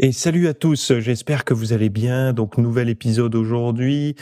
Et 0.00 0.10
salut 0.10 0.48
à 0.48 0.54
tous, 0.54 0.98
j'espère 0.98 1.44
que 1.44 1.54
vous 1.54 1.72
allez 1.72 1.88
bien. 1.88 2.32
Donc 2.32 2.58
nouvel 2.58 2.88
épisode 2.88 3.36
aujourd'hui. 3.36 4.16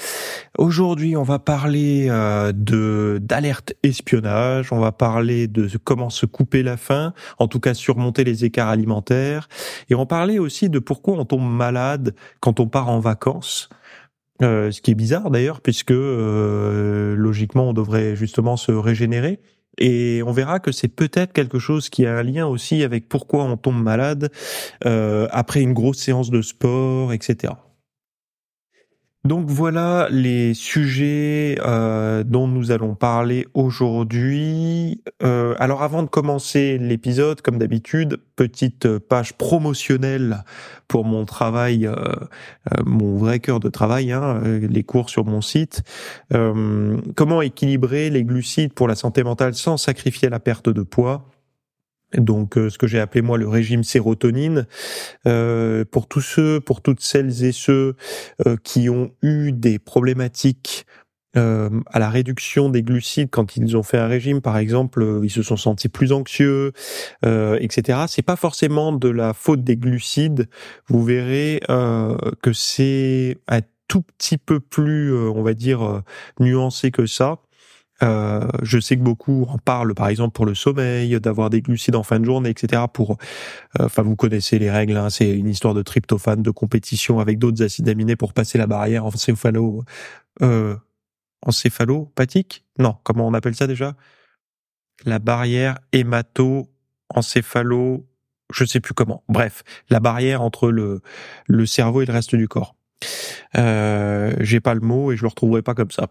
Aujourd'hui, 0.59 1.17
on 1.17 1.23
va 1.23 1.39
parler 1.39 2.09
euh, 2.11 2.53
de 2.55 3.19
d'alerte 3.23 3.73
espionnage, 3.83 4.71
on 4.71 4.81
va 4.81 4.93
parler 4.93 5.49
de 5.49 5.67
comment 5.83 6.11
se 6.11 6.27
couper 6.27 6.63
la 6.63 6.77
faim, 6.77 7.15
en 7.39 7.49
tout 7.49 7.59
cas 7.59 7.73
surmonter 7.73 8.23
les 8.23 8.45
écarts 8.45 8.69
alimentaires 8.69 9.49
et 9.89 9.95
on 9.95 10.05
parler 10.05 10.39
aussi 10.39 10.69
de 10.69 10.79
pourquoi 10.79 11.15
on 11.15 11.25
tombe 11.25 11.51
malade 11.51 12.15
quand 12.41 12.61
on 12.61 12.69
part 12.69 12.91
en 12.91 13.01
vacances. 13.01 13.71
Euh, 14.43 14.71
ce 14.73 14.83
qui 14.83 14.91
est 14.91 14.95
bizarre 14.95 15.31
d'ailleurs 15.31 15.63
puisque 15.63 15.93
euh, 15.93 17.15
logiquement 17.17 17.71
on 17.71 17.73
devrait 17.73 18.15
justement 18.15 18.59
se 18.59 18.73
régénérer 18.73 19.41
et 19.79 20.23
on 20.27 20.33
verra 20.33 20.61
que 20.61 20.73
c'est 20.73 20.89
peut-être 20.89 21.33
quelque 21.33 21.59
chose 21.59 21.89
qui 21.89 22.07
a 22.07 22.17
un 22.17 22.23
lien 22.23 22.47
aussi 22.47 22.83
avec 22.83 23.09
pourquoi 23.09 23.45
on 23.45 23.57
tombe 23.57 23.83
malade 23.83 24.31
euh, 24.85 25.29
après 25.31 25.63
une 25.63 25.73
grosse 25.73 25.99
séance 25.99 26.31
de 26.31 26.43
sport, 26.43 27.13
etc. 27.13 27.55
Donc 29.25 29.47
voilà 29.47 30.09
les 30.11 30.53
sujets 30.53 31.57
euh, 31.65 32.25
dont 32.25 32.49
nous 32.49 32.73
allons 32.73 32.97
parler 32.97 33.47
aujourd'hui. 33.55 35.01
Euh, 35.23 35.55
alors 35.61 35.85
avant 35.85 36.03
de 36.03 36.09
commencer 36.09 36.77
l'épisode, 36.77 37.41
comme 37.41 37.57
d'habitude, 37.57 38.17
petite 38.35 38.99
page 38.99 39.35
promotionnelle 39.35 40.43
pour 40.89 41.05
mon 41.05 41.25
travail, 41.25 41.87
euh, 41.87 41.95
mon 42.85 43.17
vrai 43.17 43.39
cœur 43.39 43.61
de 43.61 43.69
travail, 43.69 44.11
hein, 44.11 44.41
les 44.45 44.83
cours 44.83 45.09
sur 45.09 45.25
mon 45.25 45.41
site. 45.41 45.83
comment 47.15 47.43
équilibrer 47.43 48.11
les 48.11 48.25
glucides 48.25 48.73
pour 48.73 48.89
la 48.89 48.97
santé 48.97 49.23
mentale 49.23 49.55
sans 49.55 49.77
sacrifier 49.77 50.31
la 50.31 50.41
perte 50.41 50.69
de 50.69 50.83
poids? 50.83 51.32
Donc 52.19 52.57
euh, 52.57 52.71
ce 52.71 52.79
que 52.79 52.87
j'ai 52.87 53.01
appelé 53.01 53.23
moi 53.23 53.39
le 53.39 53.49
régime 53.49 53.85
sérotonine 53.85 54.67
euh, 55.27 55.85
pour 55.91 56.07
tous 56.07 56.21
ceux 56.21 56.61
pour 56.61 56.81
toutes 56.83 57.01
celles 57.01 57.45
et 57.45 57.53
ceux 57.53 57.97
euh, 58.47 58.57
qui 58.63 58.89
ont 58.89 59.13
eu 59.23 59.53
des 59.53 59.79
problématiques 59.79 60.87
à 61.35 61.99
la 61.99 62.11
réduction 62.11 62.69
des 62.69 62.83
glucides 62.83 63.31
quand 63.31 63.57
ils 63.57 63.75
ont 63.75 63.83
fait 63.83 63.97
un 63.97 64.07
régime 64.07 64.43
par 64.43 64.59
exemple 64.59 65.21
ils 65.23 65.31
se 65.31 65.43
sont 65.43 65.57
sentis 65.57 65.89
plus 65.89 66.13
anxieux 66.13 66.73
etc 67.25 68.01
c'est 68.07 68.21
pas 68.21 68.37
forcément 68.37 68.93
de 68.93 69.09
la 69.09 69.33
faute 69.33 69.65
des 69.65 69.79
glucides. 69.79 70.51
Vous 70.89 71.03
verrez 71.03 71.63
que 72.43 72.53
c'est 72.53 73.39
un 73.49 73.61
tout 73.89 74.03
petit 74.03 74.37
peu 74.37 74.61
plus 74.61 75.17
on 75.17 75.43
va 75.43 75.55
dire 75.55 76.03
nuancé 76.39 76.91
que 76.91 77.07
ça 77.07 77.39
euh, 78.03 78.47
je 78.63 78.79
sais 78.81 78.97
que 78.97 79.03
beaucoup 79.03 79.47
en 79.49 79.59
parlent, 79.59 79.95
par 79.95 80.09
exemple 80.09 80.33
pour 80.33 80.47
le 80.47 80.55
sommeil, 80.55 81.21
d'avoir 81.21 81.51
des 81.51 81.61
glucides 81.63 81.97
en 81.97 82.03
fin 82.03 82.19
de 82.19 82.25
journée, 82.25 82.51
etc. 82.51 82.83
Pour, 82.93 83.19
euh, 83.81 83.85
enfin, 83.85 84.03
vous 84.03 84.17
connaissez 84.17 84.59
les 84.59 84.71
règles. 84.71 84.97
Hein, 84.97 85.11
c'est 85.11 85.31
une 85.31 85.49
histoire 85.49 85.75
de 85.75 85.83
tryptophane, 85.83 86.43
de 86.43 86.51
compétition 86.51 87.21
avec 87.21 87.39
d'autres 87.39 87.63
acides 87.63 87.89
aminés 87.89 88.17
pour 88.17 88.33
passer 88.33 88.59
la 88.59 88.67
barrière 88.67 89.05
encéphalo, 89.05 89.85
euh, 90.43 90.77
encéphalopathique? 91.43 92.65
Non, 92.79 92.97
comment 93.05 93.27
on 93.27 93.35
appelle 93.35 93.55
ça 93.55 93.67
déjà? 93.67 93.95
La 95.05 95.19
barrière 95.19 95.79
hémato-encéphalo, 95.93 98.07
je 98.53 98.65
sais 98.65 98.81
plus 98.81 98.95
comment. 98.95 99.25
Bref, 99.29 99.63
la 99.91 100.01
barrière 100.01 100.43
entre 100.43 100.71
le 100.71 101.03
le 101.47 101.67
cerveau 101.67 102.03
et 102.03 102.07
le 102.07 102.13
reste 102.13 102.35
du 102.37 102.49
corps. 102.49 102.77
Euh, 103.57 104.33
j'ai 104.41 104.61
pas 104.61 104.75
le 104.75 104.81
mot 104.81 105.13
et 105.13 105.17
je 105.17 105.23
le 105.23 105.29
retrouverai 105.29 105.63
pas 105.63 105.75
comme 105.75 105.91
ça. 105.91 106.09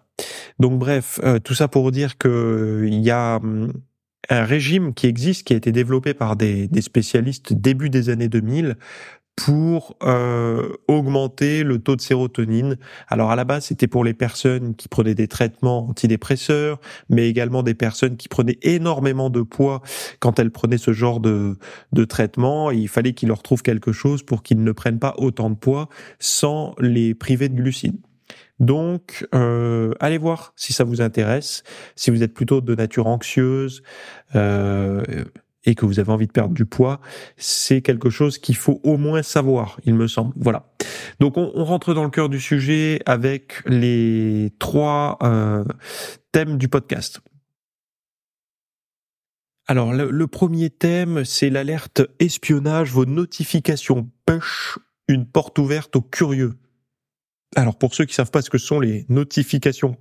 Donc 0.59 0.79
bref, 0.79 1.19
euh, 1.23 1.39
tout 1.39 1.53
ça 1.53 1.67
pour 1.67 1.91
dire 1.91 2.17
que 2.17 2.83
il 2.87 2.99
y 3.01 3.11
a 3.11 3.37
hum, 3.37 3.73
un 4.29 4.43
régime 4.43 4.93
qui 4.93 5.07
existe, 5.07 5.45
qui 5.47 5.53
a 5.53 5.55
été 5.55 5.71
développé 5.71 6.13
par 6.13 6.35
des, 6.35 6.67
des 6.67 6.81
spécialistes 6.81 7.53
début 7.53 7.89
des 7.89 8.09
années 8.09 8.29
2000 8.29 8.75
pour 9.35 9.97
euh, 10.03 10.69
augmenter 10.87 11.63
le 11.63 11.79
taux 11.79 11.95
de 11.95 12.01
sérotonine. 12.01 12.77
Alors 13.07 13.31
à 13.31 13.35
la 13.35 13.43
base, 13.43 13.65
c'était 13.65 13.87
pour 13.87 14.03
les 14.03 14.13
personnes 14.13 14.75
qui 14.75 14.87
prenaient 14.87 15.15
des 15.15 15.27
traitements 15.27 15.89
antidépresseurs, 15.89 16.79
mais 17.09 17.27
également 17.27 17.63
des 17.63 17.73
personnes 17.73 18.17
qui 18.17 18.27
prenaient 18.27 18.59
énormément 18.61 19.29
de 19.29 19.41
poids 19.41 19.81
quand 20.19 20.37
elles 20.39 20.51
prenaient 20.51 20.77
ce 20.77 20.93
genre 20.93 21.19
de, 21.19 21.57
de 21.91 22.05
traitement. 22.05 22.71
il 22.71 22.87
fallait 22.87 23.13
qu'ils 23.13 23.29
leur 23.29 23.41
trouvent 23.41 23.63
quelque 23.63 23.91
chose 23.91 24.23
pour 24.23 24.43
qu'ils 24.43 24.63
ne 24.63 24.71
prennent 24.71 24.99
pas 24.99 25.15
autant 25.17 25.49
de 25.49 25.55
poids 25.55 25.89
sans 26.19 26.75
les 26.79 27.15
priver 27.15 27.49
de 27.49 27.55
glucides. 27.55 27.99
Donc, 28.59 29.27
euh, 29.33 29.93
allez 29.99 30.19
voir 30.19 30.53
si 30.55 30.71
ça 30.71 30.83
vous 30.83 31.01
intéresse. 31.01 31.63
Si 31.95 32.11
vous 32.11 32.21
êtes 32.21 32.33
plutôt 32.33 32.61
de 32.61 32.75
nature 32.75 33.07
anxieuse, 33.07 33.81
euh, 34.35 35.01
et 35.65 35.75
que 35.75 35.85
vous 35.85 35.99
avez 35.99 36.11
envie 36.11 36.27
de 36.27 36.31
perdre 36.31 36.53
du 36.53 36.65
poids, 36.65 36.99
c'est 37.37 37.81
quelque 37.81 38.09
chose 38.09 38.37
qu'il 38.37 38.55
faut 38.55 38.79
au 38.83 38.97
moins 38.97 39.21
savoir, 39.21 39.79
il 39.85 39.93
me 39.93 40.07
semble. 40.07 40.33
Voilà. 40.35 40.71
Donc 41.19 41.37
on, 41.37 41.63
rentre 41.63 41.93
dans 41.93 42.03
le 42.03 42.09
cœur 42.09 42.29
du 42.29 42.39
sujet 42.39 43.01
avec 43.05 43.61
les 43.65 44.51
trois 44.59 45.17
euh, 45.23 45.63
thèmes 46.31 46.57
du 46.57 46.67
podcast. 46.67 47.21
Alors 49.67 49.93
le, 49.93 50.27
premier 50.27 50.69
thème, 50.69 51.23
c'est 51.23 51.49
l'alerte 51.49 52.01
espionnage, 52.19 52.91
vos 52.91 53.05
notifications 53.05 54.09
push, 54.25 54.77
une 55.07 55.25
porte 55.25 55.59
ouverte 55.59 55.95
aux 55.95 56.01
curieux. 56.01 56.55
Alors 57.55 57.77
pour 57.77 57.93
ceux 57.95 58.05
qui 58.05 58.13
savent 58.13 58.31
pas 58.31 58.41
ce 58.41 58.49
que 58.49 58.57
sont 58.57 58.79
les 58.79 59.05
notifications 59.07 59.97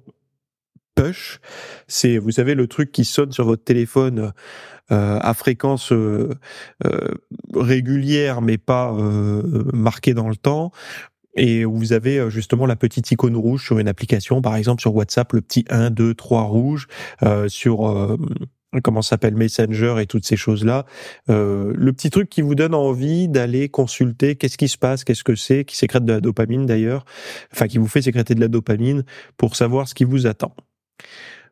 push, 0.94 1.40
c'est 1.88 2.18
vous 2.18 2.30
savez 2.30 2.54
le 2.54 2.66
truc 2.66 2.92
qui 2.92 3.04
sonne 3.04 3.32
sur 3.32 3.44
votre 3.44 3.64
téléphone 3.64 4.32
euh, 4.92 5.18
à 5.20 5.34
fréquence 5.34 5.92
euh, 5.92 6.34
euh, 6.84 7.14
régulière 7.54 8.42
mais 8.42 8.58
pas 8.58 8.92
marquée 9.72 10.14
dans 10.14 10.28
le 10.28 10.34
temps 10.34 10.72
et 11.36 11.64
vous 11.64 11.92
avez 11.92 12.28
justement 12.28 12.66
la 12.66 12.74
petite 12.74 13.08
icône 13.12 13.36
rouge 13.36 13.64
sur 13.64 13.78
une 13.78 13.86
application, 13.86 14.42
par 14.42 14.56
exemple 14.56 14.80
sur 14.80 14.94
WhatsApp, 14.96 15.32
le 15.32 15.40
petit 15.42 15.64
1, 15.70 15.90
2, 15.90 16.14
3 16.14 16.42
rouge, 16.42 16.88
sur 17.46 18.18
comment 18.82 19.00
s'appelle 19.00 19.36
Messenger 19.36 19.94
et 20.00 20.06
toutes 20.06 20.26
ces 20.26 20.36
choses-là. 20.36 20.86
le 21.28 21.90
petit 21.92 22.10
truc 22.10 22.28
qui 22.28 22.42
vous 22.42 22.56
donne 22.56 22.74
envie 22.74 23.28
d'aller 23.28 23.68
consulter 23.68 24.34
qu'est-ce 24.34 24.58
qui 24.58 24.66
se 24.66 24.76
passe, 24.76 25.04
qu'est-ce 25.04 25.22
que 25.22 25.36
c'est, 25.36 25.64
qui 25.64 25.76
sécrète 25.76 26.04
de 26.04 26.14
la 26.14 26.20
dopamine 26.20 26.66
d'ailleurs, 26.66 27.04
enfin 27.52 27.68
qui 27.68 27.78
vous 27.78 27.86
fait 27.86 28.02
sécréter 28.02 28.34
de 28.34 28.40
la 28.40 28.48
dopamine 28.48 29.04
pour 29.36 29.54
savoir 29.54 29.86
ce 29.86 29.94
qui 29.94 30.04
vous 30.04 30.26
attend. 30.26 30.52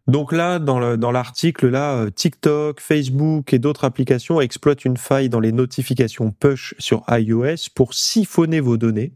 Donc 0.08 0.32
là, 0.32 0.58
dans 0.58 1.10
l'article, 1.10 1.68
là, 1.68 1.96
euh, 1.96 2.10
TikTok, 2.10 2.80
Facebook 2.80 3.52
et 3.52 3.58
d'autres 3.58 3.84
applications 3.84 4.40
exploitent 4.40 4.86
une 4.86 4.96
faille 4.96 5.28
dans 5.28 5.38
les 5.38 5.52
notifications 5.52 6.30
push 6.30 6.74
sur 6.78 7.04
iOS 7.10 7.68
pour 7.74 7.92
siphonner 7.92 8.60
vos 8.60 8.78
données, 8.78 9.12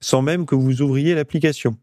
sans 0.00 0.22
même 0.22 0.46
que 0.46 0.54
vous 0.54 0.80
ouvriez 0.80 1.14
l'application. 1.14 1.76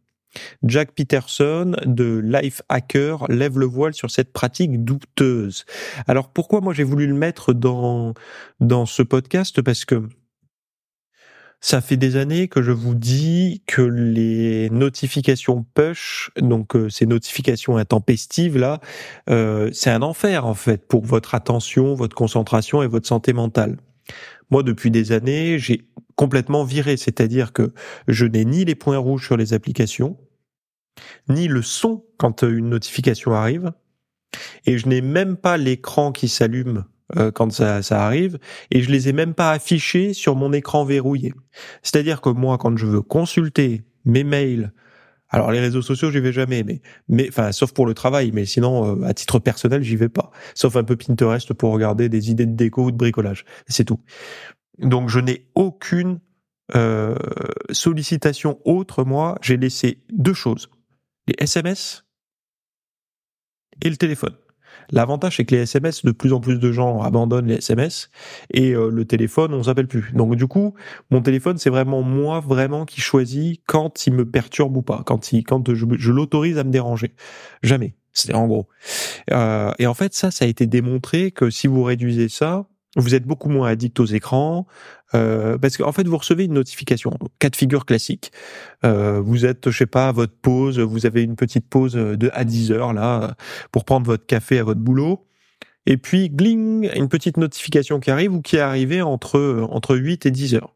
Jack 0.63 0.93
Peterson 0.93 1.75
de 1.85 2.19
Life 2.23 2.61
Hacker 2.69 3.25
lève 3.29 3.57
le 3.59 3.65
voile 3.65 3.93
sur 3.93 4.11
cette 4.11 4.31
pratique 4.33 4.83
douteuse. 4.83 5.65
Alors 6.07 6.29
pourquoi 6.29 6.61
moi 6.61 6.73
j'ai 6.73 6.83
voulu 6.83 7.07
le 7.07 7.15
mettre 7.15 7.53
dans 7.53 8.13
dans 8.59 8.85
ce 8.85 9.03
podcast? 9.03 9.61
Parce 9.61 9.85
que 9.85 10.07
ça 11.61 11.81
fait 11.81 11.97
des 11.97 12.15
années 12.15 12.47
que 12.47 12.61
je 12.61 12.71
vous 12.71 12.95
dis 12.95 13.63
que 13.67 13.81
les 13.81 14.69
notifications 14.69 15.65
push, 15.73 16.31
donc 16.37 16.75
euh, 16.75 16.89
ces 16.89 17.05
notifications 17.05 17.77
intempestives 17.77 18.57
là, 18.57 18.79
euh, 19.29 19.69
c'est 19.73 19.89
un 19.89 20.01
enfer 20.01 20.45
en 20.45 20.53
fait 20.53 20.87
pour 20.87 21.05
votre 21.05 21.35
attention, 21.35 21.95
votre 21.95 22.15
concentration 22.15 22.81
et 22.81 22.87
votre 22.87 23.07
santé 23.07 23.33
mentale. 23.33 23.77
Moi, 24.51 24.63
depuis 24.63 24.89
des 24.89 25.11
années, 25.11 25.59
j'ai 25.59 25.87
complètement 26.15 26.63
viré, 26.63 26.97
c'est-à-dire 26.97 27.53
que 27.53 27.73
je 28.07 28.25
n'ai 28.25 28.45
ni 28.45 28.65
les 28.65 28.75
points 28.75 28.97
rouges 28.97 29.25
sur 29.25 29.37
les 29.37 29.53
applications, 29.53 30.17
ni 31.27 31.47
le 31.47 31.61
son 31.61 32.05
quand 32.17 32.43
euh, 32.43 32.57
une 32.57 32.69
notification 32.69 33.33
arrive, 33.33 33.71
et 34.65 34.77
je 34.77 34.87
n'ai 34.87 35.01
même 35.01 35.35
pas 35.35 35.57
l'écran 35.57 36.11
qui 36.11 36.29
s'allume 36.29 36.85
euh, 37.17 37.31
quand 37.31 37.51
ça, 37.51 37.81
ça, 37.81 38.05
arrive, 38.05 38.39
et 38.71 38.81
je 38.81 38.89
les 38.91 39.09
ai 39.09 39.13
même 39.13 39.33
pas 39.33 39.51
affichés 39.51 40.13
sur 40.13 40.35
mon 40.35 40.53
écran 40.53 40.85
verrouillé. 40.85 41.33
C'est-à-dire 41.81 42.21
que 42.21 42.29
moi, 42.29 42.57
quand 42.57 42.77
je 42.77 42.85
veux 42.85 43.01
consulter 43.01 43.83
mes 44.05 44.23
mails, 44.23 44.71
alors 45.29 45.51
les 45.51 45.59
réseaux 45.59 45.81
sociaux, 45.81 46.11
j'y 46.11 46.19
vais 46.19 46.33
jamais, 46.33 46.63
mais, 46.63 46.81
mais, 47.07 47.27
enfin, 47.29 47.51
sauf 47.51 47.71
pour 47.71 47.85
le 47.85 47.93
travail, 47.93 48.31
mais 48.33 48.45
sinon, 48.45 49.01
euh, 49.01 49.05
à 49.05 49.13
titre 49.13 49.39
personnel, 49.39 49.83
j'y 49.83 49.95
vais 49.95 50.09
pas. 50.09 50.31
Sauf 50.55 50.75
un 50.75 50.83
peu 50.83 50.95
Pinterest 50.95 51.53
pour 51.53 51.71
regarder 51.71 52.09
des 52.09 52.31
idées 52.31 52.45
de 52.45 52.55
déco 52.55 52.85
ou 52.85 52.91
de 52.91 52.97
bricolage. 52.97 53.45
C'est 53.67 53.85
tout. 53.85 53.99
Donc, 54.79 55.09
je 55.09 55.19
n'ai 55.19 55.45
aucune 55.55 56.19
euh, 56.75 57.15
sollicitations 57.71 58.59
autres, 58.65 59.03
moi, 59.03 59.37
j'ai 59.41 59.57
laissé 59.57 60.03
deux 60.11 60.33
choses 60.33 60.69
les 61.29 61.43
SMS 61.43 62.05
et 63.81 63.89
le 63.89 63.97
téléphone. 63.97 64.35
L'avantage, 64.91 65.37
c'est 65.37 65.45
que 65.45 65.55
les 65.55 65.61
SMS, 65.61 66.03
de 66.03 66.11
plus 66.11 66.33
en 66.33 66.39
plus 66.39 66.59
de 66.59 66.71
gens 66.71 67.01
abandonnent 67.01 67.47
les 67.47 67.55
SMS 67.55 68.09
et 68.51 68.71
euh, 68.71 68.89
le 68.89 69.05
téléphone, 69.05 69.53
on 69.53 69.63
s'appelle 69.63 69.87
plus. 69.87 70.11
Donc 70.13 70.35
du 70.35 70.47
coup, 70.47 70.73
mon 71.11 71.21
téléphone, 71.21 71.57
c'est 71.57 71.69
vraiment 71.69 72.01
moi 72.01 72.39
vraiment 72.39 72.85
qui 72.85 73.01
choisis 73.01 73.57
quand 73.65 74.07
il 74.07 74.13
me 74.13 74.29
perturbe 74.29 74.77
ou 74.77 74.81
pas, 74.81 75.03
quand 75.05 75.31
il, 75.31 75.43
quand 75.43 75.73
je, 75.73 76.11
l'autorise 76.11 76.57
à 76.57 76.63
me 76.63 76.71
déranger. 76.71 77.13
Jamais. 77.63 77.95
C'est 78.11 78.33
en 78.33 78.47
gros. 78.47 78.67
Euh, 79.31 79.71
et 79.77 79.85
en 79.85 79.93
fait, 79.93 80.13
ça, 80.13 80.31
ça 80.31 80.45
a 80.45 80.47
été 80.47 80.65
démontré 80.65 81.31
que 81.31 81.49
si 81.49 81.67
vous 81.67 81.83
réduisez 81.83 82.27
ça, 82.27 82.65
vous 82.95 83.15
êtes 83.15 83.25
beaucoup 83.25 83.49
moins 83.49 83.69
addict 83.69 83.99
aux 83.99 84.05
écrans, 84.05 84.65
euh, 85.13 85.57
parce 85.57 85.77
qu'en 85.77 85.91
fait 85.91 86.07
vous 86.07 86.17
recevez 86.17 86.45
une 86.45 86.53
notification, 86.53 87.11
cas 87.39 87.49
de 87.49 87.55
figure 87.55 87.85
classique. 87.85 88.31
Euh, 88.83 89.21
vous 89.23 89.45
êtes, 89.45 89.69
je 89.69 89.77
sais 89.77 89.85
pas, 89.85 90.09
à 90.09 90.11
votre 90.11 90.35
pause, 90.35 90.79
vous 90.79 91.05
avez 91.05 91.23
une 91.23 91.35
petite 91.35 91.67
pause 91.67 91.93
de 91.93 92.29
à 92.33 92.43
10 92.43 92.71
heures 92.71 92.93
là 92.93 93.35
pour 93.71 93.85
prendre 93.85 94.05
votre 94.05 94.25
café 94.25 94.59
à 94.59 94.63
votre 94.63 94.79
boulot 94.79 95.28
et 95.89 95.97
puis 95.97 96.29
gling, 96.29 96.89
une 96.95 97.09
petite 97.09 97.37
notification 97.37 97.99
qui 97.99 98.11
arrive 98.11 98.33
ou 98.33 98.41
qui 98.41 98.55
est 98.55 98.61
arrivée 98.61 99.01
entre 99.01 99.67
entre 99.69 99.97
8 99.97 100.27
et 100.27 100.31
10 100.31 100.55
heures 100.55 100.75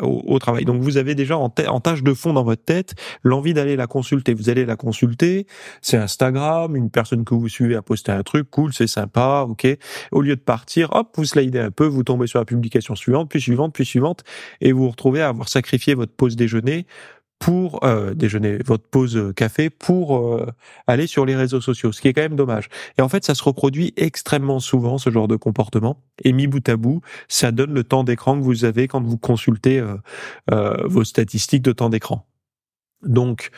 au, 0.00 0.38
travail. 0.38 0.64
Donc 0.64 0.82
vous 0.82 0.96
avez 0.96 1.14
déjà 1.14 1.38
en, 1.38 1.52
en 1.68 1.80
tâche 1.80 2.02
de 2.02 2.14
fond 2.14 2.32
dans 2.32 2.44
votre 2.44 2.64
tête 2.64 2.94
l'envie 3.22 3.54
d'aller 3.54 3.76
la 3.76 3.86
consulter. 3.86 4.34
Vous 4.34 4.50
allez 4.50 4.66
la 4.66 4.76
consulter, 4.76 5.46
c'est 5.80 5.96
Instagram, 5.96 6.76
une 6.76 6.90
personne 6.90 7.24
que 7.24 7.34
vous 7.34 7.48
suivez 7.48 7.74
a 7.74 7.82
posté 7.82 8.12
un 8.12 8.22
truc, 8.22 8.50
cool, 8.50 8.72
c'est 8.72 8.86
sympa, 8.86 9.46
ok. 9.48 9.66
Au 10.12 10.22
lieu 10.22 10.36
de 10.36 10.40
partir, 10.40 10.90
hop, 10.92 11.14
vous 11.16 11.24
slidez 11.24 11.60
un 11.60 11.70
peu, 11.70 11.86
vous 11.86 12.02
tombez 12.02 12.26
sur 12.26 12.38
la 12.38 12.44
publication 12.44 12.94
suivante, 12.94 13.28
puis 13.30 13.40
suivante, 13.40 13.74
puis 13.74 13.84
suivante, 13.84 14.24
et 14.60 14.72
vous 14.72 14.84
vous 14.84 14.90
retrouvez 14.90 15.22
à 15.22 15.28
avoir 15.28 15.48
sacrifié 15.48 15.94
votre 15.94 16.12
pause 16.12 16.36
déjeuner 16.36 16.86
pour 17.38 17.84
euh, 17.84 18.14
déjeuner, 18.14 18.58
votre 18.64 18.88
pause 18.88 19.32
café 19.36 19.70
pour 19.70 20.16
euh, 20.16 20.46
aller 20.86 21.06
sur 21.06 21.26
les 21.26 21.36
réseaux 21.36 21.60
sociaux, 21.60 21.92
ce 21.92 22.00
qui 22.00 22.08
est 22.08 22.12
quand 22.12 22.22
même 22.22 22.36
dommage. 22.36 22.68
Et 22.98 23.02
en 23.02 23.08
fait, 23.08 23.24
ça 23.24 23.34
se 23.34 23.42
reproduit 23.42 23.92
extrêmement 23.96 24.58
souvent 24.58 24.98
ce 24.98 25.10
genre 25.10 25.28
de 25.28 25.36
comportement. 25.36 26.02
Et 26.24 26.32
mis 26.32 26.46
bout 26.46 26.66
à 26.68 26.76
bout, 26.76 27.02
ça 27.28 27.52
donne 27.52 27.74
le 27.74 27.84
temps 27.84 28.04
d'écran 28.04 28.38
que 28.38 28.42
vous 28.42 28.64
avez 28.64 28.88
quand 28.88 29.02
vous 29.02 29.18
consultez 29.18 29.84
euh, 30.50 30.76
vos 30.84 31.04
statistiques 31.04 31.62
de 31.62 31.72
temps 31.72 31.90
d'écran. 31.90 32.26
Donc, 33.02 33.50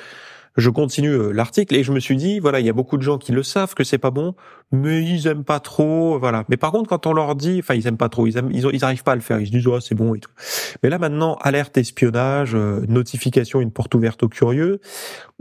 je 0.56 0.70
continue 0.70 1.10
euh, 1.10 1.32
l'article 1.32 1.74
et 1.74 1.82
je 1.82 1.92
me 1.92 2.00
suis 2.00 2.16
dit 2.16 2.40
voilà 2.40 2.60
il 2.60 2.66
y 2.66 2.68
a 2.68 2.72
beaucoup 2.72 2.96
de 2.96 3.02
gens 3.02 3.18
qui 3.18 3.32
le 3.32 3.42
savent 3.42 3.74
que 3.74 3.84
c'est 3.84 3.98
pas 3.98 4.10
bon 4.10 4.34
mais 4.70 5.02
ils 5.02 5.26
aiment 5.26 5.44
pas 5.44 5.60
trop 5.60 6.18
voilà. 6.18 6.44
Mais 6.48 6.56
par 6.56 6.72
contre 6.72 6.88
quand 6.88 7.06
on 7.06 7.12
leur 7.12 7.34
dit 7.34 7.58
enfin 7.60 7.74
ils 7.74 7.86
aiment 7.86 7.96
pas 7.96 8.08
trop 8.08 8.26
ils 8.26 8.36
aiment, 8.36 8.50
ils, 8.52 8.66
ils 8.72 8.84
arrivent 8.84 9.02
pas 9.02 9.12
à 9.12 9.16
le 9.16 9.20
faire 9.20 9.40
ils 9.40 9.46
se 9.46 9.52
disent 9.52 9.66
oh 9.66 9.80
c'est 9.80 9.94
bon 9.94 10.14
et 10.14 10.20
tout. 10.20 10.30
Mais 10.82 10.90
là 10.90 10.98
maintenant 10.98 11.36
alerte 11.40 11.78
espionnage 11.78 12.54
euh, 12.54 12.84
notification 12.88 13.60
une 13.60 13.70
porte 13.70 13.94
ouverte 13.94 14.22
aux 14.22 14.28
curieux. 14.28 14.80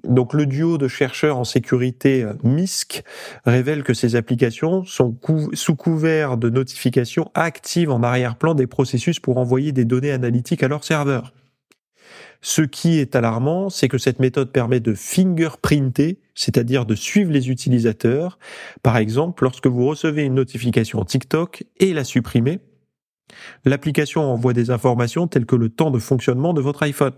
Donc 0.04 0.34
le 0.34 0.46
duo 0.46 0.78
de 0.78 0.88
chercheurs 0.88 1.38
en 1.38 1.44
sécurité 1.44 2.24
euh, 2.24 2.34
MISC 2.44 3.04
révèle 3.46 3.84
que 3.84 3.94
ces 3.94 4.16
applications 4.16 4.86
sont 4.86 5.16
sous 5.54 5.76
couvert 5.76 6.38
de 6.38 6.50
notifications 6.50 7.32
actives 7.34 7.92
en 7.92 8.04
arrière-plan 8.04 8.54
des 8.54 8.68
processus 8.68 9.20
pour 9.20 9.38
envoyer 9.38 9.72
des 9.72 9.86
données 9.86 10.12
analytiques 10.12 10.64
à 10.64 10.68
leur 10.68 10.84
serveur 10.84 11.34
ce 12.42 12.62
qui 12.62 13.00
est 13.00 13.16
alarmant, 13.16 13.70
c'est 13.70 13.88
que 13.88 13.98
cette 13.98 14.20
méthode 14.20 14.52
permet 14.52 14.80
de 14.80 14.94
fingerprinter, 14.94 16.20
c'est-à-dire 16.36 16.86
de 16.86 16.96
suivre 16.96 17.32
les 17.32 17.50
utilisateurs. 17.50 18.38
Par 18.84 18.98
exemple, 18.98 19.44
lorsque 19.44 19.68
vous 19.68 19.86
recevez 19.86 20.24
une 20.24 20.36
notification 20.36 21.04
TikTok 21.04 21.64
et 21.80 21.94
la 21.94 22.04
supprimez, 22.04 22.60
l'application 23.66 24.22
envoie 24.22 24.54
des 24.54 24.72
informations 24.72 25.28
telles 25.28 25.46
que 25.46 25.56
le 25.56 25.70
temps 25.70 25.92
de 25.92 26.00
fonctionnement 26.00 26.54
de 26.54 26.62
votre 26.62 26.84
iPhone. 26.84 27.14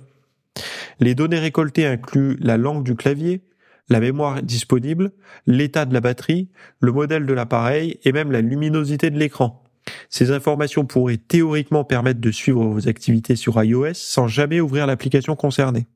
Les 0.99 1.15
données 1.15 1.39
récoltées 1.39 1.85
incluent 1.85 2.37
la 2.39 2.57
langue 2.57 2.83
du 2.83 2.95
clavier, 2.95 3.41
la 3.89 3.99
mémoire 3.99 4.41
disponible, 4.43 5.11
l'état 5.47 5.85
de 5.85 5.93
la 5.93 6.01
batterie, 6.01 6.49
le 6.79 6.91
modèle 6.91 7.25
de 7.25 7.33
l'appareil 7.33 7.99
et 8.03 8.11
même 8.11 8.31
la 8.31 8.41
luminosité 8.41 9.09
de 9.09 9.17
l'écran. 9.17 9.63
Ces 10.09 10.31
informations 10.31 10.85
pourraient 10.85 11.17
théoriquement 11.17 11.83
permettre 11.83 12.19
de 12.19 12.31
suivre 12.31 12.63
vos 12.65 12.87
activités 12.87 13.35
sur 13.35 13.61
iOS 13.63 13.93
sans 13.93 14.27
jamais 14.27 14.59
ouvrir 14.59 14.87
l'application 14.87 15.35
concernée. 15.35 15.87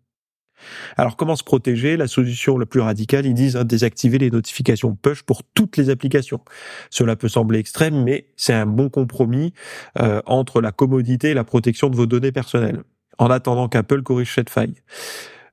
Alors 0.97 1.15
comment 1.15 1.35
se 1.35 1.43
protéger? 1.43 1.97
La 1.97 2.07
solution 2.07 2.57
la 2.57 2.65
plus 2.65 2.79
radicale, 2.79 3.25
ils 3.25 3.33
disent 3.33 3.55
hein, 3.55 3.65
désactiver 3.65 4.17
les 4.17 4.29
notifications 4.29 4.95
push 4.95 5.23
pour 5.23 5.43
toutes 5.43 5.77
les 5.77 5.89
applications. 5.89 6.41
Cela 6.89 7.15
peut 7.15 7.27
sembler 7.27 7.59
extrême, 7.59 8.03
mais 8.03 8.27
c'est 8.35 8.53
un 8.53 8.65
bon 8.65 8.89
compromis 8.89 9.53
euh, 9.99 10.21
entre 10.25 10.61
la 10.61 10.71
commodité 10.71 11.31
et 11.31 11.33
la 11.33 11.43
protection 11.43 11.89
de 11.89 11.95
vos 11.95 12.05
données 12.05 12.31
personnelles, 12.31 12.83
en 13.17 13.27
attendant 13.27 13.67
qu'Apple 13.67 14.03
corrige 14.03 14.33
cette 14.33 14.49
faille. 14.49 14.75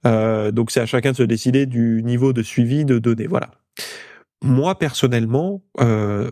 Euh, 0.07 0.51
donc 0.51 0.71
c'est 0.71 0.81
à 0.81 0.87
chacun 0.87 1.13
de 1.13 1.17
se 1.17 1.23
décider 1.23 1.67
du 1.67 2.03
niveau 2.03 2.33
de 2.33 2.43
suivi 2.43 2.85
de 2.85 2.99
données. 2.99 3.27
Voilà. 3.27 3.51
Moi 4.43 4.79
personnellement, 4.79 5.63
euh, 5.81 6.31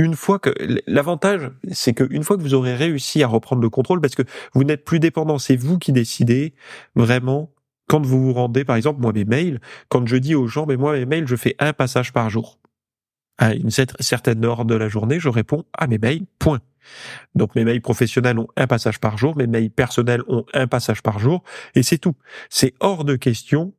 une 0.00 0.16
fois 0.16 0.38
que 0.38 0.50
l'avantage, 0.86 1.50
c'est 1.72 1.92
qu'une 1.92 2.22
fois 2.22 2.38
que 2.38 2.42
vous 2.42 2.54
aurez 2.54 2.74
réussi 2.74 3.22
à 3.22 3.26
reprendre 3.26 3.60
le 3.60 3.68
contrôle, 3.68 4.00
parce 4.00 4.14
que 4.14 4.22
vous 4.54 4.64
n'êtes 4.64 4.82
plus 4.82 4.98
dépendant, 4.98 5.38
c'est 5.38 5.56
vous 5.56 5.78
qui 5.78 5.92
décidez 5.92 6.54
vraiment 6.94 7.52
quand 7.86 8.00
vous 8.00 8.22
vous 8.22 8.32
rendez, 8.32 8.64
par 8.64 8.76
exemple, 8.76 9.02
moi 9.02 9.12
mes 9.12 9.26
mails, 9.26 9.60
quand 9.90 10.06
je 10.06 10.16
dis 10.16 10.34
aux 10.34 10.46
gens, 10.46 10.64
mais 10.64 10.78
moi 10.78 10.94
mes 10.94 11.04
mails, 11.04 11.26
je 11.26 11.36
fais 11.36 11.54
un 11.58 11.74
passage 11.74 12.14
par 12.14 12.30
jour. 12.30 12.58
À 13.36 13.52
une 13.54 13.70
certaine 13.70 14.44
heure 14.44 14.64
de 14.64 14.74
la 14.74 14.88
journée, 14.88 15.20
je 15.20 15.28
réponds 15.28 15.64
à 15.76 15.86
mes 15.86 15.98
mails, 15.98 16.24
point. 16.38 16.60
Donc 17.34 17.54
mes 17.54 17.64
mails 17.64 17.82
professionnels 17.82 18.38
ont 18.38 18.48
un 18.56 18.66
passage 18.66 19.00
par 19.00 19.18
jour, 19.18 19.36
mes 19.36 19.46
mails 19.46 19.70
personnels 19.70 20.22
ont 20.28 20.46
un 20.54 20.66
passage 20.66 21.02
par 21.02 21.18
jour, 21.18 21.42
et 21.74 21.82
c'est 21.82 21.98
tout. 21.98 22.14
C'est 22.48 22.72
hors 22.80 23.04
de 23.04 23.16
question 23.16 23.74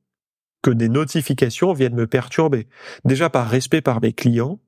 que 0.61 0.69
des 0.69 0.89
notifications 0.89 1.73
viennent 1.73 1.95
me 1.95 2.05
perturber. 2.05 2.67
Déjà 3.05 3.31
par 3.31 3.49
respect 3.49 3.81
par 3.81 4.01
mes 4.01 4.13
clients, 4.13 4.59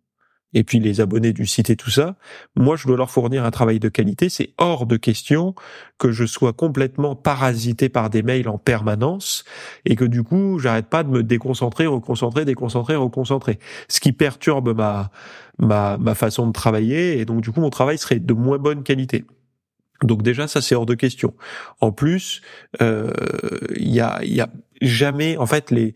et 0.54 0.64
puis 0.64 0.80
les 0.80 1.02
abonnés 1.02 1.34
du 1.34 1.46
site 1.46 1.70
et 1.70 1.76
tout 1.76 1.90
ça, 1.90 2.16
moi 2.56 2.76
je 2.76 2.88
dois 2.88 2.98
leur 2.98 3.12
fournir 3.12 3.46
un 3.46 3.52
travail 3.52 3.80
de 3.80 3.90
qualité. 3.90 4.30
C'est 4.30 4.54
hors 4.58 4.86
de 4.86 4.98
question 4.98 5.56
que 5.98 6.12
je 6.12 6.26
sois 6.26 6.54
complètement 6.54 7.16
parasité 7.16 7.90
par 7.90 8.10
des 8.10 8.24
mails 8.24 8.50
en 8.50 8.58
permanence 8.58 9.44
et 9.86 9.96
que 9.96 10.06
du 10.06 10.24
coup 10.24 10.60
j'arrête 10.60 10.88
pas 10.88 11.04
de 11.04 11.10
me 11.10 11.24
déconcentrer, 11.24 11.88
reconcentrer, 11.88 12.46
déconcentrer, 12.46 12.96
reconcentrer. 12.96 13.60
Ce 13.88 14.00
qui 14.00 14.12
perturbe 14.12 14.76
ma 14.76 15.12
ma 15.60 15.98
ma 15.98 16.16
façon 16.16 16.48
de 16.48 16.52
travailler 16.52 17.20
et 17.20 17.26
donc 17.26 17.42
du 17.42 17.52
coup 17.52 17.62
mon 17.62 17.70
travail 17.70 17.98
serait 17.98 18.20
de 18.20 18.34
moins 18.34 18.58
bonne 18.58 18.84
qualité. 18.84 19.26
Donc 20.04 20.22
déjà 20.22 20.48
ça 20.48 20.62
c'est 20.62 20.76
hors 20.76 20.86
de 20.86 20.96
question. 20.96 21.34
En 21.80 21.92
plus, 21.92 22.42
euh, 22.82 23.12
il 23.76 23.90
y 23.90 24.02
a 24.02 24.20
y 24.24 24.42
a 24.42 24.50
jamais 24.82 25.38
en 25.38 25.46
fait 25.46 25.72
les 25.72 25.94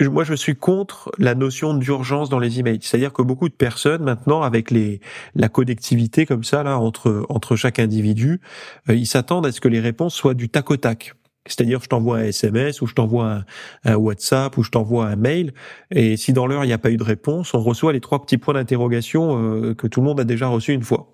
moi, 0.00 0.24
je 0.24 0.34
suis 0.34 0.56
contre 0.56 1.12
la 1.18 1.34
notion 1.34 1.74
d'urgence 1.74 2.28
dans 2.28 2.38
les 2.38 2.58
emails. 2.58 2.80
C'est-à-dire 2.82 3.12
que 3.12 3.22
beaucoup 3.22 3.48
de 3.48 3.54
personnes 3.54 4.02
maintenant, 4.02 4.42
avec 4.42 4.70
les 4.70 5.00
la 5.34 5.48
connectivité 5.48 6.26
comme 6.26 6.44
ça 6.44 6.62
là 6.62 6.78
entre 6.78 7.24
entre 7.28 7.56
chaque 7.56 7.78
individu, 7.78 8.40
euh, 8.88 8.94
ils 8.94 9.06
s'attendent 9.06 9.46
à 9.46 9.52
ce 9.52 9.60
que 9.60 9.68
les 9.68 9.80
réponses 9.80 10.14
soient 10.14 10.34
du 10.34 10.48
tac 10.48 10.70
au 10.70 10.76
tac. 10.76 11.14
C'est-à-dire, 11.46 11.80
je 11.82 11.88
t'envoie 11.88 12.18
un 12.18 12.24
SMS 12.24 12.80
ou 12.80 12.86
je 12.86 12.94
t'envoie 12.94 13.44
un, 13.84 13.96
WhatsApp 13.96 14.56
ou 14.56 14.62
je 14.62 14.70
t'envoie 14.70 15.06
un 15.08 15.16
mail, 15.16 15.52
et 15.90 16.16
si 16.16 16.32
dans 16.32 16.46
l'heure 16.46 16.64
il 16.64 16.68
n'y 16.68 16.72
a 16.72 16.78
pas 16.78 16.90
eu 16.90 16.96
de 16.96 17.02
réponse, 17.02 17.52
on 17.52 17.60
reçoit 17.60 17.92
les 17.92 18.00
trois 18.00 18.22
petits 18.22 18.38
points 18.38 18.54
d'interrogation 18.54 19.42
euh, 19.42 19.74
que 19.74 19.86
tout 19.86 20.00
le 20.00 20.06
monde 20.06 20.20
a 20.20 20.24
déjà 20.24 20.48
reçu 20.48 20.72
une 20.72 20.82
fois. 20.82 21.12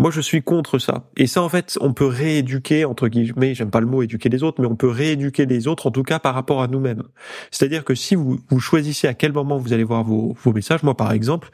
Moi, 0.00 0.12
je 0.12 0.20
suis 0.20 0.42
contre 0.42 0.78
ça. 0.78 1.10
Et 1.16 1.26
ça, 1.26 1.42
en 1.42 1.48
fait, 1.48 1.76
on 1.80 1.92
peut 1.92 2.06
rééduquer, 2.06 2.84
entre 2.84 3.08
guillemets, 3.08 3.54
j'aime 3.54 3.70
pas 3.70 3.80
le 3.80 3.86
mot 3.86 4.00
éduquer 4.00 4.28
les 4.28 4.44
autres, 4.44 4.60
mais 4.60 4.68
on 4.68 4.76
peut 4.76 4.88
rééduquer 4.88 5.44
les 5.44 5.66
autres, 5.66 5.88
en 5.88 5.90
tout 5.90 6.04
cas 6.04 6.20
par 6.20 6.34
rapport 6.34 6.62
à 6.62 6.68
nous-mêmes. 6.68 7.02
C'est-à-dire 7.50 7.84
que 7.84 7.96
si 7.96 8.14
vous, 8.14 8.38
vous 8.48 8.60
choisissez 8.60 9.08
à 9.08 9.14
quel 9.14 9.32
moment 9.32 9.58
vous 9.58 9.72
allez 9.72 9.82
voir 9.82 10.04
vos, 10.04 10.36
vos 10.40 10.52
messages, 10.52 10.84
moi, 10.84 10.96
par 10.96 11.10
exemple, 11.10 11.50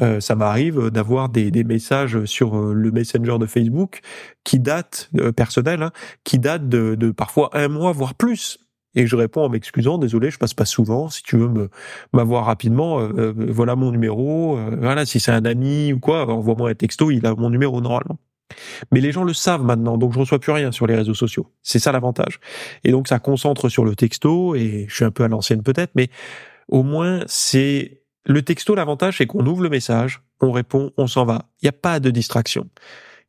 euh, 0.00 0.20
ça 0.20 0.34
m'arrive 0.34 0.88
d'avoir 0.88 1.28
des, 1.28 1.50
des, 1.50 1.64
messages 1.64 2.24
sur 2.24 2.56
euh, 2.56 2.72
le 2.72 2.90
Messenger 2.90 3.36
de 3.38 3.44
Facebook 3.44 4.00
qui 4.42 4.58
datent, 4.58 5.10
euh, 5.18 5.30
personnel, 5.30 5.82
hein, 5.82 5.92
qui 6.24 6.38
datent 6.38 6.70
de, 6.70 6.94
de 6.94 7.10
parfois 7.10 7.50
un 7.52 7.68
mois, 7.68 7.92
voire 7.92 8.14
plus 8.14 8.58
et 8.94 9.06
je 9.06 9.16
réponds 9.16 9.42
en 9.42 9.48
m'excusant, 9.48 9.98
désolé, 9.98 10.30
je 10.30 10.38
passe 10.38 10.54
pas 10.54 10.64
souvent. 10.64 11.08
Si 11.08 11.22
tu 11.22 11.36
veux 11.36 11.48
me 11.48 11.70
m'avoir 12.12 12.44
rapidement, 12.44 13.00
euh, 13.00 13.12
euh, 13.16 13.32
voilà 13.36 13.74
mon 13.76 13.90
numéro. 13.90 14.58
Euh, 14.58 14.76
voilà, 14.78 15.06
si 15.06 15.20
c'est 15.20 15.32
un 15.32 15.44
ami 15.44 15.92
ou 15.92 15.98
quoi, 15.98 16.28
envoie-moi 16.28 16.70
un 16.70 16.74
texto, 16.74 17.10
il 17.10 17.24
a 17.26 17.34
mon 17.34 17.50
numéro 17.50 17.80
normalement. 17.80 18.18
Mais 18.90 19.00
les 19.00 19.12
gens 19.12 19.24
le 19.24 19.32
savent 19.32 19.64
maintenant, 19.64 19.96
donc 19.96 20.12
je 20.12 20.18
reçois 20.18 20.38
plus 20.38 20.52
rien 20.52 20.72
sur 20.72 20.86
les 20.86 20.94
réseaux 20.94 21.14
sociaux. 21.14 21.50
C'est 21.62 21.78
ça 21.78 21.90
l'avantage. 21.90 22.38
Et 22.84 22.90
donc 22.90 23.08
ça 23.08 23.18
concentre 23.18 23.70
sur 23.70 23.84
le 23.84 23.96
texto, 23.96 24.54
et 24.54 24.86
je 24.88 24.94
suis 24.94 25.04
un 25.06 25.10
peu 25.10 25.24
à 25.24 25.28
l'ancienne 25.28 25.62
peut-être, 25.62 25.92
mais 25.94 26.10
au 26.68 26.82
moins 26.82 27.22
c'est 27.26 28.02
le 28.26 28.42
texto. 28.42 28.74
L'avantage, 28.74 29.18
c'est 29.18 29.26
qu'on 29.26 29.46
ouvre 29.46 29.62
le 29.62 29.70
message, 29.70 30.22
on 30.40 30.52
répond, 30.52 30.92
on 30.98 31.06
s'en 31.06 31.24
va. 31.24 31.46
Il 31.62 31.64
n'y 31.64 31.70
a 31.70 31.72
pas 31.72 31.98
de 31.98 32.10
distraction. 32.10 32.68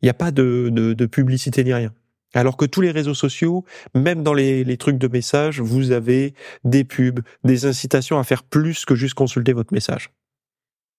Il 0.01 0.05
n'y 0.07 0.09
a 0.09 0.13
pas 0.13 0.31
de, 0.31 0.69
de, 0.69 0.93
de 0.93 1.05
publicité 1.05 1.63
ni 1.63 1.73
rien. 1.73 1.93
Alors 2.33 2.57
que 2.57 2.65
tous 2.65 2.81
les 2.81 2.91
réseaux 2.91 3.13
sociaux, 3.13 3.63
même 3.93 4.23
dans 4.23 4.33
les, 4.33 4.77
trucs 4.77 4.97
de 4.97 5.07
messages, 5.07 5.59
vous 5.59 5.91
avez 5.91 6.33
des 6.63 6.83
pubs, 6.83 7.21
des 7.43 7.65
incitations 7.65 8.17
à 8.17 8.23
faire 8.23 8.43
plus 8.43 8.85
que 8.85 8.95
juste 8.95 9.13
consulter 9.13 9.53
votre 9.53 9.73
message. 9.73 10.11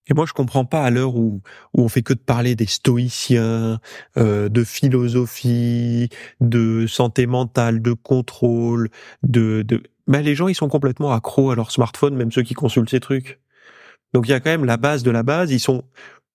Et 0.06 0.14
moi, 0.14 0.26
je 0.26 0.32
comprends 0.32 0.66
pas 0.66 0.84
à 0.84 0.90
l'heure 0.90 1.16
où, 1.16 1.40
où 1.72 1.82
on 1.82 1.88
fait 1.88 2.02
que 2.02 2.12
de 2.12 2.18
parler 2.18 2.54
des 2.56 2.66
stoïciens, 2.66 3.80
euh, 4.18 4.48
de 4.50 4.62
philosophie, 4.62 6.10
de 6.40 6.86
santé 6.86 7.26
mentale, 7.26 7.80
de 7.80 7.92
contrôle, 7.92 8.90
de, 9.22 9.62
de... 9.62 9.82
Ben, 10.06 10.20
les 10.20 10.34
gens, 10.34 10.48
ils 10.48 10.54
sont 10.54 10.68
complètement 10.68 11.12
accros 11.12 11.50
à 11.50 11.54
leur 11.54 11.70
smartphone, 11.70 12.14
même 12.14 12.30
ceux 12.30 12.42
qui 12.42 12.52
consultent 12.52 12.90
ces 12.90 13.00
trucs. 13.00 13.40
Donc 14.12 14.28
il 14.28 14.30
y 14.30 14.34
a 14.34 14.40
quand 14.40 14.50
même 14.50 14.64
la 14.64 14.76
base 14.76 15.02
de 15.02 15.10
la 15.10 15.22
base. 15.22 15.50
Ils 15.50 15.60
sont, 15.60 15.84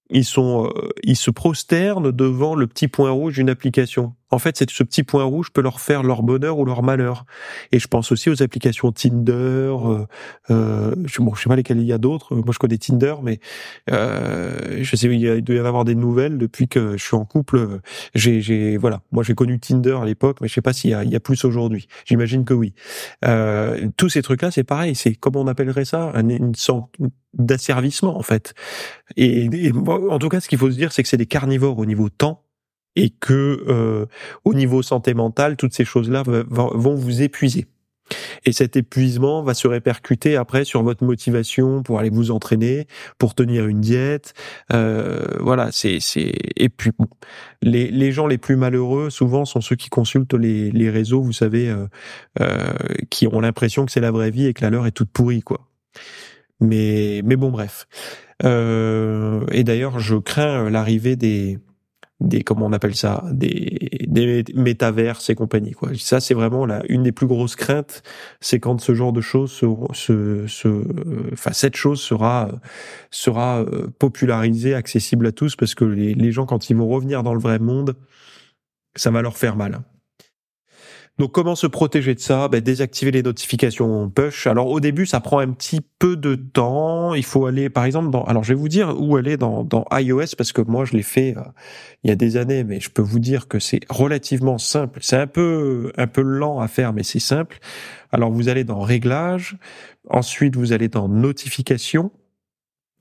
ils 0.09 0.25
sont, 0.25 0.65
euh, 0.65 0.89
ils 1.03 1.15
se 1.15 1.31
prosternent 1.31 2.11
devant 2.11 2.55
le 2.55 2.67
petit 2.67 2.87
point 2.87 3.11
rouge 3.11 3.35
d'une 3.35 3.49
application. 3.49 4.15
En 4.31 4.39
fait, 4.39 4.57
c'est 4.57 4.69
ce 4.69 4.83
petit 4.83 5.03
point 5.03 5.24
rouge 5.24 5.51
peut 5.51 5.62
leur 5.62 5.79
faire 5.79 6.03
leur 6.03 6.24
bonheur 6.24 6.59
ou 6.59 6.65
leur 6.65 6.83
malheur. 6.83 7.25
Et 7.71 7.79
je 7.79 7.88
pense 7.88 8.12
aussi 8.12 8.29
aux 8.29 8.43
applications 8.43 8.91
Tinder. 8.91 9.33
Euh, 9.33 10.05
euh, 10.51 10.95
je, 11.05 11.21
bon, 11.21 11.33
je 11.33 11.41
sais 11.41 11.50
pas 11.50 11.55
lesquelles 11.55 11.79
il 11.79 11.86
y 11.86 11.93
a 11.93 11.98
d'autres. 11.98 12.36
Moi, 12.36 12.51
je 12.51 12.59
connais 12.59 12.77
Tinder, 12.77 13.15
mais 13.24 13.39
euh, 13.91 14.79
je 14.81 14.95
sais 14.95 15.07
il, 15.07 15.41
doit 15.41 15.55
y 15.55 15.59
avoir 15.59 15.86
des 15.86 15.95
nouvelles 15.95 16.38
depuis 16.38 16.67
que 16.67 16.98
je 16.98 17.03
suis 17.03 17.15
en 17.15 17.25
couple. 17.25 17.79
J'ai, 18.13 18.41
j'ai 18.41 18.77
voilà, 18.77 19.01
moi 19.12 19.24
j'ai 19.24 19.33
connu 19.33 19.59
Tinder 19.59 19.98
à 20.01 20.05
l'époque, 20.05 20.38
mais 20.41 20.48
je 20.48 20.53
sais 20.53 20.62
pas 20.62 20.74
s'il 20.74 20.91
y 20.91 20.93
a, 20.93 21.03
il 21.03 21.09
y 21.09 21.15
a 21.15 21.19
plus 21.19 21.43
aujourd'hui. 21.45 21.88
J'imagine 22.05 22.45
que 22.45 22.53
oui. 22.53 22.74
Euh, 23.25 23.88
tous 23.98 24.09
ces 24.09 24.21
trucs-là, 24.21 24.51
c'est 24.51 24.63
pareil. 24.63 24.95
C'est 24.95 25.15
comment 25.15 25.41
on 25.41 25.48
appellerait 25.48 25.86
ça 25.86 26.12
un, 26.13 26.29
une 26.29 26.55
sorte 26.55 26.93
d'asservissement 27.33 28.17
en 28.17 28.24
fait. 28.24 28.53
Et, 29.15 29.45
et 29.45 29.71
en 29.71 30.19
tout 30.19 30.29
cas, 30.29 30.39
ce 30.39 30.48
qu'il 30.50 30.57
faut 30.57 30.71
se 30.71 30.75
dire, 30.75 30.91
c'est 30.91 31.03
que 31.03 31.09
c'est 31.09 31.17
des 31.17 31.25
carnivores 31.25 31.77
au 31.77 31.86
niveau 31.86 32.09
temps 32.09 32.43
et 32.99 33.11
que 33.11 33.63
euh, 33.69 34.05
au 34.43 34.53
niveau 34.53 34.81
santé 34.81 35.13
mentale, 35.13 35.55
toutes 35.55 35.73
ces 35.73 35.85
choses-là 35.85 36.23
vont 36.25 36.95
vous 36.95 37.21
épuiser. 37.21 37.65
Et 38.43 38.51
cet 38.51 38.75
épuisement 38.75 39.41
va 39.41 39.53
se 39.53 39.67
répercuter 39.67 40.35
après 40.35 40.65
sur 40.65 40.83
votre 40.83 41.05
motivation 41.05 41.81
pour 41.81 41.99
aller 41.99 42.09
vous 42.09 42.31
entraîner, 42.31 42.87
pour 43.17 43.35
tenir 43.35 43.67
une 43.67 43.79
diète. 43.79 44.33
Euh, 44.73 45.23
voilà, 45.39 45.69
c'est 45.71 45.99
c'est 46.01 46.33
et 46.57 46.69
puis 46.69 46.91
bon, 46.97 47.07
les 47.61 47.89
les 47.89 48.11
gens 48.11 48.27
les 48.27 48.37
plus 48.37 48.57
malheureux 48.57 49.09
souvent 49.09 49.45
sont 49.45 49.61
ceux 49.61 49.75
qui 49.77 49.89
consultent 49.89 50.33
les 50.33 50.71
les 50.71 50.89
réseaux, 50.89 51.21
vous 51.21 51.33
savez, 51.33 51.69
euh, 51.69 51.85
euh, 52.41 52.73
qui 53.09 53.27
ont 53.27 53.39
l'impression 53.39 53.85
que 53.85 53.91
c'est 53.91 54.01
la 54.01 54.11
vraie 54.11 54.31
vie 54.31 54.47
et 54.47 54.53
que 54.53 54.63
la 54.63 54.71
leur 54.71 54.87
est 54.87 54.91
toute 54.91 55.11
pourrie 55.11 55.41
quoi. 55.41 55.67
Mais 56.59 57.21
mais 57.23 57.37
bon 57.37 57.51
bref. 57.51 57.87
Euh, 58.43 59.45
et 59.51 59.63
d'ailleurs, 59.63 59.99
je 59.99 60.15
crains 60.15 60.69
l'arrivée 60.69 61.15
des 61.15 61.59
des 62.19 62.41
comment 62.41 62.65
on 62.65 62.73
appelle 62.73 62.95
ça 62.95 63.23
des 63.31 64.05
des 64.07 64.43
métaverses 64.53 65.29
et 65.29 65.35
compagnie 65.35 65.71
quoi. 65.71 65.91
Ça 65.97 66.19
c'est 66.19 66.33
vraiment 66.33 66.65
la 66.65 66.83
une 66.89 67.03
des 67.03 67.11
plus 67.11 67.27
grosses 67.27 67.55
craintes 67.55 68.03
c'est 68.41 68.59
quand 68.59 68.81
ce 68.81 68.93
genre 68.93 69.13
de 69.13 69.21
choses 69.21 69.51
se 69.51 70.47
se, 70.47 70.83
enfin 71.33 71.53
cette 71.53 71.75
chose 71.75 72.01
sera 72.01 72.49
sera 73.11 73.61
euh, 73.61 73.88
popularisée 73.99 74.73
accessible 74.73 75.27
à 75.27 75.31
tous 75.31 75.55
parce 75.55 75.75
que 75.75 75.85
les, 75.85 76.13
les 76.13 76.31
gens 76.31 76.45
quand 76.45 76.69
ils 76.69 76.75
vont 76.75 76.88
revenir 76.88 77.23
dans 77.23 77.33
le 77.33 77.39
vrai 77.39 77.59
monde 77.59 77.95
ça 78.95 79.11
va 79.11 79.21
leur 79.21 79.38
faire 79.38 79.55
mal 79.55 79.81
donc 81.19 81.33
comment 81.33 81.55
se 81.55 81.67
protéger 81.67 82.15
de 82.15 82.19
ça? 82.21 82.47
Ben, 82.47 82.61
Désactiver 82.61 83.11
les 83.11 83.21
notifications 83.21 84.09
push. 84.09 84.47
Alors 84.47 84.67
au 84.69 84.79
début, 84.79 85.05
ça 85.05 85.19
prend 85.19 85.39
un 85.39 85.51
petit 85.51 85.81
peu 85.99 86.15
de 86.15 86.35
temps. 86.35 87.13
Il 87.13 87.25
faut 87.25 87.45
aller, 87.45 87.69
par 87.69 87.83
exemple, 87.83 88.09
dans... 88.09 88.23
Alors 88.23 88.45
je 88.45 88.53
vais 88.53 88.59
vous 88.59 88.69
dire 88.69 88.95
où 88.97 89.17
aller 89.17 89.35
dans, 89.35 89.65
dans 89.65 89.85
iOS 89.91 90.35
parce 90.38 90.53
que 90.53 90.61
moi 90.61 90.85
je 90.85 90.93
l'ai 90.93 91.03
fait 91.03 91.35
euh, 91.38 91.41
il 92.03 92.09
y 92.09 92.11
a 92.13 92.15
des 92.15 92.38
années, 92.38 92.63
mais 92.63 92.79
je 92.79 92.89
peux 92.89 93.01
vous 93.01 93.19
dire 93.19 93.49
que 93.49 93.59
c'est 93.59 93.81
relativement 93.89 94.57
simple. 94.57 94.99
C'est 95.01 95.17
un 95.17 95.27
peu 95.27 95.91
un 95.97 96.07
peu 96.07 96.21
lent 96.21 96.61
à 96.61 96.69
faire, 96.69 96.93
mais 96.93 97.03
c'est 97.03 97.19
simple. 97.19 97.59
Alors 98.13 98.31
vous 98.31 98.47
allez 98.47 98.63
dans 98.63 98.79
Réglages. 98.79 99.57
Ensuite 100.09 100.55
vous 100.55 100.71
allez 100.71 100.88
dans 100.88 101.09
Notifications. 101.09 102.11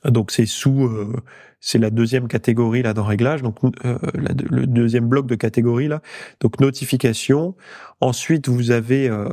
Donc 0.04 0.30
c'est 0.30 0.46
sous, 0.46 0.84
euh, 0.84 1.12
c'est 1.60 1.78
la 1.78 1.90
deuxième 1.90 2.28
catégorie 2.28 2.82
là 2.82 2.94
dans 2.94 3.04
réglage, 3.04 3.42
donc 3.42 3.56
euh, 3.84 3.98
le 4.14 4.66
deuxième 4.66 5.08
bloc 5.08 5.26
de 5.26 5.34
catégorie 5.34 5.88
là. 5.88 6.02
Donc 6.40 6.60
notification. 6.60 7.56
Ensuite 8.00 8.48
vous 8.48 8.70
avez 8.70 9.08
euh, 9.08 9.28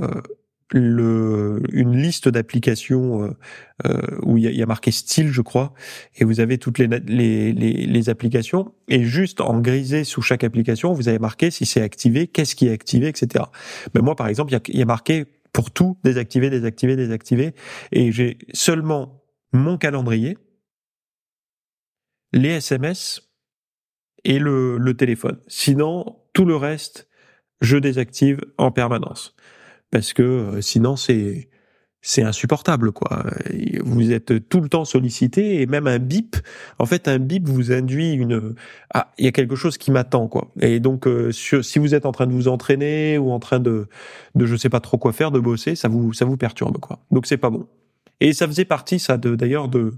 le, 0.72 1.62
une 1.72 1.96
liste 1.96 2.28
d'applications 2.28 3.36
où 4.24 4.38
il 4.38 4.44
y 4.44 4.64
a, 4.64 4.66
marqué 4.66 4.90
style, 4.90 5.32
je 5.32 5.42
crois, 5.42 5.74
et 6.16 6.24
vous 6.24 6.40
avez 6.40 6.58
toutes 6.58 6.80
les, 6.80 6.88
les, 6.88 7.54
les, 7.54 7.86
les, 7.86 8.10
applications. 8.10 8.74
Et 8.88 9.04
juste 9.04 9.42
en 9.42 9.60
grisé 9.60 10.04
sous 10.04 10.24
chaque 10.24 10.44
application, 10.44 10.92
vous 10.94 11.08
avez 11.08 11.20
marqué 11.20 11.52
si 11.52 11.68
c'est 11.68 11.84
activé, 11.84 12.26
qu'est-ce 12.26 12.56
qui 12.56 12.68
est 12.68 12.72
activé, 12.72 13.08
etc. 13.08 13.46
Mais 13.94 14.02
moi, 14.02 14.16
par 14.16 14.28
exemple, 14.28 14.58
il 14.68 14.80
y 14.80 14.82
a 14.82 14.86
marqué 14.86 15.26
pour 15.54 15.70
tout 15.70 15.98
désactiver, 16.04 16.50
désactiver, 16.50 16.96
désactiver, 16.96 17.54
et 17.92 18.12
j'ai 18.12 18.40
seulement 18.52 19.22
mon 19.54 19.78
calendrier 19.78 20.38
les 22.36 22.50
SMS 22.50 23.22
et 24.24 24.38
le, 24.38 24.94
téléphone. 24.94 25.38
Sinon, 25.48 26.18
tout 26.34 26.46
le 26.46 26.56
reste, 26.56 27.08
je 27.62 27.78
désactive 27.78 28.42
en 28.58 28.72
permanence. 28.72 29.36
Parce 29.90 30.14
que 30.14 30.22
euh, 30.22 30.62
sinon, 30.62 30.96
c'est 30.96 31.50
c'est 32.08 32.22
insupportable 32.22 32.92
quoi. 32.92 33.26
Vous 33.84 34.12
êtes 34.12 34.48
tout 34.48 34.62
le 34.62 34.70
temps 34.70 34.86
sollicité 34.86 35.62
et 35.62 35.66
même 35.66 35.88
un 35.88 35.98
bip. 35.98 36.36
En 36.78 36.86
fait, 36.86 37.08
un 37.08 37.18
bip 37.18 37.48
vous 37.48 37.72
induit 37.72 38.14
une 38.14 38.54
ah 38.94 39.12
il 39.18 39.26
y 39.26 39.28
a 39.28 39.32
quelque 39.32 39.56
chose 39.56 39.80
qui 39.80 39.90
m'attend 39.90 40.28
quoi. 40.28 40.52
Et 40.62 40.80
donc 40.80 41.08
euh, 41.08 41.32
si 41.32 41.80
vous 41.80 41.96
êtes 41.96 42.06
en 42.06 42.12
train 42.12 42.28
de 42.28 42.32
vous 42.32 42.48
entraîner 42.48 43.18
ou 43.18 43.32
en 43.32 43.40
train 43.40 43.60
de 43.60 43.88
de 44.36 44.46
je 44.46 44.56
sais 44.56 44.70
pas 44.70 44.82
trop 44.82 45.00
quoi 45.00 45.14
faire, 45.14 45.32
de 45.32 45.40
bosser, 45.40 45.76
ça 45.76 45.88
vous 45.88 46.14
ça 46.14 46.26
vous 46.26 46.38
perturbe 46.38 46.78
quoi. 46.78 47.00
Donc 47.10 47.26
c'est 47.26 47.38
pas 47.38 47.50
bon. 47.50 47.68
Et 48.20 48.34
ça 48.34 48.48
faisait 48.48 48.66
partie, 48.66 49.00
ça, 49.00 49.18
d'ailleurs, 49.18 49.68
de 49.68 49.94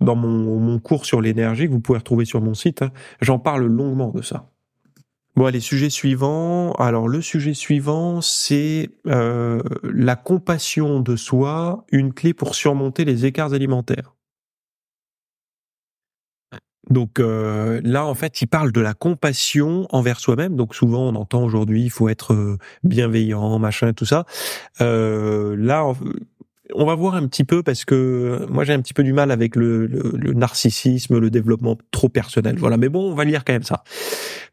dans 0.00 0.16
mon, 0.16 0.58
mon 0.58 0.78
cours 0.78 1.06
sur 1.06 1.20
l'énergie 1.20 1.66
que 1.66 1.72
vous 1.72 1.80
pouvez 1.80 1.98
retrouver 1.98 2.24
sur 2.24 2.40
mon 2.40 2.54
site. 2.54 2.82
Hein, 2.82 2.90
J'en 3.20 3.38
parle 3.38 3.64
longuement 3.66 4.10
de 4.10 4.22
ça. 4.22 4.50
Bon, 5.34 5.46
les 5.46 5.60
sujets 5.60 5.88
suivants. 5.88 6.72
Alors, 6.72 7.08
le 7.08 7.22
sujet 7.22 7.54
suivant, 7.54 8.20
c'est 8.20 8.90
euh, 9.06 9.62
la 9.82 10.14
compassion 10.14 11.00
de 11.00 11.16
soi, 11.16 11.86
une 11.90 12.12
clé 12.12 12.34
pour 12.34 12.54
surmonter 12.54 13.06
les 13.06 13.24
écarts 13.24 13.54
alimentaires. 13.54 14.12
Donc 16.90 17.20
euh, 17.20 17.80
là, 17.84 18.04
en 18.04 18.14
fait, 18.14 18.42
il 18.42 18.46
parle 18.46 18.72
de 18.72 18.80
la 18.80 18.94
compassion 18.94 19.86
envers 19.90 20.20
soi-même. 20.20 20.56
Donc 20.56 20.74
souvent, 20.74 21.08
on 21.08 21.14
entend 21.14 21.42
aujourd'hui, 21.42 21.84
il 21.84 21.90
faut 21.90 22.08
être 22.08 22.34
euh, 22.34 22.58
bienveillant, 22.82 23.58
machin, 23.58 23.92
tout 23.92 24.04
ça. 24.04 24.26
Euh, 24.80 25.56
là, 25.56 25.92
on 26.74 26.86
va 26.86 26.94
voir 26.94 27.14
un 27.14 27.26
petit 27.26 27.44
peu 27.44 27.62
parce 27.62 27.84
que 27.84 28.46
moi 28.50 28.64
j'ai 28.64 28.72
un 28.72 28.80
petit 28.80 28.94
peu 28.94 29.02
du 29.02 29.12
mal 29.12 29.30
avec 29.30 29.56
le, 29.56 29.88
narcissisme, 30.34 31.18
le 31.18 31.30
développement 31.30 31.76
trop 31.90 32.08
personnel. 32.08 32.56
Voilà, 32.58 32.76
mais 32.76 32.88
bon, 32.88 33.10
on 33.10 33.14
va 33.14 33.24
lire 33.24 33.44
quand 33.44 33.52
même 33.52 33.62
ça. 33.62 33.84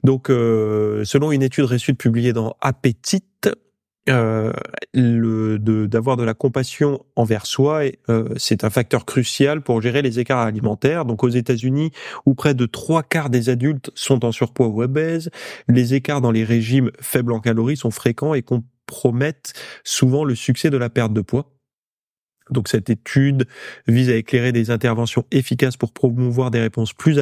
Donc, 0.03 0.29
euh, 0.29 1.03
selon 1.03 1.31
une 1.31 1.43
étude 1.43 1.65
récente 1.65 1.97
publiée 1.97 2.33
dans 2.33 2.55
Appétite, 2.61 3.49
euh, 4.09 4.53
le 4.93 5.59
d'avoir 5.59 6.17
de, 6.17 6.23
la 6.23 6.33
compassion 6.33 7.05
envers 7.15 7.45
soi, 7.45 7.83
euh, 8.09 8.29
c'est 8.38 8.63
un 8.63 8.69
facteur 8.69 9.05
crucial 9.05 9.61
pour 9.61 9.81
gérer 9.81 10.01
les 10.01 10.19
écarts 10.19 10.39
alimentaires. 10.39 11.05
Donc 11.05 11.23
aux 11.23 11.29
États-Unis, 11.29 11.91
où 12.25 12.33
près 12.33 12.53
de 12.55 12.65
trois 12.65 13.03
quarts 13.03 13.29
des 13.29 13.49
adultes 13.49 13.91
sont 13.93 14.25
en 14.25 14.31
surpoids 14.31 14.67
ou 14.67 14.81
obèses, 14.81 15.29
les 15.67 15.93
écarts 15.93 16.21
dans 16.21 16.31
les 16.31 16.43
régimes 16.43 16.91
faibles 16.99 17.33
en 17.33 17.39
calories 17.39 17.77
sont 17.77 17.91
fréquents 17.91 18.33
et 18.33 18.41
compromettent 18.41 19.53
souvent 19.83 20.23
le 20.23 20.33
succès 20.33 20.69
de 20.69 20.77
la 20.77 20.89
perte 20.89 21.13
de 21.13 21.21
poids. 21.21 21.59
Donc 22.51 22.68
cette 22.68 22.89
étude 22.89 23.46
vise 23.88 24.10
à 24.10 24.15
éclairer 24.15 24.51
des 24.51 24.72
interventions 24.72 25.25
efficaces 25.32 25.77
pour 25.77 25.91
promouvoir 25.91 26.51
des 26.51 26.60
réponses 26.60 26.94
plus, 26.94 27.20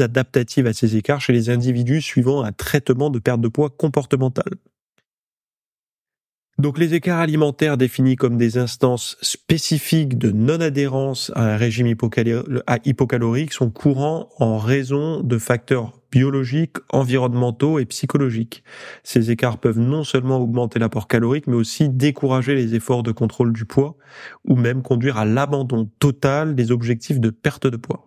adaptatives 0.00 0.66
à 0.66 0.72
ces 0.72 0.96
écarts 0.96 1.20
chez 1.20 1.32
les 1.32 1.50
individus 1.50 2.02
suivant 2.02 2.42
un 2.42 2.52
traitement 2.52 3.10
de 3.10 3.18
perte 3.18 3.40
de 3.40 3.48
poids 3.48 3.70
comportementale. 3.70 4.54
Donc 6.58 6.78
les 6.78 6.94
écarts 6.94 7.18
alimentaires 7.18 7.76
définis 7.76 8.14
comme 8.14 8.38
des 8.38 8.58
instances 8.58 9.16
spécifiques 9.20 10.16
de 10.18 10.30
non-adhérence 10.30 11.32
à 11.34 11.54
un 11.54 11.56
régime 11.56 11.88
hypocalorique 11.88 13.52
sont 13.52 13.70
courants 13.70 14.28
en 14.38 14.58
raison 14.58 15.20
de 15.20 15.36
facteurs 15.38 15.92
biologiques, 16.14 16.76
environnementaux 16.92 17.80
et 17.80 17.86
psychologiques. 17.86 18.62
Ces 19.02 19.32
écarts 19.32 19.58
peuvent 19.58 19.80
non 19.80 20.04
seulement 20.04 20.38
augmenter 20.38 20.78
l'apport 20.78 21.08
calorique, 21.08 21.48
mais 21.48 21.56
aussi 21.56 21.88
décourager 21.88 22.54
les 22.54 22.76
efforts 22.76 23.02
de 23.02 23.10
contrôle 23.10 23.52
du 23.52 23.64
poids 23.64 23.96
ou 24.44 24.54
même 24.54 24.82
conduire 24.82 25.18
à 25.18 25.24
l'abandon 25.24 25.90
total 25.98 26.54
des 26.54 26.70
objectifs 26.70 27.18
de 27.18 27.30
perte 27.30 27.66
de 27.66 27.76
poids. 27.76 28.06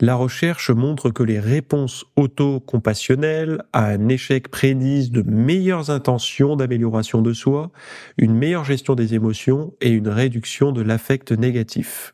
La 0.00 0.16
recherche 0.16 0.70
montre 0.70 1.08
que 1.08 1.22
les 1.22 1.40
réponses 1.40 2.04
auto-compassionnelles 2.14 3.62
à 3.72 3.86
un 3.86 4.08
échec 4.08 4.48
prédisent 4.48 5.10
de 5.10 5.22
meilleures 5.22 5.88
intentions 5.88 6.56
d'amélioration 6.56 7.22
de 7.22 7.32
soi, 7.32 7.72
une 8.18 8.34
meilleure 8.34 8.64
gestion 8.64 8.94
des 8.94 9.14
émotions 9.14 9.72
et 9.80 9.88
une 9.88 10.08
réduction 10.08 10.72
de 10.72 10.82
l'affect 10.82 11.32
négatif. 11.32 12.12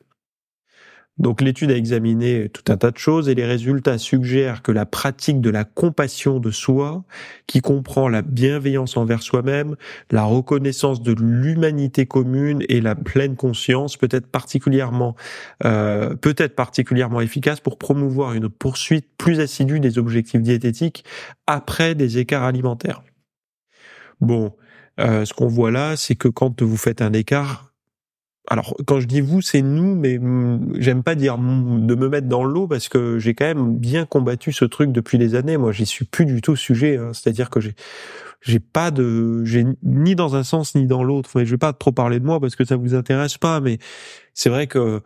Donc 1.19 1.41
l'étude 1.41 1.71
a 1.71 1.77
examiné 1.77 2.49
tout 2.49 2.73
un 2.73 2.77
tas 2.77 2.91
de 2.91 2.99
choses 2.99 3.29
et 3.29 3.37
les 3.37 3.45
résultats 3.45 3.99
suggèrent 3.99 4.63
que 4.63 4.73
la 4.73 4.85
pratique 4.85 5.41
de 5.41 5.49
la 5.49 5.63
compassion 5.63 6.41
de 6.41 6.51
soi, 6.51 7.05
qui 7.47 7.61
comprend 7.61 8.09
la 8.09 8.23
bienveillance 8.23 8.97
envers 8.97 9.23
soi-même, 9.23 9.77
la 10.11 10.25
reconnaissance 10.25 11.03
de 11.03 11.13
l'humanité 11.13 12.07
commune 12.07 12.65
et 12.69 12.81
la 12.81 12.97
pleine 12.97 13.37
conscience, 13.37 13.97
peut 13.97 14.09
être 14.11 14.27
particulièrement 14.27 15.15
euh, 15.65 16.17
efficace 17.21 17.61
pour 17.61 17.79
promouvoir 17.79 18.33
une 18.33 18.49
poursuite 18.49 19.07
plus 19.17 19.39
assidue 19.39 19.79
des 19.79 19.99
objectifs 19.99 20.43
diététiques 20.43 21.05
après 21.47 21.95
des 21.95 22.19
écarts 22.19 22.43
alimentaires. 22.43 23.05
Bon, 24.21 24.53
euh, 24.99 25.25
ce 25.25 25.33
qu'on 25.33 25.49
voit 25.49 25.71
là, 25.71 25.97
c'est 25.97 26.17
que 26.17 26.29
quand 26.29 26.61
vous 26.63 26.77
faites 26.77 27.03
un 27.03 27.13
écart, 27.13 27.74
alors 28.49 28.77
quand 28.87 29.01
je 29.01 29.07
dis 29.07 29.21
vous, 29.21 29.41
c'est 29.41 29.63
nous, 29.63 29.95
mais 29.95 30.21
j'aime 30.79 31.03
pas 31.03 31.15
dire 31.15 31.39
de 31.39 31.95
me 31.95 32.09
mettre 32.09 32.29
dans 32.29 32.45
l'eau 32.45 32.67
parce 32.67 32.89
que 32.89 33.19
j'ai 33.19 33.35
quand 33.35 33.47
même 33.47 33.77
bien 33.79 34.05
combattu 34.05 34.53
ce 34.53 34.65
truc 34.67 34.93
depuis 34.93 35.19
des 35.19 35.35
années. 35.35 35.57
Moi, 35.57 35.73
j'y 35.73 35.87
suis 35.87 36.05
plus 36.05 36.27
du 36.27 36.43
tout 36.43 36.57
sujet. 36.57 36.99
Hein. 36.99 37.13
C'est-à-dire 37.15 37.49
que 37.51 37.61
j'ai 37.61 37.75
j'ai 38.43 38.61
pas 38.61 38.91
de 38.91 39.43
j'ai 39.45 39.65
ni 39.83 40.15
dans 40.15 40.37
un 40.37 40.45
sens 40.45 40.75
ni 40.75 40.87
dans 40.87 41.03
l'autre. 41.03 41.31
je 41.45 41.51
vais 41.51 41.59
pas 41.59 41.73
trop 41.73 41.93
parler 41.93 42.21
de 42.21 42.27
moi 42.27 42.41
parce 42.41 42.57
que 42.57 42.65
ça 42.65 42.77
vous 42.77 42.95
intéresse 42.95 43.39
pas, 43.39 43.61
mais 43.61 43.79
c'est 44.35 44.51
vrai 44.51 44.67
que 44.67 45.01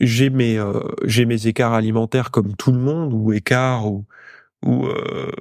j'ai 0.00 0.30
mes 0.30 0.58
euh, 0.58 0.80
j'ai 1.04 1.26
mes 1.26 1.48
écarts 1.48 1.72
alimentaires 1.74 2.30
comme 2.30 2.54
tout 2.56 2.72
le 2.72 2.78
monde 2.78 3.12
ou 3.12 3.32
écarts 3.32 3.86
ou 3.86 4.06
ou 4.64 4.86
euh, 4.86 5.32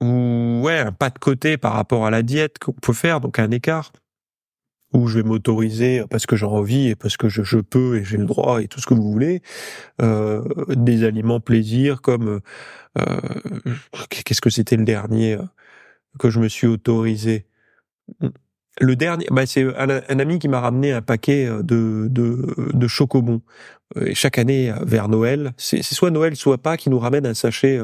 ou 0.00 0.62
ouais 0.64 0.78
un 0.78 0.92
pas 0.92 1.10
de 1.10 1.18
côté 1.18 1.58
par 1.58 1.74
rapport 1.74 2.06
à 2.06 2.10
la 2.10 2.22
diète 2.22 2.58
qu'on 2.58 2.72
peut 2.72 2.92
faire 2.92 3.20
donc 3.20 3.38
un 3.38 3.50
écart 3.50 3.92
où 4.94 5.08
je 5.08 5.18
vais 5.18 5.24
m'autoriser 5.24 6.04
parce 6.08 6.24
que 6.24 6.36
j'ai 6.36 6.46
envie 6.46 6.88
et 6.88 6.94
parce 6.94 7.16
que 7.16 7.28
je, 7.28 7.58
peux 7.58 7.98
et 7.98 8.04
j'ai 8.04 8.16
le 8.16 8.26
droit 8.26 8.62
et 8.62 8.68
tout 8.68 8.80
ce 8.80 8.86
que 8.86 8.94
vous 8.94 9.10
voulez 9.10 9.42
euh, 10.00 10.42
des 10.68 11.04
aliments 11.04 11.40
plaisir 11.40 12.00
comme 12.00 12.40
euh, 12.98 13.20
qu'est-ce 14.08 14.40
que 14.40 14.50
c'était 14.50 14.76
le 14.76 14.84
dernier 14.84 15.34
euh, 15.34 15.42
que 16.18 16.30
je 16.30 16.38
me 16.38 16.48
suis 16.48 16.68
autorisé? 16.68 17.46
Le 18.80 18.96
dernier, 18.96 19.26
bah 19.30 19.46
c'est 19.46 19.64
un, 19.76 20.18
ami 20.18 20.38
qui 20.38 20.48
m'a 20.48 20.60
ramené 20.60 20.92
un 20.92 21.02
paquet 21.02 21.46
euh, 21.46 21.62
de 21.62 22.08
de, 22.10 22.72
de 22.72 22.88
chocobons. 22.88 23.40
Euh, 23.96 24.06
et 24.06 24.14
chaque 24.14 24.38
année 24.38 24.70
euh, 24.70 24.76
vers 24.84 25.08
Noël, 25.08 25.52
c'est 25.56 25.82
soit 25.82 26.10
Noël, 26.10 26.34
soit 26.34 26.58
pas, 26.58 26.76
qui 26.76 26.90
nous 26.90 26.98
ramène 26.98 27.26
un 27.26 27.34
sachet 27.34 27.80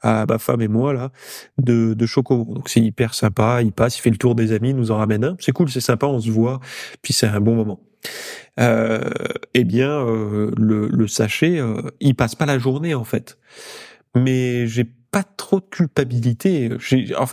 à 0.00 0.24
ma 0.26 0.38
femme 0.38 0.62
et 0.62 0.68
moi 0.68 0.94
là 0.94 1.10
de 1.58 1.92
de 1.94 2.06
chocobons. 2.06 2.54
Donc 2.54 2.68
c'est 2.70 2.80
hyper 2.80 3.12
sympa. 3.14 3.60
Il 3.62 3.72
passe, 3.72 3.98
il 3.98 4.00
fait 4.00 4.10
le 4.10 4.16
tour 4.16 4.34
des 4.34 4.52
amis, 4.52 4.72
nous 4.72 4.90
en 4.90 4.96
ramène 4.96 5.24
un. 5.24 5.36
C'est 5.40 5.52
cool, 5.52 5.68
c'est 5.70 5.80
sympa, 5.80 6.06
on 6.06 6.20
se 6.20 6.30
voit, 6.30 6.60
puis 7.02 7.12
c'est 7.12 7.26
un 7.26 7.40
bon 7.40 7.54
moment. 7.54 7.80
Euh, 8.58 9.00
eh 9.52 9.64
bien, 9.64 10.04
le, 10.06 10.88
le 10.88 11.08
sachet, 11.08 11.60
il 12.00 12.14
passe 12.14 12.34
pas 12.34 12.46
la 12.46 12.58
journée 12.58 12.94
en 12.94 13.04
fait. 13.04 13.38
Mais 14.14 14.66
j'ai 14.66 14.90
pas 15.10 15.24
trop 15.24 15.60
de 15.60 15.66
culpabilité. 15.70 16.70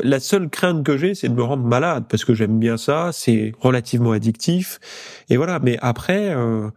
la 0.04 0.20
seule 0.20 0.50
crainte 0.50 0.84
que 0.84 0.98
j'ai, 0.98 1.14
c'est 1.14 1.30
de 1.30 1.34
me 1.34 1.44
rendre 1.44 1.64
malade 1.64 2.06
parce 2.10 2.26
que 2.26 2.34
j'aime 2.34 2.60
bien 2.60 2.78
ça, 2.78 3.12
c'est 3.14 3.54
relativement 3.60 4.12
addictif. 4.12 4.80
Et 5.30 5.38
voilà. 5.38 5.60
Mais 5.60 5.78
après, 5.82 6.30
euh, 6.30 6.70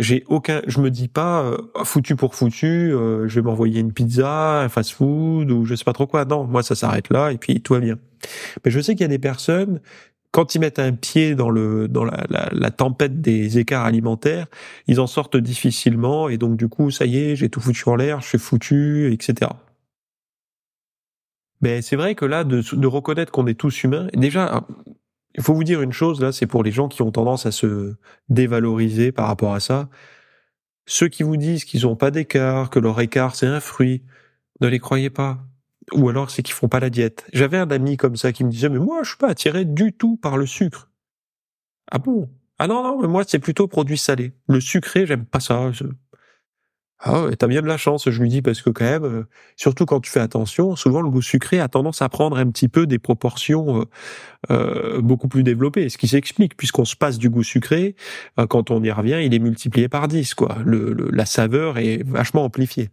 j'ai 0.00 0.24
aucun, 0.28 0.62
je 0.66 0.80
me 0.80 0.90
dis 0.90 1.08
pas 1.08 1.42
euh, 1.42 1.58
foutu 1.84 2.16
pour 2.16 2.34
foutu, 2.34 2.66
euh, 2.66 3.28
je 3.28 3.34
vais 3.36 3.42
m'envoyer 3.42 3.80
une 3.80 3.92
pizza, 3.92 4.60
un 4.62 4.68
fast-food 4.68 5.50
ou 5.50 5.64
je 5.64 5.74
sais 5.74 5.84
pas 5.84 5.92
trop 5.92 6.06
quoi. 6.06 6.24
Non, 6.24 6.44
moi 6.44 6.62
ça 6.62 6.74
s'arrête 6.74 7.10
là 7.10 7.30
et 7.30 7.38
puis 7.38 7.60
tout 7.60 7.74
va 7.74 7.80
bien. 7.80 7.98
Mais 8.64 8.70
je 8.70 8.80
sais 8.80 8.94
qu'il 8.94 9.02
y 9.02 9.04
a 9.04 9.08
des 9.08 9.18
personnes 9.18 9.80
quand 10.32 10.54
ils 10.54 10.60
mettent 10.60 10.78
un 10.78 10.92
pied 10.92 11.34
dans 11.34 11.50
le 11.50 11.88
dans 11.88 12.04
la, 12.04 12.24
la, 12.52 12.70
tempête 12.70 13.20
des 13.20 13.58
écarts 13.58 13.84
alimentaires, 13.84 14.46
ils 14.86 15.00
en 15.00 15.06
sortent 15.06 15.36
difficilement 15.36 16.28
et 16.28 16.38
donc 16.38 16.56
du 16.56 16.68
coup 16.68 16.90
ça 16.90 17.04
y 17.04 17.18
est, 17.18 17.36
j'ai 17.36 17.48
tout 17.48 17.60
foutu 17.60 17.88
en 17.88 17.96
l'air, 17.96 18.20
je 18.20 18.28
suis 18.28 18.38
foutu, 18.38 19.12
etc. 19.12 19.50
Mais 21.60 21.82
c'est 21.82 21.96
vrai 21.96 22.14
que 22.14 22.24
là, 22.24 22.44
de, 22.44 22.62
de 22.74 22.86
reconnaître 22.86 23.32
qu'on 23.32 23.46
est 23.46 23.54
tous 23.58 23.84
humains, 23.84 24.08
déjà, 24.14 24.66
il 25.34 25.42
faut 25.42 25.54
vous 25.54 25.64
dire 25.64 25.82
une 25.82 25.92
chose, 25.92 26.20
là, 26.20 26.32
c'est 26.32 26.46
pour 26.46 26.62
les 26.62 26.72
gens 26.72 26.88
qui 26.88 27.02
ont 27.02 27.12
tendance 27.12 27.46
à 27.46 27.52
se 27.52 27.94
dévaloriser 28.28 29.12
par 29.12 29.26
rapport 29.26 29.54
à 29.54 29.60
ça. 29.60 29.88
Ceux 30.86 31.08
qui 31.08 31.22
vous 31.22 31.36
disent 31.36 31.64
qu'ils 31.64 31.82
n'ont 31.82 31.96
pas 31.96 32.10
d'écart, 32.10 32.70
que 32.70 32.78
leur 32.78 33.00
écart 33.00 33.36
c'est 33.36 33.46
un 33.46 33.60
fruit, 33.60 34.02
ne 34.60 34.66
les 34.66 34.78
croyez 34.78 35.10
pas. 35.10 35.38
Ou 35.92 36.08
alors 36.08 36.30
c'est 36.30 36.42
qu'ils 36.42 36.54
font 36.54 36.68
pas 36.68 36.80
la 36.80 36.90
diète. 36.90 37.26
J'avais 37.32 37.58
un 37.58 37.70
ami 37.70 37.96
comme 37.96 38.16
ça 38.16 38.32
qui 38.32 38.44
me 38.44 38.50
disait, 38.50 38.68
mais 38.68 38.78
moi, 38.78 39.02
je 39.02 39.10
suis 39.10 39.18
pas 39.18 39.28
attiré 39.28 39.64
du 39.64 39.92
tout 39.92 40.16
par 40.16 40.36
le 40.36 40.46
sucre. 40.46 40.90
Ah 41.90 41.98
bon? 41.98 42.28
Ah 42.58 42.66
non, 42.66 42.82
non, 42.82 43.00
mais 43.00 43.08
moi, 43.08 43.24
c'est 43.26 43.38
plutôt 43.38 43.68
produit 43.68 43.98
salé. 43.98 44.32
Le 44.48 44.60
sucré, 44.60 45.06
j'aime 45.06 45.24
pas 45.24 45.40
ça. 45.40 45.70
Ah 47.02 47.24
t'as 47.38 47.46
bien 47.46 47.62
de 47.62 47.66
la 47.66 47.78
chance, 47.78 48.10
je 48.10 48.20
lui 48.20 48.28
dis, 48.28 48.42
parce 48.42 48.60
que 48.60 48.68
quand 48.68 48.84
même, 48.84 49.04
euh, 49.04 49.26
surtout 49.56 49.86
quand 49.86 50.00
tu 50.00 50.10
fais 50.10 50.20
attention, 50.20 50.76
souvent 50.76 51.00
le 51.00 51.08
goût 51.08 51.22
sucré 51.22 51.58
a 51.58 51.66
tendance 51.66 52.02
à 52.02 52.10
prendre 52.10 52.36
un 52.36 52.50
petit 52.50 52.68
peu 52.68 52.86
des 52.86 52.98
proportions 52.98 53.80
euh, 53.80 53.84
euh 54.50 55.00
beaucoup 55.00 55.26
plus 55.26 55.42
développées. 55.42 55.88
Ce 55.88 55.96
qui 55.96 56.08
s'explique, 56.08 56.58
puisqu'on 56.58 56.84
se 56.84 56.96
passe 56.96 57.16
du 57.18 57.30
goût 57.30 57.42
sucré, 57.42 57.96
quand 58.50 58.70
on 58.70 58.82
y 58.82 58.90
revient, 58.90 59.20
il 59.24 59.32
est 59.32 59.38
multiplié 59.38 59.88
par 59.88 60.08
10, 60.08 60.34
quoi. 60.34 60.58
La 60.66 61.24
saveur 61.24 61.78
est 61.78 62.02
vachement 62.06 62.44
amplifiée. 62.44 62.90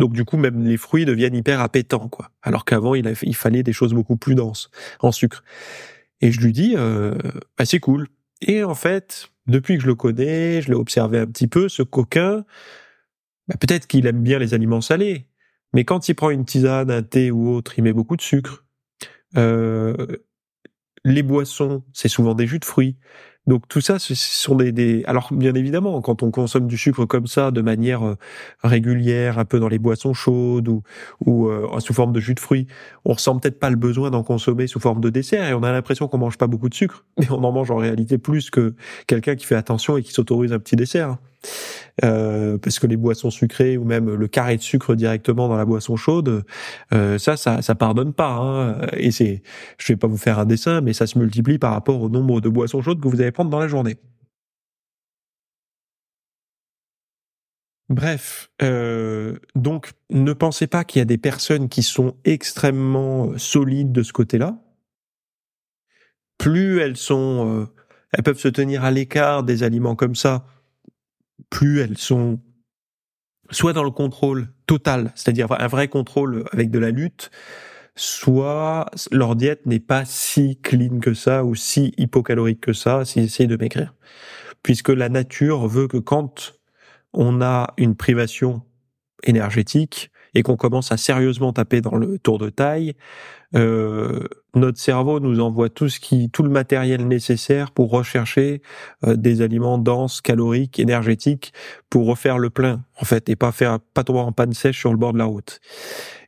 Donc 0.00 0.12
du 0.12 0.24
coup, 0.24 0.36
même 0.36 0.64
les 0.64 0.76
fruits 0.76 1.04
deviennent 1.04 1.36
hyper 1.36 1.60
appétants, 1.60 2.08
quoi. 2.08 2.30
Alors 2.42 2.64
qu'avant, 2.64 2.96
il, 2.96 3.12
il 3.22 3.36
fallait 3.36 3.62
des 3.62 3.72
choses 3.72 3.94
beaucoup 3.94 4.16
plus 4.16 4.34
denses 4.34 4.70
en 5.00 5.12
sucre. 5.12 5.44
Et 6.20 6.32
je 6.32 6.40
lui 6.40 6.52
dis, 6.52 6.74
bah, 6.74 7.64
c'est 7.64 7.80
cool. 7.80 8.08
Et 8.40 8.64
en 8.64 8.74
fait, 8.74 9.30
depuis 9.46 9.76
que 9.76 9.82
je 9.82 9.86
le 9.86 9.94
connais, 9.94 10.62
je 10.62 10.68
l'ai 10.68 10.74
observé 10.74 11.18
un 11.18 11.26
petit 11.26 11.46
peu, 11.46 11.68
ce 11.68 11.82
coquin, 11.82 12.44
bah, 13.48 13.56
peut-être 13.58 13.86
qu'il 13.86 14.06
aime 14.06 14.22
bien 14.22 14.38
les 14.38 14.54
aliments 14.54 14.80
salés, 14.80 15.28
mais 15.72 15.84
quand 15.84 16.08
il 16.08 16.14
prend 16.14 16.30
une 16.30 16.44
tisane, 16.44 16.90
un 16.90 17.02
thé 17.02 17.30
ou 17.30 17.50
autre, 17.50 17.78
il 17.78 17.84
met 17.84 17.92
beaucoup 17.92 18.16
de 18.16 18.22
sucre. 18.22 18.64
Euh, 19.36 19.94
les 21.04 21.22
boissons, 21.22 21.84
c'est 21.92 22.08
souvent 22.08 22.34
des 22.34 22.46
jus 22.46 22.58
de 22.58 22.64
fruits. 22.64 22.96
Donc 23.46 23.68
tout 23.68 23.80
ça, 23.80 23.98
ce 23.98 24.14
sont 24.14 24.56
des, 24.56 24.72
des, 24.72 25.04
Alors 25.06 25.28
bien 25.32 25.54
évidemment, 25.54 26.00
quand 26.00 26.22
on 26.22 26.30
consomme 26.30 26.66
du 26.66 26.76
sucre 26.76 27.04
comme 27.04 27.26
ça, 27.26 27.50
de 27.50 27.60
manière 27.60 28.04
euh, 28.04 28.16
régulière, 28.64 29.38
un 29.38 29.44
peu 29.44 29.60
dans 29.60 29.68
les 29.68 29.78
boissons 29.78 30.14
chaudes 30.14 30.68
ou, 30.68 31.46
euh, 31.48 31.78
sous 31.78 31.94
forme 31.94 32.12
de 32.12 32.20
jus 32.20 32.34
de 32.34 32.40
fruits, 32.40 32.66
on 33.04 33.12
ressent 33.12 33.38
peut-être 33.38 33.60
pas 33.60 33.70
le 33.70 33.76
besoin 33.76 34.10
d'en 34.10 34.24
consommer 34.24 34.66
sous 34.66 34.80
forme 34.80 35.00
de 35.00 35.10
dessert 35.10 35.48
et 35.48 35.54
on 35.54 35.62
a 35.62 35.70
l'impression 35.70 36.08
qu'on 36.08 36.18
mange 36.18 36.38
pas 36.38 36.48
beaucoup 36.48 36.68
de 36.68 36.74
sucre, 36.74 37.04
mais 37.18 37.30
on 37.30 37.44
en 37.44 37.52
mange 37.52 37.70
en 37.70 37.76
réalité 37.76 38.18
plus 38.18 38.50
que 38.50 38.74
quelqu'un 39.06 39.36
qui 39.36 39.46
fait 39.46 39.54
attention 39.54 39.96
et 39.96 40.02
qui 40.02 40.12
s'autorise 40.12 40.52
un 40.52 40.58
petit 40.58 40.76
dessert. 40.76 41.16
Euh, 42.04 42.58
parce 42.58 42.78
que 42.78 42.86
les 42.86 42.96
boissons 42.96 43.30
sucrées 43.30 43.78
ou 43.78 43.84
même 43.84 44.12
le 44.12 44.28
carré 44.28 44.56
de 44.56 44.62
sucre 44.62 44.94
directement 44.94 45.48
dans 45.48 45.56
la 45.56 45.64
boisson 45.64 45.96
chaude, 45.96 46.44
euh, 46.92 47.18
ça, 47.18 47.36
ça, 47.36 47.62
ça 47.62 47.74
pardonne 47.74 48.12
pas. 48.12 48.34
Hein. 48.34 48.86
Et 48.92 49.10
c'est, 49.10 49.42
je 49.78 49.92
vais 49.92 49.96
pas 49.96 50.06
vous 50.06 50.18
faire 50.18 50.38
un 50.38 50.44
dessin, 50.44 50.80
mais 50.82 50.92
ça 50.92 51.06
se 51.06 51.18
multiplie 51.18 51.58
par 51.58 51.72
rapport 51.72 52.00
au 52.02 52.08
nombre 52.08 52.40
de 52.40 52.48
boissons 52.48 52.82
chaudes 52.82 53.00
que 53.00 53.08
vous 53.08 53.20
allez 53.20 53.32
prendre 53.32 53.50
dans 53.50 53.60
la 53.60 53.68
journée. 53.68 53.96
Bref, 57.88 58.50
euh, 58.62 59.38
donc 59.54 59.92
ne 60.10 60.32
pensez 60.32 60.66
pas 60.66 60.82
qu'il 60.84 60.98
y 60.98 61.02
a 61.02 61.06
des 61.06 61.18
personnes 61.18 61.68
qui 61.68 61.84
sont 61.84 62.16
extrêmement 62.24 63.38
solides 63.38 63.92
de 63.92 64.02
ce 64.02 64.12
côté-là. 64.12 64.58
Plus 66.36 66.80
elles 66.80 66.96
sont, 66.96 67.68
elles 68.12 68.24
peuvent 68.24 68.38
se 68.38 68.48
tenir 68.48 68.84
à 68.84 68.90
l'écart 68.90 69.44
des 69.44 69.62
aliments 69.62 69.94
comme 69.94 70.16
ça, 70.16 70.44
plus 71.50 71.80
elles 71.80 71.98
sont 71.98 72.40
soit 73.50 73.72
dans 73.72 73.84
le 73.84 73.90
contrôle 73.90 74.48
total, 74.66 75.12
c'est-à-dire 75.14 75.46
un 75.50 75.68
vrai 75.68 75.88
contrôle 75.88 76.44
avec 76.52 76.70
de 76.70 76.78
la 76.78 76.90
lutte, 76.90 77.30
soit 77.94 78.86
leur 79.10 79.36
diète 79.36 79.66
n'est 79.66 79.80
pas 79.80 80.04
si 80.04 80.58
clean 80.62 80.98
que 81.00 81.14
ça 81.14 81.44
ou 81.44 81.54
si 81.54 81.94
hypocalorique 81.96 82.60
que 82.60 82.72
ça 82.72 83.04
s'ils 83.04 83.24
essayent 83.24 83.46
de 83.46 83.56
maigrir. 83.56 83.94
Puisque 84.62 84.88
la 84.88 85.08
nature 85.08 85.66
veut 85.68 85.88
que 85.88 85.96
quand 85.96 86.54
on 87.12 87.40
a 87.40 87.72
une 87.76 87.94
privation 87.94 88.62
énergétique 89.22 90.10
et 90.34 90.42
qu'on 90.42 90.56
commence 90.56 90.92
à 90.92 90.96
sérieusement 90.96 91.52
taper 91.52 91.80
dans 91.80 91.96
le 91.96 92.18
tour 92.18 92.38
de 92.38 92.50
taille, 92.50 92.94
euh, 93.56 94.28
notre 94.54 94.78
cerveau 94.78 95.20
nous 95.20 95.40
envoie 95.40 95.68
tout 95.68 95.88
ce 95.88 95.98
qui, 95.98 96.30
tout 96.30 96.42
le 96.42 96.50
matériel 96.50 97.06
nécessaire 97.06 97.70
pour 97.70 97.90
rechercher 97.90 98.62
euh, 99.04 99.16
des 99.16 99.40
aliments 99.42 99.78
denses, 99.78 100.20
caloriques, 100.20 100.78
énergétiques, 100.78 101.52
pour 101.90 102.06
refaire 102.06 102.38
le 102.38 102.50
plein, 102.50 102.84
en 103.00 103.04
fait, 103.04 103.28
et 103.28 103.36
pas 103.36 103.52
faire, 103.52 103.80
pas 103.94 104.04
tomber 104.04 104.20
en 104.20 104.32
panne 104.32 104.52
sèche 104.52 104.78
sur 104.78 104.92
le 104.92 104.98
bord 104.98 105.12
de 105.12 105.18
la 105.18 105.24
route. 105.24 105.60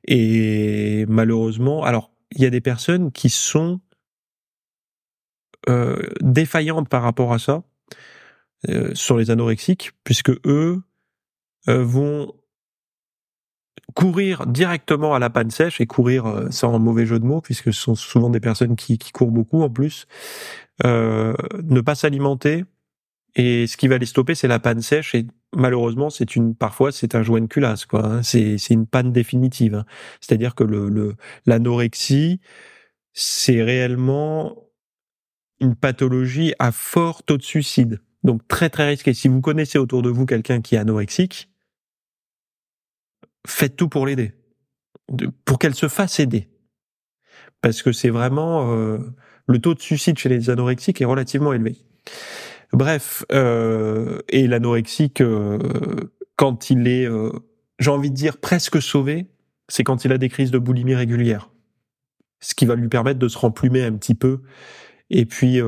Et 0.06 1.04
malheureusement, 1.08 1.84
alors, 1.84 2.10
il 2.32 2.42
y 2.42 2.46
a 2.46 2.50
des 2.50 2.60
personnes 2.60 3.12
qui 3.12 3.30
sont 3.30 3.80
euh, 5.68 5.98
défaillantes 6.20 6.88
par 6.88 7.02
rapport 7.02 7.32
à 7.32 7.38
ça, 7.38 7.62
euh, 8.68 8.94
sur 8.94 9.18
les 9.18 9.30
anorexiques, 9.30 9.92
puisque 10.02 10.30
eux 10.46 10.82
euh, 11.68 11.84
vont 11.84 12.32
courir 13.94 14.46
directement 14.46 15.14
à 15.14 15.18
la 15.18 15.30
panne 15.30 15.50
sèche 15.50 15.80
et 15.80 15.86
courir 15.86 16.26
euh, 16.26 16.50
sans 16.50 16.78
mauvais 16.78 17.06
jeu 17.06 17.18
de 17.18 17.24
mots 17.24 17.40
puisque 17.40 17.72
ce 17.72 17.80
sont 17.80 17.94
souvent 17.94 18.30
des 18.30 18.40
personnes 18.40 18.76
qui, 18.76 18.98
qui 18.98 19.12
courent 19.12 19.30
beaucoup 19.30 19.62
en 19.62 19.70
plus 19.70 20.06
euh, 20.84 21.34
ne 21.62 21.80
pas 21.80 21.94
s'alimenter 21.94 22.64
et 23.34 23.66
ce 23.66 23.76
qui 23.76 23.88
va 23.88 23.98
les 23.98 24.06
stopper 24.06 24.34
c'est 24.34 24.48
la 24.48 24.58
panne 24.58 24.82
sèche 24.82 25.14
et 25.14 25.26
malheureusement, 25.56 26.10
c'est 26.10 26.36
une 26.36 26.54
parfois 26.54 26.92
c'est 26.92 27.14
un 27.14 27.22
joint 27.22 27.40
de 27.40 27.46
culasse 27.46 27.86
quoi. 27.86 28.04
Hein. 28.04 28.22
C'est 28.22 28.58
c'est 28.58 28.74
une 28.74 28.86
panne 28.86 29.12
définitive. 29.12 29.74
Hein. 29.74 29.84
C'est-à-dire 30.20 30.54
que 30.54 30.64
le 30.64 31.14
l'anorexie, 31.46 32.40
c'est 33.12 33.62
réellement 33.62 34.56
une 35.60 35.74
pathologie 35.74 36.54
à 36.58 36.72
fort 36.72 37.22
taux 37.22 37.38
de 37.38 37.42
suicide. 37.42 38.00
Donc 38.24 38.46
très 38.48 38.70
très 38.70 38.88
risqué. 38.88 39.14
Si 39.14 39.28
vous 39.28 39.40
connaissez 39.40 39.78
autour 39.78 40.02
de 40.02 40.10
vous 40.10 40.26
quelqu'un 40.26 40.60
qui 40.60 40.74
est 40.76 40.78
anorexique, 40.78 41.50
faites 43.46 43.76
tout 43.76 43.88
pour 43.88 44.06
l'aider, 44.06 44.34
pour 45.44 45.58
qu'elle 45.58 45.74
se 45.74 45.88
fasse 45.88 46.20
aider, 46.20 46.48
parce 47.60 47.82
que 47.82 47.92
c'est 47.92 48.10
vraiment 48.10 48.72
euh, 48.72 48.98
le 49.46 49.58
taux 49.58 49.74
de 49.74 49.80
suicide 49.80 50.18
chez 50.18 50.28
les 50.28 50.50
anorexiques 50.50 51.00
est 51.00 51.06
relativement 51.06 51.52
élevé. 51.52 51.76
Bref, 52.72 53.24
euh, 53.32 54.20
et 54.28 54.46
l'anorexique, 54.46 55.20
euh, 55.20 55.58
quand 56.36 56.70
il 56.70 56.86
est, 56.86 57.06
euh, 57.06 57.30
j'ai 57.78 57.90
envie 57.90 58.10
de 58.10 58.14
dire, 58.14 58.36
presque 58.38 58.80
sauvé, 58.82 59.26
c'est 59.68 59.84
quand 59.84 60.04
il 60.04 60.12
a 60.12 60.18
des 60.18 60.28
crises 60.28 60.50
de 60.50 60.58
boulimie 60.58 60.94
régulières. 60.94 61.50
Ce 62.40 62.54
qui 62.54 62.66
va 62.66 62.74
lui 62.74 62.88
permettre 62.88 63.18
de 63.18 63.28
se 63.28 63.38
remplumer 63.38 63.82
un 63.82 63.92
petit 63.92 64.14
peu. 64.14 64.42
Et 65.10 65.26
puis, 65.26 65.60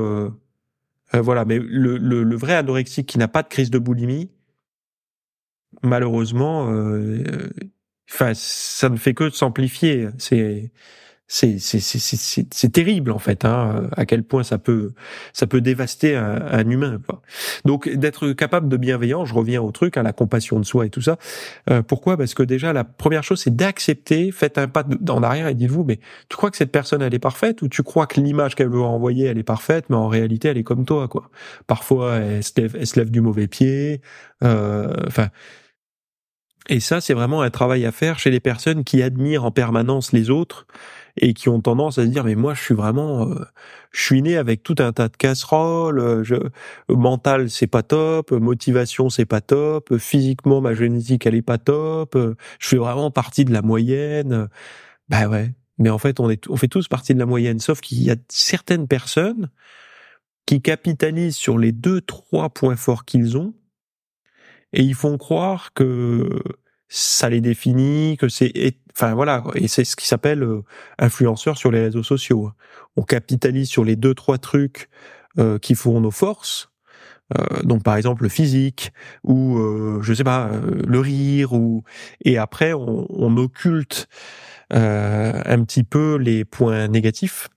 voilà. 1.13 1.43
Mais 1.45 1.59
le, 1.59 1.97
le, 1.97 2.23
le, 2.23 2.35
vrai 2.35 2.53
anorexique 2.53 3.07
qui 3.07 3.17
n'a 3.17 3.27
pas 3.27 3.43
de 3.43 3.49
crise 3.49 3.71
de 3.71 3.77
boulimie, 3.77 4.31
malheureusement, 5.83 6.69
enfin, 8.11 8.31
ça 8.35 8.89
ne 8.89 8.97
fait 8.97 9.13
que 9.13 9.29
s'amplifier. 9.29 10.09
C'est 10.17 10.71
c'est 11.31 12.71
terrible 12.73 13.09
en 13.11 13.19
fait 13.19 13.45
hein, 13.45 13.89
à 13.95 14.05
quel 14.05 14.23
point 14.23 14.43
ça 14.43 14.57
peut 14.57 14.91
ça 15.31 15.47
peut 15.47 15.61
dévaster 15.61 16.13
un, 16.13 16.41
un 16.51 16.69
humain 16.69 16.99
quoi. 17.07 17.21
donc 17.63 17.87
d'être 17.87 18.33
capable 18.33 18.67
de 18.67 18.75
bienveillance 18.75 19.29
je 19.29 19.33
reviens 19.33 19.61
au 19.61 19.71
truc 19.71 19.95
à 19.95 20.03
la 20.03 20.11
compassion 20.11 20.59
de 20.59 20.65
soi 20.65 20.85
et 20.85 20.89
tout 20.89 21.01
ça 21.01 21.17
euh, 21.69 21.81
pourquoi? 21.81 22.17
Parce 22.17 22.33
que 22.33 22.43
déjà 22.43 22.73
la 22.73 22.83
première 22.83 23.23
chose 23.23 23.39
c'est 23.41 23.55
d'accepter 23.55 24.31
faites 24.31 24.57
un 24.57 24.67
pas 24.67 24.83
en 25.07 25.23
arrière 25.23 25.47
et 25.47 25.53
dites-vous 25.55 25.85
mais 25.85 26.01
tu 26.27 26.35
crois 26.35 26.51
que 26.51 26.57
cette 26.57 26.71
personne 26.71 27.01
elle 27.01 27.13
est 27.13 27.19
parfaite 27.19 27.61
ou 27.61 27.69
tu 27.69 27.81
crois 27.81 28.07
que 28.07 28.19
l'image 28.19 28.55
qu'elle 28.55 28.69
veut 28.69 28.81
envoyer 28.81 29.27
elle 29.27 29.37
est 29.37 29.43
parfaite 29.43 29.85
mais 29.89 29.95
en 29.95 30.09
réalité 30.09 30.49
elle 30.49 30.57
est 30.57 30.63
comme 30.63 30.83
toi 30.83 31.07
quoi? 31.07 31.29
Parfois 31.65 32.15
elle 32.15 32.43
se 32.43 32.51
lève, 32.57 32.75
elle 32.77 32.87
se 32.87 32.99
lève 32.99 33.09
du 33.09 33.21
mauvais 33.21 33.47
pied 33.47 34.01
euh, 34.43 34.93
enfin 35.07 35.29
et 36.71 36.79
ça, 36.79 37.01
c'est 37.01 37.13
vraiment 37.13 37.41
un 37.41 37.49
travail 37.49 37.85
à 37.85 37.91
faire 37.91 38.17
chez 38.17 38.31
les 38.31 38.39
personnes 38.39 38.85
qui 38.85 39.03
admirent 39.03 39.43
en 39.43 39.51
permanence 39.51 40.13
les 40.13 40.29
autres 40.29 40.65
et 41.17 41.33
qui 41.33 41.49
ont 41.49 41.59
tendance 41.59 41.97
à 41.97 42.03
se 42.05 42.07
dire 42.07 42.23
mais 42.23 42.35
moi 42.35 42.53
je 42.53 42.61
suis 42.61 42.73
vraiment 42.73 43.27
euh, 43.27 43.45
je 43.91 44.01
suis 44.01 44.21
né 44.21 44.37
avec 44.37 44.63
tout 44.63 44.75
un 44.79 44.93
tas 44.93 45.09
de 45.09 45.17
casseroles 45.17 45.99
euh, 45.99 46.23
je, 46.23 46.35
mental 46.87 47.49
c'est 47.49 47.67
pas 47.67 47.83
top 47.83 48.31
motivation 48.31 49.09
c'est 49.09 49.25
pas 49.25 49.41
top 49.41 49.97
physiquement 49.97 50.61
ma 50.61 50.73
génétique 50.73 51.25
elle 51.25 51.35
est 51.35 51.41
pas 51.41 51.57
top 51.57 52.17
je 52.59 52.67
fais 52.69 52.77
vraiment 52.77 53.11
partie 53.11 53.43
de 53.43 53.51
la 53.51 53.61
moyenne. 53.61 54.47
Bah 55.09 55.27
ouais 55.27 55.53
mais 55.77 55.89
en 55.89 55.97
fait 55.97 56.21
on 56.21 56.29
est 56.29 56.47
on 56.47 56.55
fait 56.55 56.69
tous 56.69 56.87
partie 56.87 57.13
de 57.13 57.19
la 57.19 57.25
moyenne 57.25 57.59
sauf 57.59 57.81
qu'il 57.81 58.01
y 58.01 58.11
a 58.11 58.15
certaines 58.29 58.87
personnes 58.87 59.49
qui 60.45 60.61
capitalisent 60.61 61.35
sur 61.35 61.57
les 61.57 61.73
deux 61.73 61.99
trois 61.99 62.49
points 62.49 62.77
forts 62.77 63.03
qu'ils 63.03 63.37
ont 63.37 63.53
et 64.71 64.83
ils 64.83 64.95
font 64.95 65.17
croire 65.17 65.73
que 65.73 66.41
ça 66.93 67.29
les 67.29 67.39
définit, 67.39 68.17
que 68.17 68.27
c'est, 68.27 68.51
enfin 68.93 69.13
voilà, 69.13 69.45
et 69.55 69.69
c'est 69.69 69.85
ce 69.85 69.95
qui 69.95 70.05
s'appelle 70.05 70.43
euh, 70.43 70.61
influenceur 70.99 71.57
sur 71.57 71.71
les 71.71 71.79
réseaux 71.79 72.03
sociaux. 72.03 72.51
On 72.97 73.03
capitalise 73.03 73.69
sur 73.69 73.85
les 73.85 73.95
deux 73.95 74.13
trois 74.13 74.37
trucs 74.37 74.89
euh, 75.39 75.57
qui 75.57 75.75
font 75.75 76.01
nos 76.01 76.11
forces. 76.11 76.69
Euh, 77.37 77.63
donc 77.63 77.81
par 77.83 77.95
exemple 77.95 78.23
le 78.23 78.29
physique 78.29 78.91
ou 79.23 79.57
euh, 79.57 80.01
je 80.01 80.13
sais 80.13 80.25
pas 80.25 80.51
le 80.85 80.99
rire 80.99 81.53
ou 81.53 81.85
et 82.25 82.37
après 82.37 82.73
on, 82.73 83.07
on 83.09 83.37
occulte 83.37 84.09
un 84.71 85.63
petit 85.63 85.83
peu 85.83 86.15
les 86.15 86.43
points 86.43 86.89
négatifs 86.89 87.47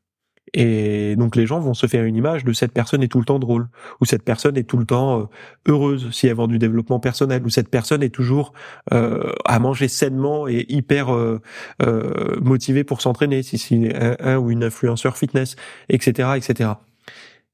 et 0.54 1.16
donc 1.16 1.34
les 1.34 1.46
gens 1.46 1.58
vont 1.58 1.74
se 1.74 1.88
faire 1.88 2.04
une 2.04 2.14
image 2.14 2.44
de 2.44 2.52
cette 2.52 2.72
personne 2.72 3.02
est 3.02 3.08
tout 3.08 3.18
le 3.18 3.24
temps 3.24 3.40
drôle, 3.40 3.68
ou 4.00 4.04
cette 4.04 4.22
personne 4.22 4.56
est 4.56 4.62
tout 4.62 4.78
le 4.78 4.86
temps 4.86 5.20
euh, 5.20 5.24
heureuse 5.66 6.10
si 6.12 6.28
elle 6.28 6.36
vend 6.36 6.46
du 6.46 6.58
développement 6.58 7.00
personnel, 7.00 7.44
ou 7.44 7.50
cette 7.50 7.68
personne 7.68 8.02
est 8.04 8.14
toujours 8.14 8.52
euh, 8.92 9.32
à 9.44 9.58
manger 9.58 9.88
sainement 9.88 10.46
et 10.46 10.64
hyper 10.68 11.12
euh, 11.12 11.40
euh 11.82 12.38
motivée 12.40 12.84
pour 12.84 13.02
s'entraîner, 13.02 13.42
si 13.42 13.58
c'est 13.58 13.94
un, 14.20 14.38
ou 14.38 14.50
une 14.50 14.62
influenceur 14.62 15.16
fitness, 15.16 15.56
etc., 15.88 16.30
etc. 16.36 16.70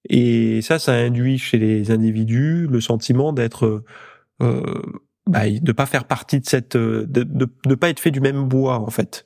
Et 0.08 0.60
ça, 0.62 0.78
ça 0.78 0.92
induit 0.92 1.38
chez 1.38 1.58
les 1.58 1.90
individus 1.90 2.66
le 2.66 2.80
sentiment 2.80 3.32
d'être 3.32 3.82
euh, 4.42 4.82
bah, 5.26 5.48
de 5.48 5.72
pas 5.72 5.86
faire 5.86 6.04
partie 6.04 6.40
de 6.40 6.46
cette 6.46 6.76
de, 6.76 7.04
de, 7.06 7.48
de 7.66 7.74
pas 7.74 7.88
être 7.88 8.00
fait 8.00 8.10
du 8.10 8.20
même 8.20 8.48
bois 8.48 8.80
en 8.80 8.90
fait 8.90 9.24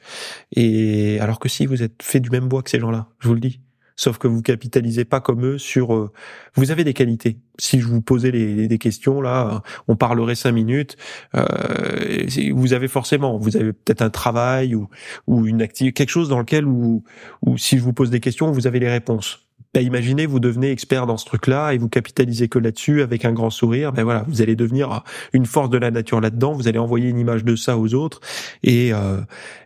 et 0.52 1.18
alors 1.20 1.38
que 1.38 1.48
si 1.48 1.66
vous 1.66 1.82
êtes 1.82 2.02
fait 2.02 2.20
du 2.20 2.30
même 2.30 2.48
bois 2.48 2.62
que 2.62 2.70
ces 2.70 2.80
gens-là 2.80 3.08
je 3.20 3.28
vous 3.28 3.34
le 3.34 3.40
dis 3.40 3.60
sauf 3.96 4.18
que 4.18 4.28
vous 4.28 4.42
capitalisez 4.42 5.04
pas 5.04 5.20
comme 5.20 5.44
eux 5.44 5.58
sur. 5.58 5.94
Euh, 5.94 6.12
vous 6.54 6.70
avez 6.70 6.84
des 6.84 6.94
qualités. 6.94 7.38
Si 7.58 7.80
je 7.80 7.86
vous 7.86 8.00
posais 8.00 8.30
les, 8.30 8.68
des 8.68 8.78
questions 8.78 9.20
là, 9.20 9.62
on 9.88 9.96
parlerait 9.96 10.34
cinq 10.34 10.52
minutes. 10.52 10.96
Euh, 11.34 12.26
vous 12.52 12.72
avez 12.72 12.88
forcément, 12.88 13.38
vous 13.38 13.56
avez 13.56 13.72
peut-être 13.72 14.02
un 14.02 14.10
travail 14.10 14.74
ou 14.74 14.88
ou 15.26 15.46
une 15.46 15.62
activité, 15.62 15.92
quelque 15.92 16.10
chose 16.10 16.28
dans 16.28 16.38
lequel 16.38 16.66
ou 16.66 17.04
ou 17.42 17.58
si 17.58 17.78
je 17.78 17.82
vous 17.82 17.92
pose 17.92 18.10
des 18.10 18.20
questions, 18.20 18.50
vous 18.50 18.66
avez 18.66 18.80
les 18.80 18.90
réponses. 18.90 19.44
Ben, 19.74 19.84
imaginez, 19.84 20.26
vous 20.26 20.38
devenez 20.38 20.70
expert 20.70 21.04
dans 21.04 21.16
ce 21.16 21.26
truc-là 21.26 21.72
et 21.72 21.78
vous 21.78 21.88
capitalisez 21.88 22.48
que 22.48 22.60
là-dessus 22.60 23.02
avec 23.02 23.24
un 23.24 23.32
grand 23.32 23.50
sourire. 23.50 23.92
Ben 23.92 24.04
voilà, 24.04 24.24
vous 24.28 24.40
allez 24.40 24.54
devenir 24.54 25.02
une 25.32 25.46
force 25.46 25.68
de 25.68 25.78
la 25.78 25.90
nature 25.90 26.20
là-dedans. 26.20 26.52
Vous 26.52 26.68
allez 26.68 26.78
envoyer 26.78 27.08
une 27.08 27.18
image 27.18 27.44
de 27.44 27.56
ça 27.56 27.76
aux 27.76 27.92
autres 27.92 28.20
et 28.62 28.92
euh, 28.92 29.20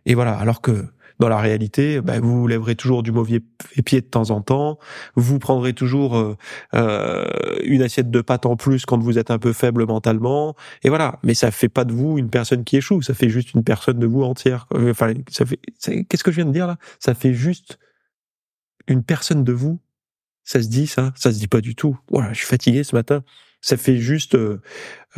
et 0.06 0.14
voilà. 0.14 0.32
Alors 0.32 0.62
que 0.62 0.86
dans 1.18 1.28
la 1.28 1.38
réalité, 1.38 2.00
bah, 2.00 2.20
vous 2.20 2.46
lèverez 2.46 2.76
toujours 2.76 3.02
du 3.02 3.12
mauvais 3.12 3.40
pied 3.84 4.00
de 4.00 4.06
temps 4.06 4.30
en 4.30 4.40
temps, 4.40 4.78
vous 5.16 5.38
prendrez 5.38 5.72
toujours 5.72 6.16
euh, 6.16 6.36
euh, 6.74 7.26
une 7.64 7.82
assiette 7.82 8.10
de 8.10 8.20
pâtes 8.20 8.46
en 8.46 8.56
plus 8.56 8.86
quand 8.86 8.98
vous 8.98 9.18
êtes 9.18 9.30
un 9.30 9.38
peu 9.38 9.52
faible 9.52 9.86
mentalement, 9.86 10.54
et 10.82 10.88
voilà. 10.88 11.18
Mais 11.22 11.34
ça 11.34 11.50
fait 11.50 11.68
pas 11.68 11.84
de 11.84 11.92
vous 11.92 12.18
une 12.18 12.30
personne 12.30 12.64
qui 12.64 12.76
échoue, 12.76 13.02
ça 13.02 13.14
fait 13.14 13.28
juste 13.28 13.54
une 13.54 13.64
personne 13.64 13.98
de 13.98 14.06
vous 14.06 14.22
entière. 14.22 14.66
Enfin, 14.74 15.12
ça 15.30 15.44
fait. 15.44 15.58
Qu'est-ce 16.08 16.24
que 16.24 16.30
je 16.30 16.36
viens 16.36 16.46
de 16.46 16.52
dire 16.52 16.66
là? 16.66 16.76
Ça 17.00 17.14
fait 17.14 17.34
juste 17.34 17.78
une 18.86 19.02
personne 19.02 19.44
de 19.44 19.52
vous. 19.52 19.80
Ça 20.44 20.62
se 20.62 20.68
dit 20.68 20.86
ça? 20.86 21.12
Ça 21.14 21.32
se 21.32 21.38
dit 21.38 21.48
pas 21.48 21.60
du 21.60 21.74
tout. 21.74 21.98
Voilà, 22.10 22.32
je 22.32 22.38
suis 22.38 22.46
fatigué 22.46 22.84
ce 22.84 22.94
matin. 22.94 23.22
Ça 23.60 23.76
fait 23.76 23.98
juste 23.98 24.34
euh, 24.34 24.62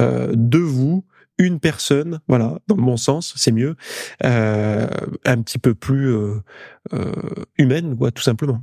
euh 0.01 0.33
de 0.35 0.59
vous 0.59 1.05
une 1.41 1.59
personne, 1.59 2.21
voilà, 2.29 2.59
dans 2.69 2.77
le 2.77 2.83
bon 2.83 2.97
sens, 2.97 3.33
c'est 3.37 3.51
mieux, 3.51 3.75
euh, 4.25 4.87
un 5.25 5.43
petit 5.43 5.59
peu 5.59 5.75
plus 5.75 6.15
euh, 6.15 6.35
euh, 6.93 7.13
humaine, 7.57 7.97
quoi, 7.97 8.11
tout 8.11 8.23
simplement. 8.23 8.63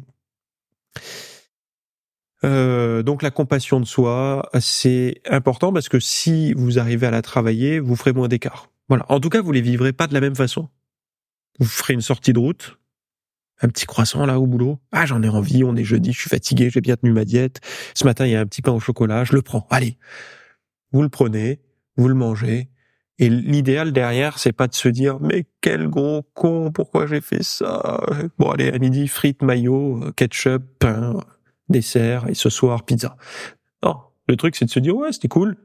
donc 2.43 3.23
la 3.23 3.31
compassion 3.31 3.79
de 3.79 3.85
soi, 3.85 4.47
c'est 4.59 5.21
important 5.27 5.73
parce 5.73 5.89
que 5.89 5.99
si 5.99 6.53
vous 6.53 6.79
arrivez 6.79 7.07
à 7.07 7.11
la 7.11 7.21
travailler, 7.21 7.79
vous 7.79 7.95
ferez 7.95 8.13
moins 8.13 8.27
d'écart. 8.27 8.69
Voilà. 8.89 9.05
En 9.09 9.19
tout 9.19 9.29
cas, 9.29 9.41
vous 9.41 9.51
les 9.51 9.61
vivrez 9.61 9.91
pas 9.91 10.07
de 10.07 10.13
la 10.13 10.21
même 10.21 10.35
façon. 10.35 10.69
Vous 11.59 11.65
ferez 11.65 11.93
une 11.93 12.01
sortie 12.01 12.33
de 12.33 12.39
route, 12.39 12.77
un 13.61 13.69
petit 13.69 13.85
croissant 13.87 14.25
là 14.25 14.39
au 14.39 14.45
boulot. 14.45 14.79
Ah, 14.91 15.05
j'en 15.07 15.23
ai 15.23 15.29
envie, 15.29 15.63
on 15.63 15.75
est 15.75 15.83
jeudi, 15.83 16.13
je 16.13 16.19
suis 16.19 16.29
fatigué, 16.29 16.69
j'ai 16.69 16.81
bien 16.81 16.95
tenu 16.95 17.11
ma 17.11 17.25
diète. 17.25 17.59
Ce 17.95 18.05
matin, 18.05 18.27
il 18.27 18.31
y 18.31 18.35
a 18.35 18.39
un 18.39 18.45
petit 18.45 18.61
pain 18.61 18.71
au 18.71 18.79
chocolat, 18.79 19.23
je 19.23 19.33
le 19.33 19.41
prends. 19.41 19.65
Allez. 19.71 19.97
Vous 20.91 21.01
le 21.01 21.09
prenez, 21.09 21.59
vous 21.97 22.07
le 22.07 22.15
mangez. 22.15 22.69
Et 23.19 23.29
l'idéal 23.29 23.93
derrière, 23.93 24.38
c'est 24.38 24.51
pas 24.51 24.67
de 24.67 24.75
se 24.75 24.88
dire 24.89 25.19
mais 25.19 25.47
quel 25.62 25.88
gros 25.88 26.21
con, 26.33 26.71
pourquoi 26.71 27.07
j'ai 27.07 27.21
fait 27.21 27.43
ça? 27.43 27.99
Bon 28.38 28.51
allez, 28.51 28.69
à 28.69 28.77
midi, 28.77 29.07
frites, 29.07 29.41
maillot, 29.41 30.12
ketchup, 30.15 30.63
pain, 30.79 31.17
dessert, 31.67 32.27
et 32.29 32.36
ce 32.36 32.49
soir, 32.49 32.83
pizza. 32.86 33.17
Non, 33.83 33.95
le 34.27 34.36
truc 34.36 34.55
c'est 34.55 34.65
de 34.65 34.69
se 34.69 34.79
dire 34.79 34.95
ouais, 34.95 35.12
c'était 35.12 35.27
cool. 35.27 35.57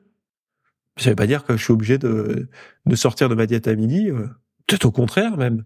Ça 0.97 1.11
veut 1.11 1.17
pas 1.17 1.27
dire 1.27 1.45
que 1.45 1.57
je 1.57 1.63
suis 1.63 1.73
obligé 1.73 1.99
de, 1.99 2.49
de 2.87 2.97
sortir 2.97 3.29
de 3.29 3.35
ma 3.35 3.47
diète 3.47 3.69
à 3.69 3.75
midi. 3.75 4.11
Euh, 4.11 4.29
peut-être 4.67 4.87
au 4.87 4.91
contraire 4.91 5.37
même. 5.37 5.65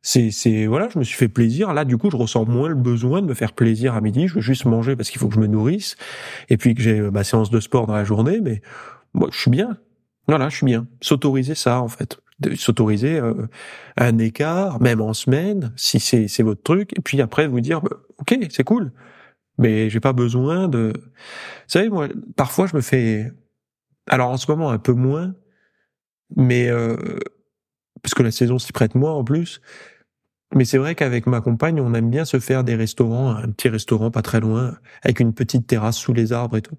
C'est, 0.00 0.30
c'est 0.30 0.66
voilà, 0.66 0.88
je 0.88 0.98
me 0.98 1.04
suis 1.04 1.16
fait 1.16 1.28
plaisir. 1.28 1.72
Là, 1.72 1.84
du 1.84 1.98
coup, 1.98 2.10
je 2.10 2.16
ressens 2.16 2.44
moins 2.46 2.68
le 2.68 2.76
besoin 2.76 3.20
de 3.20 3.26
me 3.26 3.34
faire 3.34 3.52
plaisir 3.52 3.94
à 3.94 4.00
midi. 4.00 4.28
Je 4.28 4.34
veux 4.34 4.40
juste 4.40 4.64
manger 4.64 4.94
parce 4.94 5.10
qu'il 5.10 5.20
faut 5.20 5.28
que 5.28 5.34
je 5.34 5.40
me 5.40 5.48
nourrisse 5.48 5.96
et 6.48 6.56
puis 6.56 6.74
que 6.74 6.82
j'ai 6.82 7.00
ma 7.00 7.24
séance 7.24 7.50
de 7.50 7.58
sport 7.60 7.86
dans 7.86 7.94
la 7.94 8.04
journée. 8.04 8.40
Mais 8.40 8.62
moi, 9.12 9.28
je 9.32 9.38
suis 9.38 9.50
bien. 9.50 9.76
Voilà, 10.28 10.50
je 10.50 10.56
suis 10.56 10.66
bien. 10.66 10.86
S'autoriser 11.00 11.54
ça, 11.54 11.80
en 11.80 11.88
fait. 11.88 12.20
S'autoriser 12.54 13.18
euh, 13.18 13.48
un 13.96 14.18
écart, 14.18 14.80
même 14.80 15.00
en 15.00 15.14
semaine, 15.14 15.72
si 15.76 15.98
c'est, 15.98 16.42
votre 16.42 16.62
truc, 16.62 16.96
et 16.96 17.00
puis 17.00 17.20
après 17.20 17.48
vous 17.48 17.60
dire, 17.60 17.80
bah, 17.80 17.96
ok, 18.18 18.38
c'est 18.50 18.62
cool, 18.62 18.92
mais 19.56 19.90
j'ai 19.90 20.00
pas 20.00 20.12
besoin 20.12 20.68
de... 20.68 20.92
Vous 20.94 21.66
savez, 21.66 21.88
moi, 21.88 22.08
parfois 22.36 22.66
je 22.68 22.76
me 22.76 22.80
fais... 22.80 23.32
Alors 24.06 24.30
en 24.30 24.36
ce 24.36 24.48
moment, 24.50 24.70
un 24.70 24.78
peu 24.78 24.92
moins, 24.92 25.34
mais... 26.36 26.68
Euh, 26.68 27.18
parce 28.02 28.14
que 28.14 28.22
la 28.22 28.30
saison 28.30 28.60
s'y 28.60 28.72
prête 28.72 28.94
moins 28.94 29.12
en 29.12 29.24
plus, 29.24 29.60
mais 30.54 30.64
c'est 30.64 30.78
vrai 30.78 30.94
qu'avec 30.94 31.26
ma 31.26 31.40
compagne, 31.40 31.80
on 31.80 31.92
aime 31.94 32.10
bien 32.10 32.24
se 32.24 32.38
faire 32.38 32.62
des 32.62 32.76
restaurants, 32.76 33.30
un 33.30 33.50
petit 33.50 33.68
restaurant 33.68 34.10
pas 34.12 34.22
très 34.22 34.40
loin, 34.40 34.78
avec 35.02 35.18
une 35.18 35.34
petite 35.34 35.66
terrasse 35.66 35.96
sous 35.98 36.12
les 36.12 36.32
arbres 36.32 36.56
et 36.56 36.62
tout. 36.62 36.78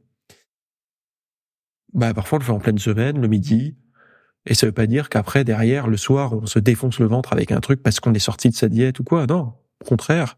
Bah 1.93 2.13
parfois 2.13 2.37
on 2.37 2.39
le 2.39 2.45
fait 2.45 2.51
en 2.51 2.59
pleine 2.59 2.79
semaine, 2.79 3.21
le 3.21 3.27
midi, 3.27 3.75
et 4.45 4.53
ça 4.53 4.65
veut 4.65 4.71
pas 4.71 4.87
dire 4.87 5.09
qu'après 5.09 5.43
derrière 5.43 5.87
le 5.87 5.97
soir 5.97 6.33
on 6.33 6.45
se 6.45 6.59
défonce 6.59 6.99
le 6.99 7.07
ventre 7.07 7.33
avec 7.33 7.51
un 7.51 7.59
truc 7.59 7.83
parce 7.83 7.99
qu'on 7.99 8.13
est 8.13 8.19
sorti 8.19 8.49
de 8.49 8.55
sa 8.55 8.69
diète 8.69 8.99
ou 8.99 9.03
quoi. 9.03 9.25
Non, 9.27 9.53
au 9.81 9.85
contraire, 9.85 10.37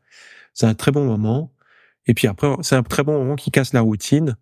c'est 0.53 0.65
un 0.65 0.73
très 0.75 0.91
bon 0.91 1.05
moment. 1.05 1.53
Et 2.07 2.13
puis 2.13 2.27
après, 2.27 2.47
c'est 2.61 2.75
un 2.75 2.83
très 2.83 3.03
bon 3.03 3.13
moment 3.13 3.35
qui 3.35 3.51
casse 3.51 3.73
la 3.73 3.81
routine 3.81 4.35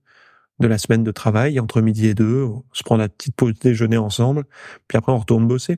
de 0.60 0.68
la 0.68 0.78
semaine 0.78 1.04
de 1.04 1.12
travail 1.12 1.60
entre 1.60 1.82
midi 1.82 2.08
et 2.08 2.14
deux. 2.14 2.44
On 2.44 2.64
se 2.74 2.84
prend 2.84 2.98
la 2.98 3.10
petite 3.10 3.36
pause 3.36 3.54
déjeuner 3.60 3.98
ensemble, 3.98 4.46
puis 4.88 4.98
après 4.98 5.12
on 5.12 5.18
retourne 5.20 5.48
bosser. 5.48 5.78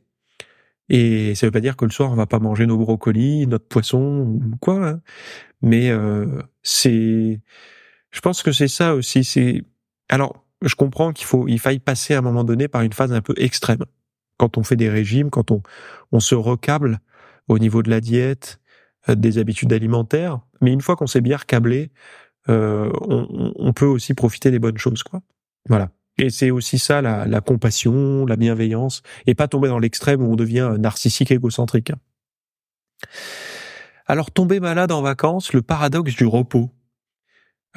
Et 0.90 1.36
ça 1.36 1.48
veut 1.48 1.52
pas 1.52 1.62
dire 1.62 1.78
que 1.78 1.86
le 1.86 1.92
soir 1.92 2.12
on 2.12 2.16
va 2.16 2.26
pas 2.28 2.40
manger 2.40 2.66
nos 2.66 2.78
brocolis, 2.78 3.48
notre 3.48 3.68
poisson 3.68 4.40
ou 4.52 4.58
quoi. 4.60 4.88
Hein. 4.88 5.02
Mais 5.62 5.90
euh, 5.90 6.42
c'est, 6.64 7.42
je 8.12 8.22
pense 8.22 8.44
que 8.44 8.52
c'est 8.52 8.68
ça 8.68 8.96
aussi. 8.96 9.24
C'est 9.24 9.64
alors 10.10 10.46
je 10.62 10.76
comprends 10.76 11.12
qu'il 11.12 11.26
faut, 11.26 11.48
il 11.48 11.60
faille 11.60 11.80
passer 11.80 12.14
à 12.14 12.20
un 12.20 12.22
moment 12.22 12.44
donné 12.44 12.68
par 12.68 12.82
une 12.82 12.94
phase 12.94 13.12
un 13.14 13.22
peu 13.22 13.34
extrême. 13.38 13.84
Quand 14.38 14.58
on 14.58 14.64
fait 14.64 14.76
des 14.76 14.90
régimes, 14.90 15.30
quand 15.30 15.52
on, 15.52 16.20
se 16.20 16.36
recable 16.36 17.00
au 17.48 17.60
niveau 17.60 17.84
de 17.84 17.90
la 17.90 18.02
diète, 18.02 18.60
euh, 19.10 19.16
des 19.16 19.38
habitudes 19.38 19.74
alimentaires. 19.74 20.40
Mais 20.62 20.72
une 20.72 20.82
fois 20.82 20.96
qu'on 20.96 21.08
s'est 21.08 21.22
bien 21.22 21.38
recablé, 21.38 21.92
euh, 22.50 22.92
on, 23.02 23.74
peut 23.74 23.86
aussi 23.86 24.14
profiter 24.14 24.52
des 24.52 24.60
bonnes 24.60 24.78
choses, 24.78 25.04
quoi. 25.04 25.22
Voilà. 25.68 25.90
Et 26.18 26.30
c'est 26.30 26.52
aussi 26.52 26.80
ça 26.80 27.02
la, 27.02 27.26
la, 27.26 27.42
compassion, 27.42 28.26
la 28.26 28.36
bienveillance, 28.36 29.02
et 29.26 29.36
pas 29.36 29.48
tomber 29.48 29.70
dans 29.70 29.80
l'extrême 29.80 30.22
où 30.22 30.32
on 30.32 30.36
devient 30.36 30.76
narcissique, 30.80 31.32
égocentrique. 31.32 31.92
Alors 34.08 34.32
tomber 34.32 34.60
malade 34.60 34.92
en 34.92 35.02
vacances, 35.02 35.54
le 35.54 35.62
paradoxe 35.62 36.16
du 36.16 36.26
repos. 36.26 36.70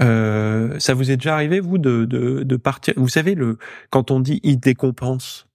Euh, 0.00 0.78
ça 0.80 0.94
vous 0.94 1.10
est 1.10 1.16
déjà 1.16 1.34
arrivé 1.34 1.60
vous 1.60 1.78
de, 1.78 2.04
de, 2.04 2.42
de 2.42 2.56
partir? 2.56 2.94
Vous 2.96 3.08
savez 3.08 3.34
le 3.34 3.58
quand 3.90 4.10
on 4.10 4.20
dit 4.20 4.40
il 4.42 4.58
décompense, 4.58 5.46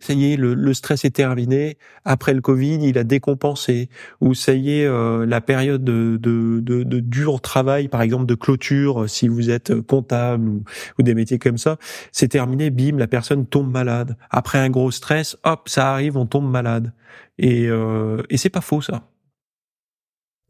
ça 0.00 0.12
y 0.12 0.32
est, 0.32 0.36
le, 0.36 0.54
le, 0.54 0.74
stress 0.74 1.04
est 1.04 1.14
terminé. 1.16 1.78
Après 2.04 2.34
le 2.34 2.40
Covid, 2.42 2.78
il 2.86 2.98
a 2.98 3.04
décompensé. 3.04 3.88
Ou 4.20 4.34
ça 4.34 4.52
y 4.52 4.80
est, 4.80 4.86
euh, 4.86 5.24
la 5.24 5.40
période 5.40 5.82
de, 5.82 6.18
de, 6.20 6.60
de, 6.60 6.82
de, 6.82 7.00
dur 7.00 7.40
travail, 7.40 7.88
par 7.88 8.02
exemple 8.02 8.26
de 8.26 8.34
clôture, 8.34 9.08
si 9.08 9.28
vous 9.28 9.50
êtes 9.50 9.80
comptable 9.82 10.48
ou, 10.48 10.64
ou 10.98 11.02
des 11.02 11.14
métiers 11.14 11.38
comme 11.38 11.58
ça, 11.58 11.78
c'est 12.12 12.28
terminé. 12.28 12.70
Bim, 12.70 12.98
la 12.98 13.06
personne 13.06 13.46
tombe 13.46 13.70
malade. 13.70 14.16
Après 14.30 14.58
un 14.58 14.68
gros 14.68 14.90
stress, 14.90 15.38
hop, 15.44 15.68
ça 15.68 15.92
arrive, 15.92 16.16
on 16.18 16.26
tombe 16.26 16.50
malade. 16.50 16.92
Et, 17.38 17.68
euh, 17.68 18.22
et 18.28 18.36
c'est 18.36 18.50
pas 18.50 18.60
faux 18.60 18.82
ça. 18.82 19.08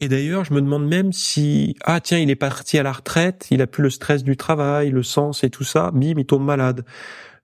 Et 0.01 0.09
d'ailleurs, 0.09 0.45
je 0.45 0.53
me 0.53 0.61
demande 0.61 0.87
même 0.87 1.13
si 1.13 1.77
ah 1.85 2.01
tiens, 2.01 2.19
il 2.19 2.31
est 2.31 2.37
parti 2.37 2.79
à 2.79 2.83
la 2.83 2.93
retraite, 2.93 3.47
il 3.51 3.63
a 3.63 3.67
plus 3.67 3.83
le 3.83 3.91
stress 3.91 4.25
du 4.25 4.37
travail, 4.37 4.91
le 4.91 5.03
sens 5.03 5.45
et 5.45 5.51
tout 5.51 5.65
ça, 5.65 5.91
bim, 5.93 6.15
il 6.19 6.27
tombe 6.27 6.45
malade. 6.45 6.85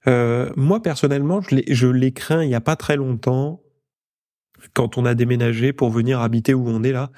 Euh, 0.07 0.51
moi 0.57 0.83
personnellement, 0.83 1.41
je 1.43 1.87
l'ai 1.87 2.13
craint 2.13 2.43
il 2.43 2.51
y 2.51 2.55
a 2.55 2.61
pas 2.61 2.77
très 2.77 2.97
longtemps 2.97 3.63
quand 4.75 4.99
on 4.99 5.05
a 5.05 5.15
déménagé 5.15 5.73
pour 5.73 5.91
venir 5.91 6.21
habiter 6.21 6.55
où 6.55 6.69
on 6.69 6.83
est 6.83 6.93
là. 6.93 7.11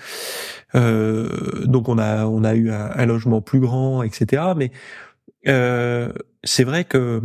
Euh, 0.75 1.65
donc 1.67 1.89
on 1.89 1.99
a 1.99 2.27
on 2.27 2.45
a 2.45 2.55
eu 2.55 2.71
un, 2.71 3.07
logement 3.07 3.41
plus 3.41 3.61
grand, 3.61 4.03
etc. 4.03 4.43
Mais 4.57 4.71
euh, 5.49 6.13
c'est 6.45 6.65
vrai 6.65 6.85
que 6.85 7.23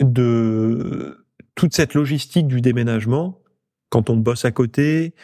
de 0.00 1.26
toute 1.54 1.74
cette 1.74 1.94
logistique 1.94 2.46
du 2.46 2.60
déménagement, 2.60 3.40
quand 3.90 4.10
on 4.10 4.16
bosse 4.16 4.44
à 4.44 4.50
côté, 4.50 5.14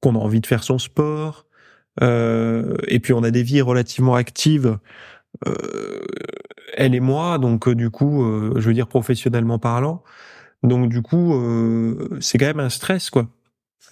qu'on 0.00 0.14
a 0.14 0.18
envie 0.18 0.40
de 0.40 0.46
faire 0.46 0.62
son 0.62 0.78
sport, 0.78 1.46
et 2.00 3.00
puis 3.00 3.12
on 3.12 3.22
a 3.22 3.30
des 3.30 3.42
vies 3.42 3.60
relativement 3.60 4.14
actives, 4.14 4.78
euh, 5.46 6.04
elle 6.76 6.94
et 6.94 7.00
moi, 7.00 7.38
donc 7.38 7.68
euh, 7.68 7.74
du 7.74 7.90
coup, 7.90 8.24
je 8.56 8.60
veux 8.60 8.74
dire 8.74 8.88
professionnellement 8.88 9.58
parlant. 9.58 10.02
Donc 10.62 10.88
du 10.88 11.02
coup, 11.02 11.34
c'est 12.20 12.38
quand 12.38 12.46
même 12.46 12.60
un 12.60 12.70
stress, 12.70 13.10
quoi. 13.10 13.28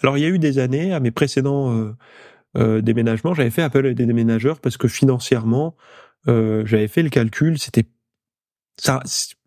Alors 0.03 0.17
il 0.17 0.23
y 0.23 0.25
a 0.25 0.29
eu 0.29 0.39
des 0.39 0.59
années 0.59 0.93
à 0.93 1.01
mes 1.01 1.11
précédents 1.11 1.95
déménagements, 2.57 3.35
j'avais 3.35 3.51
fait 3.51 3.63
appel 3.63 3.87
à 3.87 3.95
des 3.95 4.07
déménageurs 4.07 4.59
parce 4.61 4.77
que 4.77 4.89
financièrement, 4.89 5.77
j'avais 6.27 6.89
fait 6.89 7.03
le 7.03 7.11
calcul, 7.11 7.59
c'était 7.59 7.87
ça, 8.79 9.03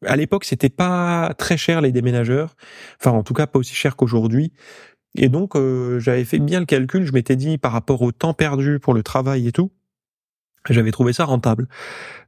à 0.05 0.15
l'époque, 0.15 0.45
c'était 0.45 0.69
pas 0.69 1.33
très 1.37 1.57
cher 1.57 1.81
les 1.81 1.91
déménageurs. 1.91 2.55
Enfin, 2.99 3.11
en 3.11 3.23
tout 3.23 3.33
cas, 3.33 3.47
pas 3.47 3.59
aussi 3.59 3.73
cher 3.73 3.95
qu'aujourd'hui. 3.95 4.53
Et 5.15 5.29
donc, 5.29 5.55
euh, 5.55 5.99
j'avais 5.99 6.25
fait 6.25 6.39
bien 6.39 6.59
le 6.59 6.65
calcul. 6.65 7.05
Je 7.05 7.13
m'étais 7.13 7.35
dit, 7.35 7.57
par 7.57 7.71
rapport 7.71 8.01
au 8.01 8.11
temps 8.11 8.33
perdu 8.33 8.79
pour 8.79 8.93
le 8.93 9.03
travail 9.03 9.47
et 9.47 9.51
tout, 9.51 9.71
j'avais 10.69 10.91
trouvé 10.91 11.13
ça 11.13 11.25
rentable. 11.25 11.67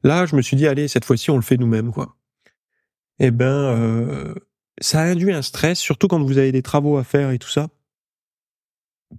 Là, 0.04 0.26
je 0.26 0.36
me 0.36 0.41
suis 0.41 0.58
dit, 0.58 0.67
allez, 0.67 0.88
cette 0.88 1.06
fois-ci, 1.06 1.32
on 1.32 1.36
le 1.36 1.41
fait 1.41 1.58
nous-mêmes, 1.58 1.91
quoi. 1.91 2.15
Eh 3.19 3.32
ben, 3.32 3.45
euh, 3.45 4.36
ça 4.80 5.02
induit 5.02 5.34
un 5.34 5.41
stress, 5.41 5.80
surtout 5.80 6.08
quand 6.08 6.21
vous 6.21 6.38
avez 6.38 6.52
des 6.52 6.62
travaux 6.62 6.97
à 6.97 7.04
faire 7.04 7.32
et 7.32 7.39
tout 7.39 7.50
ça. 7.50 7.67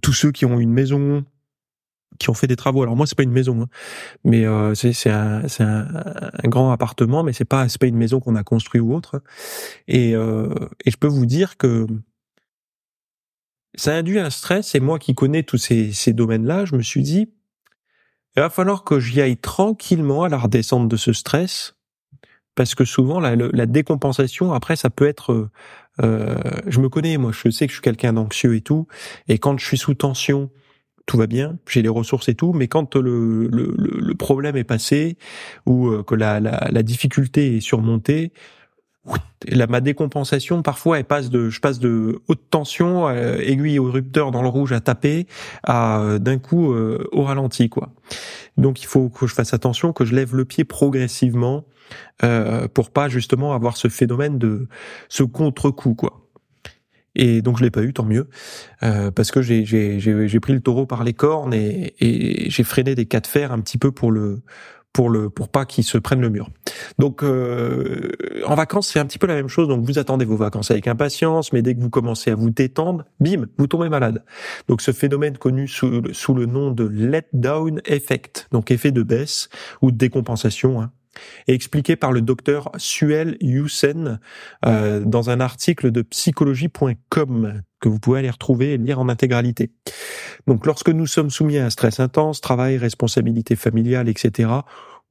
Tous 0.01 0.13
ceux 0.13 0.31
qui 0.31 0.45
ont 0.45 0.59
une 0.59 0.71
maison, 0.71 1.25
qui 2.17 2.29
ont 2.29 2.33
fait 2.33 2.47
des 2.47 2.55
travaux. 2.55 2.81
Alors 2.83 2.95
moi, 2.95 3.07
c'est 3.07 3.17
pas 3.17 3.23
une 3.23 3.31
maison, 3.31 3.63
hein, 3.63 3.67
mais 4.23 4.45
euh, 4.45 4.73
c'est 4.75 5.09
un, 5.09 5.43
un, 5.59 5.87
un, 6.43 6.49
grand 6.49 6.71
appartement, 6.71 7.23
mais 7.23 7.33
c'est 7.33 7.45
pas 7.45 7.67
c'est 7.67 7.79
pas 7.79 7.87
une 7.87 7.97
maison 7.97 8.19
qu'on 8.19 8.35
a 8.35 8.43
construit 8.43 8.79
ou 8.79 8.93
autre. 8.93 9.21
Et, 9.87 10.15
euh, 10.15 10.53
et 10.85 10.91
je 10.91 10.97
peux 10.97 11.07
vous 11.07 11.25
dire 11.25 11.57
que 11.57 11.87
ça 13.75 13.93
induit 13.95 14.19
un 14.19 14.29
stress. 14.29 14.75
Et 14.75 14.79
moi 14.79 14.99
qui 14.99 15.15
connais 15.15 15.43
tous 15.43 15.57
ces, 15.57 15.91
ces 15.93 16.13
domaines-là, 16.13 16.65
je 16.65 16.75
me 16.75 16.81
suis 16.81 17.03
dit, 17.03 17.29
il 18.35 18.41
va 18.41 18.49
falloir 18.49 18.83
que 18.83 18.99
j'y 18.99 19.21
aille 19.21 19.37
tranquillement 19.37 20.23
à 20.23 20.29
la 20.29 20.37
redescente 20.37 20.87
de 20.87 20.97
ce 20.97 21.13
stress, 21.13 21.75
parce 22.55 22.75
que 22.75 22.85
souvent 22.85 23.19
la, 23.19 23.35
la 23.35 23.65
décompensation, 23.65 24.53
après, 24.53 24.75
ça 24.75 24.89
peut 24.89 25.07
être. 25.07 25.49
Euh, 26.01 26.35
je 26.67 26.79
me 26.79 26.89
connais, 26.89 27.17
moi, 27.17 27.31
je 27.31 27.49
sais 27.49 27.67
que 27.67 27.71
je 27.71 27.75
suis 27.77 27.81
quelqu'un 27.81 28.13
d'anxieux 28.13 28.55
et 28.55 28.61
tout, 28.61 28.87
et 29.27 29.37
quand 29.37 29.57
je 29.57 29.65
suis 29.65 29.77
sous 29.77 29.93
tension, 29.93 30.49
tout 31.05 31.17
va 31.17 31.25
bien, 31.25 31.57
j'ai 31.67 31.81
les 31.81 31.89
ressources 31.89 32.29
et 32.29 32.35
tout, 32.35 32.53
mais 32.53 32.67
quand 32.67 32.95
le, 32.95 33.47
le, 33.47 33.73
le 33.77 34.15
problème 34.15 34.55
est 34.55 34.63
passé 34.63 35.17
ou 35.65 35.87
euh, 35.87 36.03
que 36.03 36.13
la, 36.13 36.39
la, 36.39 36.67
la 36.71 36.83
difficulté 36.83 37.57
est 37.57 37.61
surmontée, 37.61 38.31
la, 39.47 39.67
ma 39.67 39.81
décompensation 39.81 40.61
parfois 40.61 40.99
elle 40.99 41.05
passe 41.05 41.29
de 41.29 41.49
je 41.49 41.59
passe 41.59 41.79
de 41.79 42.21
haute 42.27 42.41
tension 42.49 43.07
euh, 43.07 43.37
aiguille 43.37 43.79
au 43.79 43.89
rupteur 43.89 44.31
dans 44.31 44.41
le 44.41 44.49
rouge 44.49 44.71
à 44.71 44.79
taper 44.79 45.27
à 45.63 46.01
euh, 46.01 46.19
d'un 46.19 46.37
coup 46.37 46.73
euh, 46.73 47.07
au 47.11 47.23
ralenti 47.23 47.69
quoi. 47.69 47.93
Donc 48.57 48.81
il 48.81 48.85
faut 48.85 49.09
que 49.09 49.27
je 49.27 49.33
fasse 49.33 49.53
attention 49.53 49.93
que 49.93 50.05
je 50.05 50.13
lève 50.13 50.35
le 50.35 50.45
pied 50.45 50.65
progressivement 50.65 51.65
euh, 52.23 52.67
pour 52.67 52.91
pas 52.91 53.09
justement 53.09 53.53
avoir 53.53 53.77
ce 53.77 53.87
phénomène 53.87 54.37
de 54.37 54.67
ce 55.07 55.23
contre-coup 55.23 55.95
quoi. 55.95 56.25
Et 57.15 57.41
donc 57.41 57.57
je 57.57 57.63
l'ai 57.63 57.71
pas 57.71 57.81
eu 57.81 57.93
tant 57.93 58.05
mieux 58.05 58.29
euh, 58.83 59.11
parce 59.11 59.31
que 59.31 59.41
j'ai 59.41 60.39
pris 60.39 60.53
le 60.53 60.61
taureau 60.61 60.85
par 60.85 61.03
les 61.03 61.13
cornes 61.13 61.53
et, 61.53 61.95
et 61.99 62.49
j'ai 62.49 62.63
freiné 62.63 62.95
des 62.95 63.05
cas 63.05 63.19
de 63.19 63.27
fer 63.27 63.51
un 63.51 63.59
petit 63.59 63.77
peu 63.77 63.91
pour 63.91 64.11
le 64.11 64.41
pour 64.93 65.09
le 65.09 65.29
pour 65.29 65.49
pas 65.49 65.65
qu'ils 65.65 65.83
se 65.83 65.97
prennent 65.97 66.21
le 66.21 66.29
mur. 66.29 66.49
Donc 66.97 67.23
euh, 67.23 68.11
en 68.45 68.55
vacances 68.55 68.89
c'est 68.89 68.99
un 68.99 69.05
petit 69.05 69.19
peu 69.19 69.27
la 69.27 69.35
même 69.35 69.47
chose. 69.47 69.67
Donc 69.67 69.85
vous 69.85 69.99
attendez 69.99 70.25
vos 70.25 70.35
vacances 70.35 70.71
avec 70.71 70.87
impatience, 70.87 71.53
mais 71.53 71.61
dès 71.61 71.75
que 71.75 71.81
vous 71.81 71.89
commencez 71.89 72.31
à 72.31 72.35
vous 72.35 72.49
détendre, 72.49 73.05
bim, 73.19 73.45
vous 73.57 73.67
tombez 73.67 73.89
malade. 73.89 74.23
Donc 74.67 74.81
ce 74.81 74.91
phénomène 74.91 75.37
connu 75.37 75.67
sous, 75.67 76.01
sous 76.13 76.33
le 76.33 76.45
nom 76.45 76.71
de 76.71 76.85
let 76.85 77.27
down 77.33 77.81
effect, 77.85 78.47
donc 78.51 78.71
effet 78.71 78.91
de 78.91 79.03
baisse 79.03 79.49
ou 79.81 79.91
de 79.91 79.97
décompensation. 79.97 80.81
Hein, 80.81 80.91
est 81.47 81.53
expliqué 81.53 81.95
par 81.95 82.11
le 82.11 82.21
docteur 82.21 82.71
Suel 82.77 83.37
Youssen 83.41 84.19
euh, 84.65 85.01
dans 85.01 85.29
un 85.29 85.39
article 85.39 85.91
de 85.91 86.01
psychologie.com 86.01 87.61
que 87.79 87.89
vous 87.89 87.99
pouvez 87.99 88.19
aller 88.19 88.29
retrouver 88.29 88.73
et 88.73 88.77
lire 88.77 88.99
en 88.99 89.09
intégralité. 89.09 89.71
Donc 90.47 90.65
lorsque 90.65 90.89
nous 90.89 91.07
sommes 91.07 91.29
soumis 91.29 91.57
à 91.57 91.65
un 91.65 91.69
stress 91.69 91.99
intense, 91.99 92.41
travail, 92.41 92.77
responsabilité 92.77 93.55
familiale, 93.55 94.09
etc., 94.09 94.49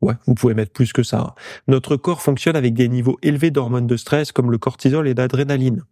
ouais, 0.01 0.15
vous 0.27 0.35
pouvez 0.35 0.55
mettre 0.55 0.73
plus 0.73 0.93
que 0.93 1.03
ça. 1.03 1.35
Notre 1.67 1.97
corps 1.97 2.23
fonctionne 2.23 2.57
avec 2.57 2.75
des 2.75 2.89
niveaux 2.89 3.19
élevés 3.23 3.51
d'hormones 3.51 3.87
de 3.87 3.97
stress 3.97 4.33
comme 4.33 4.51
le 4.51 4.59
cortisol 4.59 5.09
et 5.09 5.15
l'adrénaline. 5.15 5.83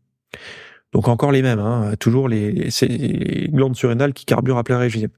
Donc 0.93 1.09
encore 1.09 1.33
les 1.33 1.43
mêmes, 1.43 1.59
hein, 1.59 1.95
toujours 1.99 2.29
les, 2.29 2.53
les, 2.53 3.49
glandes 3.49 3.77
surrénales 3.77 4.13
qui 4.13 4.25
carburent 4.25 4.59
à 4.59 4.65
plein 4.65 4.79
régime. 4.79 5.09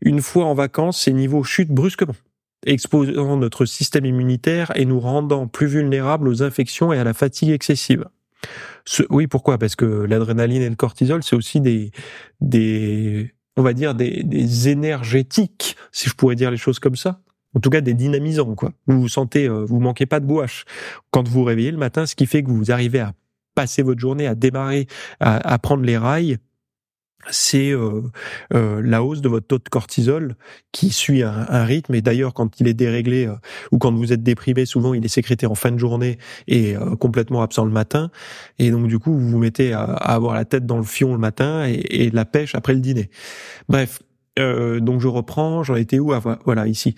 Une 0.00 0.20
fois 0.20 0.44
en 0.46 0.54
vacances, 0.54 1.00
ces 1.00 1.12
niveaux 1.12 1.44
chutent 1.44 1.70
brusquement 1.70 2.14
exposant 2.66 3.36
notre 3.36 3.64
système 3.64 4.04
immunitaire 4.04 4.72
et 4.74 4.84
nous 4.84 5.00
rendant 5.00 5.46
plus 5.46 5.66
vulnérables 5.66 6.28
aux 6.28 6.42
infections 6.42 6.92
et 6.92 6.98
à 6.98 7.04
la 7.04 7.14
fatigue 7.14 7.50
excessive. 7.50 8.04
Ce, 8.84 9.02
oui, 9.10 9.26
pourquoi? 9.26 9.58
Parce 9.58 9.76
que 9.76 9.84
l'adrénaline 9.84 10.62
et 10.62 10.68
le 10.68 10.76
cortisol, 10.76 11.22
c'est 11.22 11.36
aussi 11.36 11.60
des, 11.60 11.90
des, 12.40 13.34
on 13.56 13.62
va 13.62 13.72
dire 13.72 13.94
des, 13.94 14.68
énergétiques, 14.68 15.76
si 15.92 16.08
je 16.08 16.14
pourrais 16.14 16.36
dire 16.36 16.50
les 16.50 16.56
choses 16.56 16.78
comme 16.78 16.96
ça. 16.96 17.20
En 17.54 17.60
tout 17.60 17.70
cas, 17.70 17.80
des 17.80 17.94
dynamisants, 17.94 18.54
quoi. 18.54 18.72
Vous 18.86 19.00
vous 19.00 19.08
sentez, 19.08 19.48
euh, 19.48 19.64
vous 19.64 19.80
manquez 19.80 20.06
pas 20.06 20.20
de 20.20 20.26
gouache 20.26 20.64
quand 21.10 21.26
vous 21.26 21.40
vous 21.40 21.44
réveillez 21.44 21.70
le 21.70 21.78
matin, 21.78 22.06
ce 22.06 22.14
qui 22.14 22.26
fait 22.26 22.42
que 22.42 22.50
vous 22.50 22.70
arrivez 22.70 23.00
à 23.00 23.14
passer 23.54 23.82
votre 23.82 24.00
journée, 24.00 24.26
à 24.26 24.34
démarrer, 24.34 24.86
à 25.18 25.58
prendre 25.58 25.82
les 25.82 25.98
rails 25.98 26.38
c'est 27.30 27.70
euh, 27.70 28.02
euh, 28.54 28.80
la 28.82 29.02
hausse 29.02 29.20
de 29.20 29.28
votre 29.28 29.46
taux 29.46 29.58
de 29.58 29.68
cortisol 29.68 30.36
qui 30.72 30.90
suit 30.90 31.22
un, 31.22 31.64
rythme. 31.64 31.94
Et 31.94 32.02
d'ailleurs, 32.02 32.32
quand 32.32 32.60
il 32.60 32.68
est 32.68 32.74
déréglé 32.74 33.26
euh, 33.26 33.34
ou 33.72 33.78
quand 33.78 33.92
vous 33.92 34.12
êtes 34.12 34.22
déprimé, 34.22 34.66
souvent 34.66 34.94
il 34.94 35.04
est 35.04 35.08
sécrété 35.08 35.46
en 35.46 35.54
fin 35.54 35.70
de 35.70 35.78
journée 35.78 36.18
et 36.46 36.74
complètement 37.00 37.42
absent 37.42 37.64
le 37.64 37.72
matin. 37.72 38.10
Et 38.58 38.70
donc 38.70 38.86
du 38.86 38.98
coup, 38.98 39.12
vous 39.12 39.28
vous 39.28 39.38
mettez 39.38 39.72
à, 39.72 39.82
avoir 39.82 40.34
la 40.34 40.44
tête 40.44 40.66
dans 40.66 40.78
le 40.78 40.84
fion 40.84 41.12
le 41.12 41.18
matin 41.18 41.66
et, 41.66 41.74
et 41.90 42.10
la 42.10 42.24
pêche 42.24 42.54
après 42.54 42.74
le 42.74 42.80
dîner. 42.80 43.10
Bref, 43.68 44.00
euh, 44.38 44.80
donc 44.80 45.00
je 45.00 45.08
reprends, 45.08 45.62
j'en 45.62 45.76
étais 45.76 45.98
où? 45.98 46.12
Ah, 46.12 46.20
Voilà, 46.44 46.66
ici. 46.66 46.94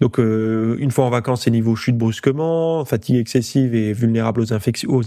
Donc 0.00 0.18
euh, 0.18 0.76
une 0.78 0.90
fois 0.90 1.04
en 1.04 1.10
vacances, 1.10 1.42
ces 1.42 1.50
niveaux 1.50 1.76
chutent 1.76 1.98
brusquement, 1.98 2.84
fatigue 2.84 3.16
excessive 3.16 3.74
et 3.74 3.92
vulnérable 3.92 4.40
aux, 4.40 4.52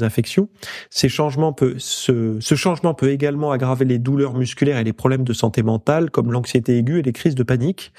infections. 0.03 0.49
Ces 0.89 1.09
changements 1.09 1.53
peut, 1.53 1.75
ce, 1.77 2.37
ce 2.39 2.55
changement 2.55 2.93
peut 2.93 3.09
également 3.09 3.51
aggraver 3.51 3.85
les 3.85 3.99
douleurs 3.99 4.33
musculaires 4.33 4.77
et 4.77 4.83
les 4.83 4.93
problèmes 4.93 5.23
de 5.23 5.33
santé 5.33 5.63
mentale, 5.63 6.11
comme 6.11 6.31
l'anxiété 6.31 6.77
aiguë 6.77 6.99
et 6.99 7.03
les 7.03 7.13
crises 7.13 7.35
de 7.35 7.43
panique. 7.43 7.93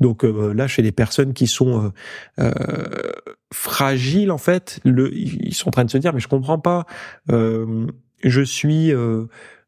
Donc 0.00 0.24
euh, 0.24 0.52
là, 0.54 0.66
chez 0.66 0.82
les 0.82 0.92
personnes 0.92 1.32
qui 1.32 1.46
sont 1.46 1.92
fragiles, 3.52 4.30
en 4.30 4.38
fait, 4.38 4.80
le, 4.84 5.14
ils 5.14 5.54
sont 5.54 5.68
en 5.68 5.72
train 5.72 5.84
de 5.84 5.90
se 5.90 5.98
dire, 5.98 6.12
mais 6.12 6.20
je 6.20 6.28
comprends 6.28 6.58
pas. 6.58 6.86
je 7.28 8.42
suis 8.42 8.92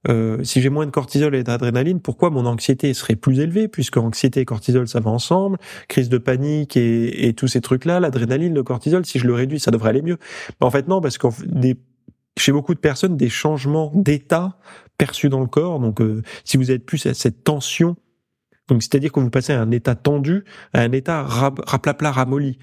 euh, 0.08 0.42
si 0.44 0.60
j'ai 0.60 0.68
moins 0.68 0.86
de 0.86 0.90
cortisol 0.90 1.34
et 1.34 1.42
d'adrénaline, 1.42 2.00
pourquoi 2.00 2.30
mon 2.30 2.46
anxiété 2.46 2.94
serait 2.94 3.16
plus 3.16 3.40
élevée 3.40 3.68
puisque 3.68 3.96
anxiété 3.96 4.40
et 4.40 4.44
cortisol 4.44 4.88
ça 4.88 5.00
va 5.00 5.10
ensemble, 5.10 5.58
crise 5.88 6.08
de 6.08 6.18
panique 6.18 6.76
et, 6.76 7.34
tous 7.36 7.48
ces 7.48 7.60
trucs-là, 7.60 8.00
l'adrénaline, 8.00 8.54
le 8.54 8.62
cortisol, 8.62 9.04
si 9.04 9.18
je 9.18 9.26
le 9.26 9.34
réduis, 9.34 9.60
ça 9.60 9.70
devrait 9.70 9.90
aller 9.90 10.02
mieux. 10.02 10.18
En 10.60 10.70
fait 10.70 10.88
non, 10.88 11.00
parce 11.00 11.18
que 11.18 11.26
chez 12.38 12.52
beaucoup 12.52 12.74
de 12.74 12.80
personnes, 12.80 13.16
des 13.16 13.28
changements 13.28 13.90
d'état 13.94 14.58
perçus 14.98 15.28
dans 15.28 15.40
le 15.40 15.46
corps, 15.46 15.80
donc 15.80 16.00
euh, 16.00 16.22
si 16.44 16.56
vous 16.56 16.70
êtes 16.70 16.84
plus 16.84 17.04
à 17.06 17.14
cette 17.14 17.44
tension, 17.44 17.96
donc 18.68 18.82
c'est-à-dire 18.82 19.12
que 19.12 19.20
vous 19.20 19.30
passez 19.30 19.52
à 19.52 19.60
un 19.60 19.70
état 19.70 19.94
tendu 19.94 20.44
à 20.72 20.80
un 20.80 20.92
état 20.92 21.22
raplapla 21.22 22.10
ramolli. 22.10 22.58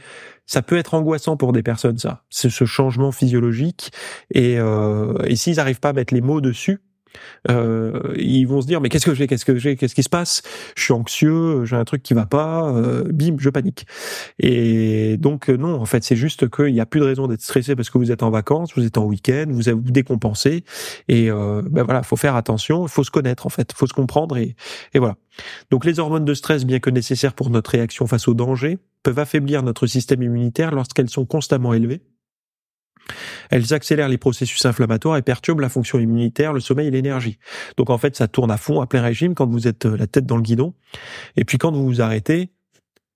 Ça 0.46 0.62
peut 0.62 0.76
être 0.76 0.94
angoissant 0.94 1.38
pour 1.38 1.54
des 1.54 1.64
personnes, 1.64 1.98
ça. 1.98 2.26
C'est 2.30 2.50
ce 2.50 2.66
changement 2.66 3.14
physiologique. 3.14 3.92
Et, 4.30 4.60
euh, 4.60 5.14
et 5.24 5.38
s'ils 5.38 5.56
n'arrivent 5.56 5.80
pas 5.80 5.90
à 5.90 5.94
mettre 5.94 6.14
les 6.14 6.20
mots 6.20 6.42
dessus, 6.42 6.82
euh, 7.50 8.14
ils 8.18 8.46
vont 8.46 8.62
se 8.62 8.68
dire 8.68 8.82
mais 8.82 8.90
qu'est-ce 8.90 9.06
que 9.06 9.14
j'ai, 9.14 9.28
qu'est-ce 9.28 9.46
que 9.46 9.58
j'ai, 9.58 9.76
qu'est-ce 9.76 9.96
qui 9.96 10.04
se 10.04 10.10
passe? 10.10 10.42
Je 10.76 10.84
suis 10.84 10.94
anxieux, 10.94 11.66
j'ai 11.66 11.76
un 11.76 11.86
truc 11.86 12.04
qui 12.04 12.14
va 12.14 12.26
pas, 12.26 12.72
euh, 12.72 13.04
bim, 13.12 13.36
je 13.38 13.50
panique. 13.50 13.86
Et 14.40 15.18
donc 15.18 15.50
euh, 15.50 15.58
non, 15.58 15.76
en 15.80 15.86
fait, 15.86 16.04
c'est 16.04 16.16
juste 16.16 16.50
qu'il 16.50 16.74
n'y 16.74 16.80
a 16.82 16.86
plus 16.86 17.00
de 17.00 17.06
raison 17.06 17.28
d'être 17.28 17.42
stressé 17.42 17.76
parce 17.76 17.90
que 17.90 17.98
vous 17.98 18.12
êtes 18.12 18.24
en 18.24 18.30
vacances, 18.30 18.72
vous 18.76 18.86
êtes 18.86 18.98
en 18.98 19.06
week-end, 19.06 19.46
vous 19.50 19.64
vous 19.64 19.92
décompensé. 19.92 20.64
Et 21.08 21.30
euh, 21.30 21.62
ben 21.70 21.84
voilà, 21.84 22.04
faut 22.04 22.16
faire 22.16 22.36
attention, 22.36 22.88
faut 22.88 23.04
se 23.04 23.12
connaître 23.12 23.46
en 23.46 23.50
fait, 23.50 23.74
faut 23.74 23.88
se 23.88 23.94
comprendre 23.94 24.38
et, 24.38 24.56
et 24.94 25.00
voilà. 25.00 25.16
Donc 25.72 25.86
les 25.86 26.00
hormones 26.00 26.26
de 26.26 26.34
stress, 26.34 26.66
bien 26.66 26.80
que 26.80 26.90
nécessaires 26.90 27.34
pour 27.34 27.50
notre 27.50 27.72
réaction 27.72 28.08
face 28.08 28.28
au 28.28 28.34
danger, 28.34 28.78
peuvent 29.04 29.20
affaiblir 29.20 29.64
notre 29.64 29.88
système 29.88 30.22
immunitaire 30.24 30.72
lorsqu'elles 30.72 31.10
sont 31.10 31.26
constamment 31.26 31.74
élevées. 31.74 32.02
Elles 33.50 33.74
accélèrent 33.74 34.10
les 34.10 34.18
processus 34.18 34.66
inflammatoires 34.66 35.18
et 35.18 35.22
perturbent 35.22 35.60
la 35.60 35.70
fonction 35.70 36.00
immunitaire, 36.00 36.54
le 36.54 36.60
sommeil 36.60 36.88
et 36.88 36.92
l'énergie. 36.92 37.38
Donc 37.78 37.90
en 37.90 37.98
fait, 37.98 38.16
ça 38.16 38.28
tourne 38.28 38.52
à 38.52 38.58
fond, 38.58 38.82
à 38.82 38.88
plein 38.88 39.02
régime 39.02 39.36
quand 39.36 39.48
vous 39.48 39.68
êtes 39.68 39.86
euh, 39.86 39.98
la 39.98 40.08
tête 40.08 40.26
dans 40.26 40.38
le 40.38 40.42
guidon. 40.42 40.74
Et 41.36 41.46
puis 41.46 41.58
quand 41.58 41.72
vous 41.72 41.86
vous 41.86 42.02
arrêtez, 42.02 42.52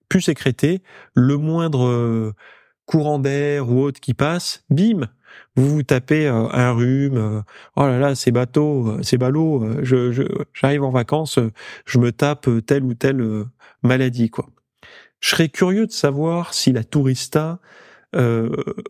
plus 0.09 0.21
sécréter, 0.21 0.81
le 1.13 1.37
moindre 1.37 1.85
euh, 1.87 2.33
courant 2.85 3.19
d'air 3.19 3.69
ou 3.69 3.81
autre 3.81 3.99
qui 3.99 4.13
passe, 4.13 4.63
bim, 4.69 5.07
vous 5.55 5.69
vous 5.69 5.83
tapez 5.83 6.27
euh, 6.27 6.47
un 6.51 6.71
rhume, 6.71 7.43
oh 7.75 7.81
là 7.81 7.99
là, 7.99 8.15
c'est 8.15 8.31
bateau, 8.31 8.97
c'est 9.03 9.17
ballot, 9.17 9.83
je, 9.83 10.27
j'arrive 10.53 10.83
en 10.83 10.91
vacances, 10.91 11.39
je 11.85 11.99
me 11.99 12.11
tape 12.11 12.47
telle 12.65 12.83
ou 12.83 12.93
telle 12.93 13.45
maladie, 13.83 14.29
quoi. 14.29 14.47
Je 15.19 15.29
serais 15.29 15.49
curieux 15.49 15.87
de 15.87 15.91
savoir 15.91 16.53
si 16.53 16.71
la 16.71 16.83
tourista 16.83 17.59
euh, 18.15 18.49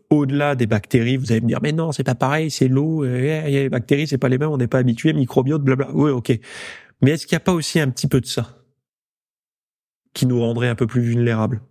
au-delà 0.09 0.55
des 0.55 0.67
bactéries, 0.67 1.17
vous 1.17 1.31
allez 1.31 1.41
me 1.41 1.47
dire 1.47 1.59
mais 1.61 1.71
non, 1.71 1.91
c'est 1.91 2.03
pas 2.03 2.15
pareil, 2.15 2.51
c'est 2.51 2.67
l'eau, 2.67 3.05
il 3.05 3.25
y 3.25 3.31
a 3.31 3.47
les 3.47 3.69
bactéries, 3.69 4.07
c'est 4.07 4.17
pas 4.17 4.29
les 4.29 4.37
mêmes, 4.37 4.49
on 4.49 4.57
n'est 4.57 4.67
pas 4.67 4.79
habitué, 4.79 5.13
microbiote, 5.13 5.63
blabla. 5.63 5.89
Oui, 5.93 6.11
ok. 6.11 6.39
Mais 7.01 7.11
est-ce 7.11 7.27
qu'il 7.27 7.35
n'y 7.35 7.41
a 7.41 7.45
pas 7.45 7.53
aussi 7.53 7.79
un 7.79 7.89
petit 7.89 8.07
peu 8.07 8.21
de 8.21 8.25
ça 8.25 8.57
qui 10.13 10.25
nous 10.25 10.39
rendrait 10.39 10.67
un 10.67 10.75
peu 10.75 10.87
plus 10.87 11.01
vulnérables? 11.01 11.61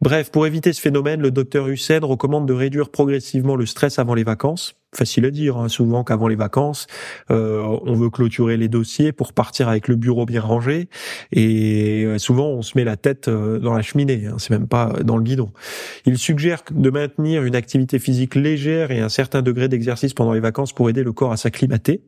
Bref, 0.00 0.30
pour 0.30 0.46
éviter 0.46 0.72
ce 0.72 0.80
phénomène, 0.80 1.20
le 1.20 1.30
docteur 1.30 1.68
Hussein 1.68 2.00
recommande 2.02 2.46
de 2.46 2.52
réduire 2.52 2.90
progressivement 2.90 3.56
le 3.56 3.64
stress 3.64 3.98
avant 3.98 4.14
les 4.14 4.24
vacances. 4.24 4.74
Facile 4.94 5.24
à 5.24 5.30
dire, 5.30 5.56
hein, 5.56 5.68
souvent 5.68 6.04
qu'avant 6.04 6.28
les 6.28 6.36
vacances, 6.36 6.86
euh, 7.30 7.62
on 7.62 7.94
veut 7.94 8.10
clôturer 8.10 8.56
les 8.56 8.68
dossiers 8.68 9.12
pour 9.12 9.32
partir 9.32 9.68
avec 9.68 9.88
le 9.88 9.96
bureau 9.96 10.26
bien 10.26 10.40
rangé, 10.40 10.88
et 11.32 12.04
euh, 12.04 12.18
souvent 12.18 12.48
on 12.48 12.62
se 12.62 12.76
met 12.76 12.84
la 12.84 12.96
tête 12.96 13.28
euh, 13.28 13.58
dans 13.58 13.72
la 13.72 13.82
cheminée, 13.82 14.26
hein, 14.26 14.36
c'est 14.38 14.50
même 14.50 14.68
pas 14.68 14.92
dans 15.04 15.16
le 15.16 15.22
guidon. 15.24 15.50
Il 16.06 16.18
suggère 16.18 16.62
de 16.70 16.90
maintenir 16.90 17.42
une 17.44 17.56
activité 17.56 17.98
physique 17.98 18.34
légère 18.34 18.90
et 18.90 19.00
un 19.00 19.08
certain 19.08 19.42
degré 19.42 19.68
d'exercice 19.68 20.14
pendant 20.14 20.32
les 20.32 20.40
vacances 20.40 20.72
pour 20.72 20.88
aider 20.90 21.02
le 21.02 21.12
corps 21.12 21.32
à 21.32 21.36
s'acclimater. 21.36 22.02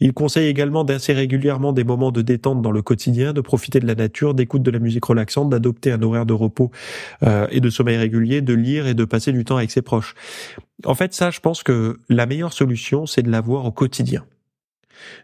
Il 0.00 0.12
conseille 0.12 0.48
également 0.48 0.84
d'insérer 0.84 1.20
régulièrement 1.20 1.72
des 1.72 1.84
moments 1.84 2.10
de 2.10 2.22
détente 2.22 2.62
dans 2.62 2.70
le 2.70 2.82
quotidien, 2.82 3.32
de 3.32 3.40
profiter 3.40 3.80
de 3.80 3.86
la 3.86 3.94
nature, 3.94 4.34
d'écoute 4.34 4.62
de 4.62 4.70
la 4.70 4.78
musique 4.78 5.04
relaxante, 5.04 5.50
d'adopter 5.50 5.92
un 5.92 6.02
horaire 6.02 6.26
de 6.26 6.32
repos 6.32 6.70
euh, 7.22 7.46
et 7.50 7.60
de 7.60 7.70
sommeil 7.70 7.96
régulier, 7.96 8.40
de 8.40 8.54
lire 8.54 8.86
et 8.86 8.94
de 8.94 9.04
passer 9.04 9.32
du 9.32 9.44
temps 9.44 9.56
avec 9.56 9.70
ses 9.70 9.82
proches. 9.82 10.14
En 10.84 10.94
fait, 10.94 11.14
ça, 11.14 11.30
je 11.30 11.40
pense 11.40 11.62
que 11.62 12.00
la 12.08 12.26
meilleure 12.26 12.52
solution, 12.52 13.06
c'est 13.06 13.22
de 13.22 13.30
l'avoir 13.30 13.64
au 13.64 13.72
quotidien. 13.72 14.24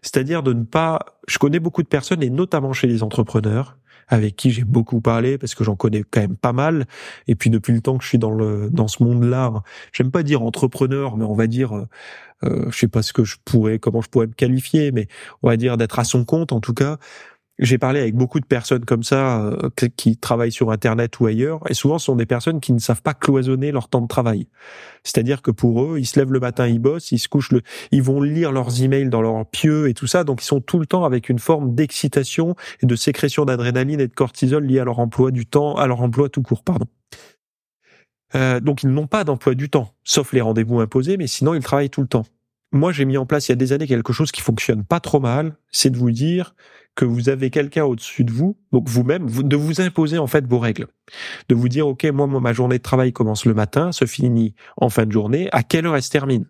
C'est-à-dire 0.03 0.43
de 0.43 0.53
ne 0.53 0.65
pas... 0.65 0.99
Je 1.27 1.39
connais 1.39 1.61
beaucoup 1.61 1.83
de 1.83 1.89
personnes, 1.89 2.23
et 2.23 2.31
notamment 2.31 2.73
chez 2.73 2.87
les 2.87 3.03
entrepreneurs, 3.03 3.77
avec 4.09 4.37
qui 4.37 4.51
j'ai 4.51 4.65
beaucoup 4.65 5.01
parlé 5.01 5.39
parce 5.39 5.55
que 5.55 5.65
j'en 5.65 5.77
connais 5.77 6.03
quand 6.11 6.21
même 6.21 6.37
pas 6.37 6.53
mal. 6.53 6.87
Et 7.27 7.35
puis 7.35 7.51
depuis 7.51 7.73
le 7.73 7.81
temps 7.81 7.99
que 7.99 8.05
je 8.05 8.09
suis 8.09 8.19
dans 8.19 8.31
le 8.31 8.71
dans 8.71 8.89
ce 8.89 9.03
monde-là, 9.03 9.53
j'aime 9.93 10.11
pas 10.11 10.23
dire 10.23 10.43
entrepreneur, 10.43 11.17
mais 11.17 11.25
on 11.25 11.35
va 11.35 11.47
dire 11.47 11.87
euh, 12.45 12.71
je 12.71 12.79
sais 12.79 12.89
pas 12.89 13.03
ce 13.03 13.13
que 13.13 13.25
je 13.25 13.37
pourrais, 13.45 13.79
comment 13.79 14.01
je 14.01 14.09
pourrais 14.09 14.27
me 14.27 14.33
qualifier, 14.33 14.93
mais 14.93 15.09
on 15.43 15.49
va 15.49 15.57
dire 15.57 15.77
d'être 15.77 15.99
à 15.99 16.05
son 16.05 16.25
compte 16.25 16.53
en 16.53 16.61
tout 16.61 16.75
cas. 16.75 16.99
J'ai 17.59 17.77
parlé 17.77 18.01
avec 18.01 18.15
beaucoup 18.15 18.39
de 18.39 18.47
personnes 18.47 18.85
comme 18.85 19.03
ça 19.03 19.43
euh, 19.43 19.69
qui 19.97 20.17
travaillent 20.17 20.53
sur 20.53 20.71
Internet 20.71 21.19
ou 21.19 21.27
ailleurs, 21.27 21.61
et 21.69 21.75
souvent 21.75 21.99
ce 21.99 22.07
sont 22.07 22.15
des 22.15 22.27
personnes 22.27 22.61
qui 22.61 22.73
ne 22.73 22.79
savent 22.79 23.03
pas 23.03 23.15
cloisonner 23.15 23.73
leur 23.73 23.89
temps 23.89 24.01
de 24.01 24.07
travail. 24.07 24.47
C'est-à-dire 25.03 25.43
que 25.43 25.51
pour 25.51 25.83
eux, 25.83 25.99
ils 25.99 26.07
se 26.07 26.21
lèvent 26.21 26.33
le 26.33 26.39
matin, 26.39 26.69
ils 26.69 26.79
bossent, 26.79 27.11
ils 27.11 27.19
se 27.19 27.29
couchent, 27.29 27.51
le, 27.51 27.63
ils 27.91 28.03
vont 28.03 28.23
lire 28.23 28.53
leurs 28.53 28.83
emails 28.83 29.09
dans 29.09 29.23
leur 29.23 29.45
pieux 29.45 29.89
et 29.89 29.95
tout 29.95 30.07
ça, 30.07 30.23
donc 30.23 30.43
ils 30.43 30.47
sont 30.47 30.61
tout 30.61 30.79
le 30.79 30.87
temps 30.87 31.05
avec 31.05 31.29
une 31.29 31.41
forme 31.41 31.75
d'excitation 31.75 32.55
et 32.81 32.87
de 32.87 32.95
sécrétion 32.95 33.45
d'adrénaline 33.45 34.01
et 34.01 34.07
de 34.07 34.15
cortisol 34.15 34.65
liée 34.65 34.79
à 34.79 34.85
leur 34.85 35.01
emploi 35.01 35.33
du 35.33 35.45
temps, 35.45 35.75
à 35.75 35.89
leur 35.89 36.01
emploi 36.01 36.29
tout 36.29 36.43
court, 36.43 36.63
pardon. 36.63 36.87
Euh, 38.37 38.61
donc 38.61 38.85
ils 38.85 38.91
n'ont 38.91 39.07
pas 39.09 39.25
d'emploi 39.25 39.55
du 39.55 39.69
temps, 39.69 39.95
sauf 40.05 40.33
les 40.33 40.41
rendez-vous 40.41 40.79
imposés, 40.79 41.17
mais 41.17 41.27
sinon 41.27 41.55
ils 41.55 41.63
travaillent 41.63 41.91
tout 41.91 42.03
le 42.03 42.09
temps. 42.09 42.25
Moi, 42.71 42.93
j'ai 42.93 43.07
mis 43.07 43.17
en 43.17 43.25
place 43.25 43.49
il 43.49 43.53
y 43.53 43.55
a 43.55 43.57
des 43.57 43.73
années 43.73 43.87
quelque 43.87 44.13
chose 44.13 44.31
qui 44.31 44.43
fonctionne 44.43 44.85
pas 44.85 45.01
trop 45.01 45.21
mal, 45.21 45.57
c'est 45.71 45.89
de 45.89 45.97
vous 45.97 46.11
dire 46.11 46.55
que 46.99 47.05
vous 47.05 47.29
avez 47.29 47.51
quelqu'un 47.51 47.85
au-dessus 47.85 48.25
de 48.25 48.33
vous, 48.33 48.57
donc 48.73 48.89
vous-même, 48.89 49.31
de 49.31 49.57
vous 49.57 49.81
imposer 49.81 50.19
en 50.19 50.27
fait 50.27 50.45
vos 50.49 50.59
règles, 50.59 50.89
de 51.49 51.55
vous 51.55 51.69
dire 51.69 51.87
ok, 51.87 52.05
moi, 52.07 52.27
ma 52.27 52.53
journée 52.53 52.79
de 52.79 52.83
travail 52.83 53.13
commence 53.13 53.45
le 53.45 53.55
matin, 53.55 53.93
se 53.93 54.05
finit 54.05 54.57
en 54.77 54.89
fin 54.89 55.07
de 55.07 55.13
journée, 55.13 55.49
à 55.53 55.63
quelle 55.63 55.87
heure 55.87 55.95
elle 55.95 56.03
se 56.03 56.11
termine? 56.11 56.47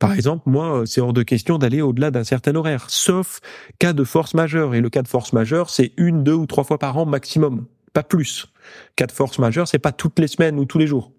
Par 0.00 0.12
exemple, 0.12 0.42
moi, 0.50 0.82
c'est 0.86 1.00
hors 1.00 1.12
de 1.12 1.22
question 1.22 1.56
d'aller 1.56 1.82
au-delà 1.82 2.10
d'un 2.10 2.24
certain 2.24 2.56
horaire, 2.56 2.86
sauf 2.88 3.40
cas 3.78 3.92
de 3.92 4.02
force 4.02 4.34
majeure. 4.34 4.74
Et 4.74 4.80
le 4.80 4.90
cas 4.90 5.02
de 5.02 5.08
force 5.08 5.32
majeure, 5.32 5.70
c'est 5.70 5.92
une, 5.96 6.24
deux 6.24 6.34
ou 6.34 6.46
trois 6.46 6.64
fois 6.64 6.78
par 6.78 6.98
an 6.98 7.06
maximum 7.06 7.66
pas 7.92 8.02
plus. 8.02 8.52
Cas 8.96 9.06
de 9.06 9.12
force 9.12 9.38
majeure, 9.38 9.68
c'est 9.68 9.78
pas 9.78 9.92
toutes 9.92 10.18
les 10.18 10.26
semaines 10.26 10.58
ou 10.58 10.64
tous 10.64 10.78
les 10.78 10.88
jours. 10.88 11.12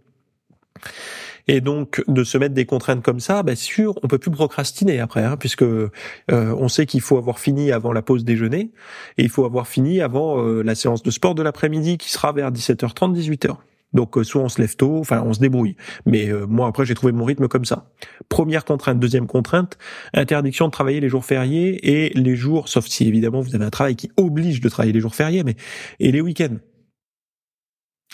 Et 1.47 1.62
donc 1.62 2.03
de 2.08 2.23
se 2.23 2.38
mettre 2.38 2.55
des 2.55 2.65
contraintes 2.65 3.03
comme 3.03 3.19
ça, 3.19 3.43
bien 3.43 3.55
sûr, 3.55 3.97
on 4.03 4.08
peut 4.08 4.17
plus 4.17 4.31
procrastiner 4.31 4.99
après, 4.99 5.23
hein, 5.23 5.38
puisque 5.38 5.62
euh, 5.62 5.89
on 6.29 6.67
sait 6.67 6.86
qu'il 6.86 7.01
faut 7.01 7.17
avoir 7.17 7.39
fini 7.39 7.71
avant 7.71 7.93
la 7.93 8.01
pause 8.01 8.25
déjeuner 8.25 8.71
et 9.17 9.23
il 9.23 9.29
faut 9.29 9.45
avoir 9.45 9.67
fini 9.67 10.01
avant 10.01 10.43
euh, 10.43 10.63
la 10.63 10.75
séance 10.75 11.03
de 11.03 11.12
sport 11.12 11.36
de 11.36 11.43
l'après-midi 11.43 11.97
qui 11.97 12.10
sera 12.12 12.31
vers 12.31 12.51
17h30, 12.51 13.13
18h. 13.15 13.58
Donc 13.93 14.17
euh, 14.17 14.23
soit 14.23 14.41
on 14.41 14.49
se 14.49 14.60
lève 14.60 14.75
tôt, 14.75 14.97
enfin 14.97 15.21
on 15.23 15.34
se 15.34 15.39
débrouille. 15.39 15.75
Mais 16.08 16.31
moi 16.47 16.67
après 16.67 16.86
j'ai 16.86 16.95
trouvé 16.95 17.13
mon 17.13 17.25
rythme 17.25 17.47
comme 17.47 17.65
ça. 17.65 17.91
Première 18.27 18.65
contrainte, 18.65 18.99
deuxième 18.99 19.27
contrainte, 19.27 19.77
interdiction 20.13 20.65
de 20.65 20.71
travailler 20.71 20.99
les 20.99 21.10
jours 21.10 21.25
fériés 21.25 22.08
et 22.08 22.10
les 22.15 22.36
jours, 22.36 22.69
sauf 22.69 22.88
si 22.88 23.08
évidemment 23.08 23.41
vous 23.41 23.55
avez 23.55 23.65
un 23.65 23.69
travail 23.69 23.95
qui 23.95 24.10
oblige 24.17 24.62
de 24.62 24.69
travailler 24.69 24.93
les 24.93 24.99
jours 24.99 25.15
fériés, 25.15 25.43
mais 25.43 25.55
et 25.99 26.12
les 26.12 26.21
week-ends. 26.21 26.58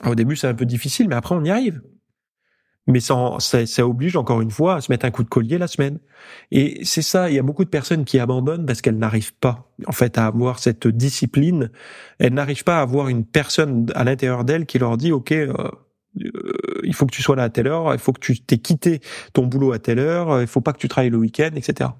au 0.05 0.15
début 0.15 0.35
c'est 0.35 0.47
un 0.47 0.53
peu 0.53 0.65
difficile, 0.65 1.07
mais 1.07 1.15
après 1.15 1.33
on 1.33 1.43
y 1.45 1.49
arrive 1.49 1.81
mais 2.87 2.99
ça, 2.99 3.37
ça, 3.39 3.87
oblige 3.87 4.15
encore 4.15 4.41
une 4.41 4.49
fois 4.49 4.75
à 4.75 4.81
se 4.81 4.91
mettre 4.91 5.05
un 5.05 5.11
coup 5.11 5.23
de 5.23 5.29
collier 5.29 5.57
la 5.57 5.67
semaine. 5.67 5.99
Et 6.51 6.83
c'est 6.83 7.03
ça, 7.03 7.29
il 7.29 7.35
y 7.35 7.39
a 7.39 7.43
beaucoup 7.43 7.63
de 7.63 7.69
personnes 7.69 8.05
qui 8.05 8.19
abandonnent 8.19 8.65
parce 8.65 8.81
qu'elles 8.81 8.97
n'arrivent 8.97 9.35
pas, 9.35 9.71
en 9.85 9.91
fait, 9.91 10.17
à 10.17 10.25
avoir 10.25 10.59
cette 10.59 10.87
discipline. 10.87 11.69
Elles 12.17 12.33
n'arrivent 12.33 12.63
pas 12.63 12.79
à 12.79 12.81
avoir 12.81 13.07
une 13.07 13.23
personne 13.25 13.85
à 13.93 14.03
l'intérieur 14.03 14.43
d'elles 14.43 14.65
qui 14.65 14.79
leur 14.79 14.97
dit, 14.97 15.11
OK, 15.11 15.31
euh, 15.31 15.53
euh, 16.21 16.81
il 16.83 16.93
faut 16.95 17.05
que 17.05 17.13
tu 17.13 17.21
sois 17.21 17.35
là 17.35 17.43
à 17.43 17.49
telle 17.49 17.67
heure, 17.67 17.93
il 17.93 17.99
faut 17.99 18.13
que 18.13 18.19
tu 18.19 18.39
t'aies 18.41 18.57
quitté 18.57 18.99
ton 19.33 19.45
boulot 19.45 19.73
à 19.73 19.79
telle 19.79 19.99
heure, 19.99 20.41
il 20.41 20.47
faut 20.47 20.61
pas 20.61 20.73
que 20.73 20.79
tu 20.79 20.87
travailles 20.87 21.11
le 21.11 21.17
week-end, 21.17 21.51
etc. 21.55 21.91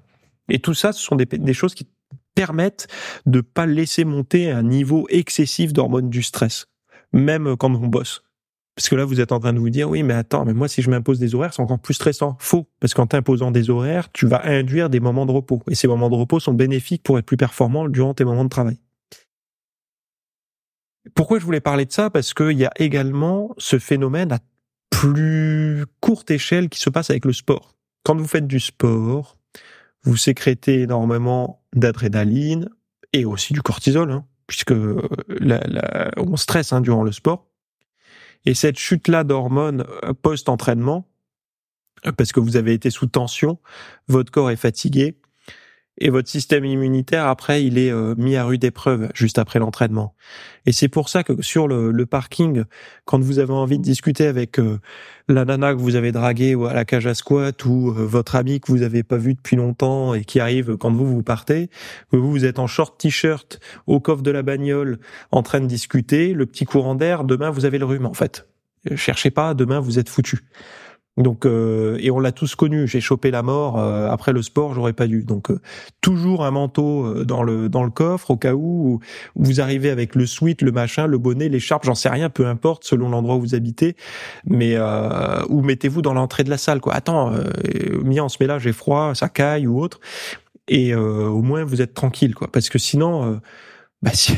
Et 0.48 0.58
tout 0.58 0.74
ça, 0.74 0.92
ce 0.92 1.00
sont 1.00 1.16
des, 1.16 1.26
des 1.26 1.54
choses 1.54 1.74
qui 1.74 1.88
permettent 2.34 2.88
de 3.26 3.40
pas 3.40 3.66
laisser 3.66 4.04
monter 4.04 4.50
un 4.50 4.62
niveau 4.62 5.06
excessif 5.10 5.72
d'hormones 5.72 6.10
du 6.10 6.22
stress, 6.22 6.66
même 7.12 7.56
quand 7.56 7.72
on 7.72 7.86
bosse. 7.86 8.22
Parce 8.74 8.88
que 8.88 8.94
là, 8.94 9.04
vous 9.04 9.20
êtes 9.20 9.32
en 9.32 9.40
train 9.40 9.52
de 9.52 9.58
vous 9.58 9.68
dire, 9.68 9.90
oui, 9.90 10.02
mais 10.02 10.14
attends, 10.14 10.46
mais 10.46 10.54
moi, 10.54 10.66
si 10.66 10.80
je 10.80 10.88
m'impose 10.88 11.18
des 11.18 11.34
horaires, 11.34 11.52
c'est 11.52 11.60
encore 11.60 11.78
plus 11.78 11.94
stressant. 11.94 12.36
Faux. 12.40 12.66
Parce 12.80 12.94
qu'en 12.94 13.06
t'imposant 13.06 13.50
des 13.50 13.68
horaires, 13.68 14.10
tu 14.12 14.26
vas 14.26 14.46
induire 14.46 14.88
des 14.88 15.00
moments 15.00 15.26
de 15.26 15.32
repos. 15.32 15.62
Et 15.68 15.74
ces 15.74 15.88
moments 15.88 16.08
de 16.08 16.14
repos 16.14 16.40
sont 16.40 16.54
bénéfiques 16.54 17.02
pour 17.02 17.18
être 17.18 17.26
plus 17.26 17.36
performant 17.36 17.88
durant 17.88 18.14
tes 18.14 18.24
moments 18.24 18.44
de 18.44 18.48
travail. 18.48 18.78
Pourquoi 21.14 21.38
je 21.38 21.44
voulais 21.44 21.60
parler 21.60 21.84
de 21.84 21.92
ça? 21.92 22.08
Parce 22.08 22.32
qu'il 22.32 22.58
y 22.58 22.64
a 22.64 22.72
également 22.76 23.54
ce 23.58 23.78
phénomène 23.78 24.32
à 24.32 24.38
plus 24.90 25.84
courte 26.00 26.30
échelle 26.30 26.68
qui 26.68 26.78
se 26.78 26.88
passe 26.88 27.10
avec 27.10 27.24
le 27.24 27.32
sport. 27.32 27.74
Quand 28.04 28.16
vous 28.16 28.26
faites 28.26 28.46
du 28.46 28.60
sport, 28.60 29.36
vous 30.04 30.16
sécrétez 30.16 30.82
énormément 30.82 31.62
d'adrénaline 31.74 32.68
et 33.12 33.24
aussi 33.24 33.52
du 33.52 33.62
cortisol, 33.62 34.10
hein, 34.10 34.24
puisque 34.46 34.74
la, 35.28 36.10
on 36.16 36.36
stresse 36.36 36.72
hein, 36.72 36.80
durant 36.80 37.02
le 37.02 37.12
sport. 37.12 37.51
Et 38.44 38.54
cette 38.54 38.78
chute-là 38.78 39.24
d'hormones 39.24 39.84
euh, 40.04 40.12
post-entraînement, 40.12 41.06
parce 42.16 42.32
que 42.32 42.40
vous 42.40 42.56
avez 42.56 42.72
été 42.72 42.90
sous 42.90 43.06
tension, 43.06 43.58
votre 44.08 44.32
corps 44.32 44.50
est 44.50 44.56
fatigué, 44.56 45.16
et 45.98 46.10
votre 46.10 46.28
système 46.28 46.64
immunitaire 46.64 47.26
après 47.26 47.64
il 47.64 47.78
est 47.78 47.90
euh, 47.90 48.14
mis 48.16 48.36
à 48.36 48.44
rude 48.44 48.64
épreuve 48.64 49.10
juste 49.14 49.38
après 49.38 49.58
l'entraînement. 49.58 50.14
Et 50.64 50.72
c'est 50.72 50.88
pour 50.88 51.08
ça 51.08 51.22
que 51.22 51.42
sur 51.42 51.68
le, 51.68 51.90
le, 51.90 52.06
parking, 52.06 52.64
quand 53.04 53.20
vous 53.20 53.38
avez 53.38 53.52
envie 53.52 53.78
de 53.78 53.82
discuter 53.82 54.26
avec 54.26 54.58
euh, 54.58 54.78
la 55.28 55.44
nana 55.44 55.74
que 55.74 55.78
vous 55.78 55.96
avez 55.96 56.12
draguée 56.12 56.56
à 56.68 56.72
la 56.72 56.84
cage 56.84 57.06
à 57.06 57.14
squat 57.14 57.64
ou 57.64 57.90
euh, 57.90 58.06
votre 58.06 58.36
ami 58.36 58.60
que 58.60 58.70
vous 58.70 58.82
avez 58.82 59.02
pas 59.02 59.16
vu 59.16 59.34
depuis 59.34 59.56
longtemps 59.56 60.14
et 60.14 60.24
qui 60.24 60.40
arrive 60.40 60.76
quand 60.76 60.92
vous 60.92 61.06
vous 61.06 61.22
partez, 61.22 61.68
vous 62.10 62.30
vous 62.30 62.44
êtes 62.44 62.58
en 62.58 62.66
short 62.66 62.98
t-shirt 62.98 63.60
au 63.86 64.00
coffre 64.00 64.22
de 64.22 64.30
la 64.30 64.42
bagnole 64.42 64.98
en 65.30 65.42
train 65.42 65.60
de 65.60 65.66
discuter, 65.66 66.32
le 66.32 66.46
petit 66.46 66.64
courant 66.64 66.94
d'air, 66.94 67.24
demain 67.24 67.50
vous 67.50 67.64
avez 67.64 67.78
le 67.78 67.84
rhume 67.84 68.06
en 68.06 68.14
fait. 68.14 68.48
Cherchez 68.96 69.30
pas, 69.30 69.54
demain 69.54 69.78
vous 69.78 69.98
êtes 69.98 70.08
foutu. 70.08 70.40
Donc 71.18 71.44
euh, 71.44 71.98
et 72.00 72.10
on 72.10 72.20
l'a 72.20 72.32
tous 72.32 72.54
connu. 72.54 72.88
J'ai 72.88 73.00
chopé 73.00 73.30
la 73.30 73.42
mort 73.42 73.78
euh, 73.78 74.08
après 74.08 74.32
le 74.32 74.40
sport, 74.40 74.72
j'aurais 74.72 74.94
pas 74.94 75.06
dû. 75.06 75.24
Donc 75.24 75.50
euh, 75.50 75.60
toujours 76.00 76.44
un 76.44 76.50
manteau 76.50 77.24
dans 77.24 77.42
le 77.42 77.68
dans 77.68 77.84
le 77.84 77.90
coffre 77.90 78.30
au 78.30 78.36
cas 78.36 78.54
où, 78.54 79.00
vous 79.34 79.60
arrivez 79.60 79.90
avec 79.90 80.14
le 80.14 80.24
sweat, 80.24 80.62
le 80.62 80.72
machin, 80.72 81.06
le 81.06 81.18
bonnet, 81.18 81.50
l'écharpe, 81.50 81.84
j'en 81.84 81.94
sais 81.94 82.08
rien, 82.08 82.30
peu 82.30 82.46
importe 82.46 82.84
selon 82.84 83.10
l'endroit 83.10 83.36
où 83.36 83.40
vous 83.40 83.54
habitez. 83.54 83.94
Mais 84.46 84.78
ou 85.48 85.60
mettez-vous 85.60 86.00
dans 86.00 86.14
l'entrée 86.14 86.44
de 86.44 86.50
la 86.50 86.58
salle 86.58 86.80
quoi. 86.80 86.94
Attends, 86.94 87.32
Mia, 88.02 88.24
on 88.24 88.28
se 88.28 88.38
met 88.40 88.46
là, 88.46 88.58
j'ai 88.58 88.72
froid, 88.72 89.14
ça 89.14 89.28
caille 89.28 89.66
ou 89.66 89.80
autre. 89.80 90.00
Et 90.68 90.94
au 90.94 91.42
moins 91.42 91.64
vous 91.64 91.82
êtes 91.82 91.92
tranquille 91.92 92.34
quoi. 92.34 92.50
Parce 92.50 92.70
que 92.70 92.78
sinon, 92.78 93.40
bah 94.02 94.10
si 94.14 94.34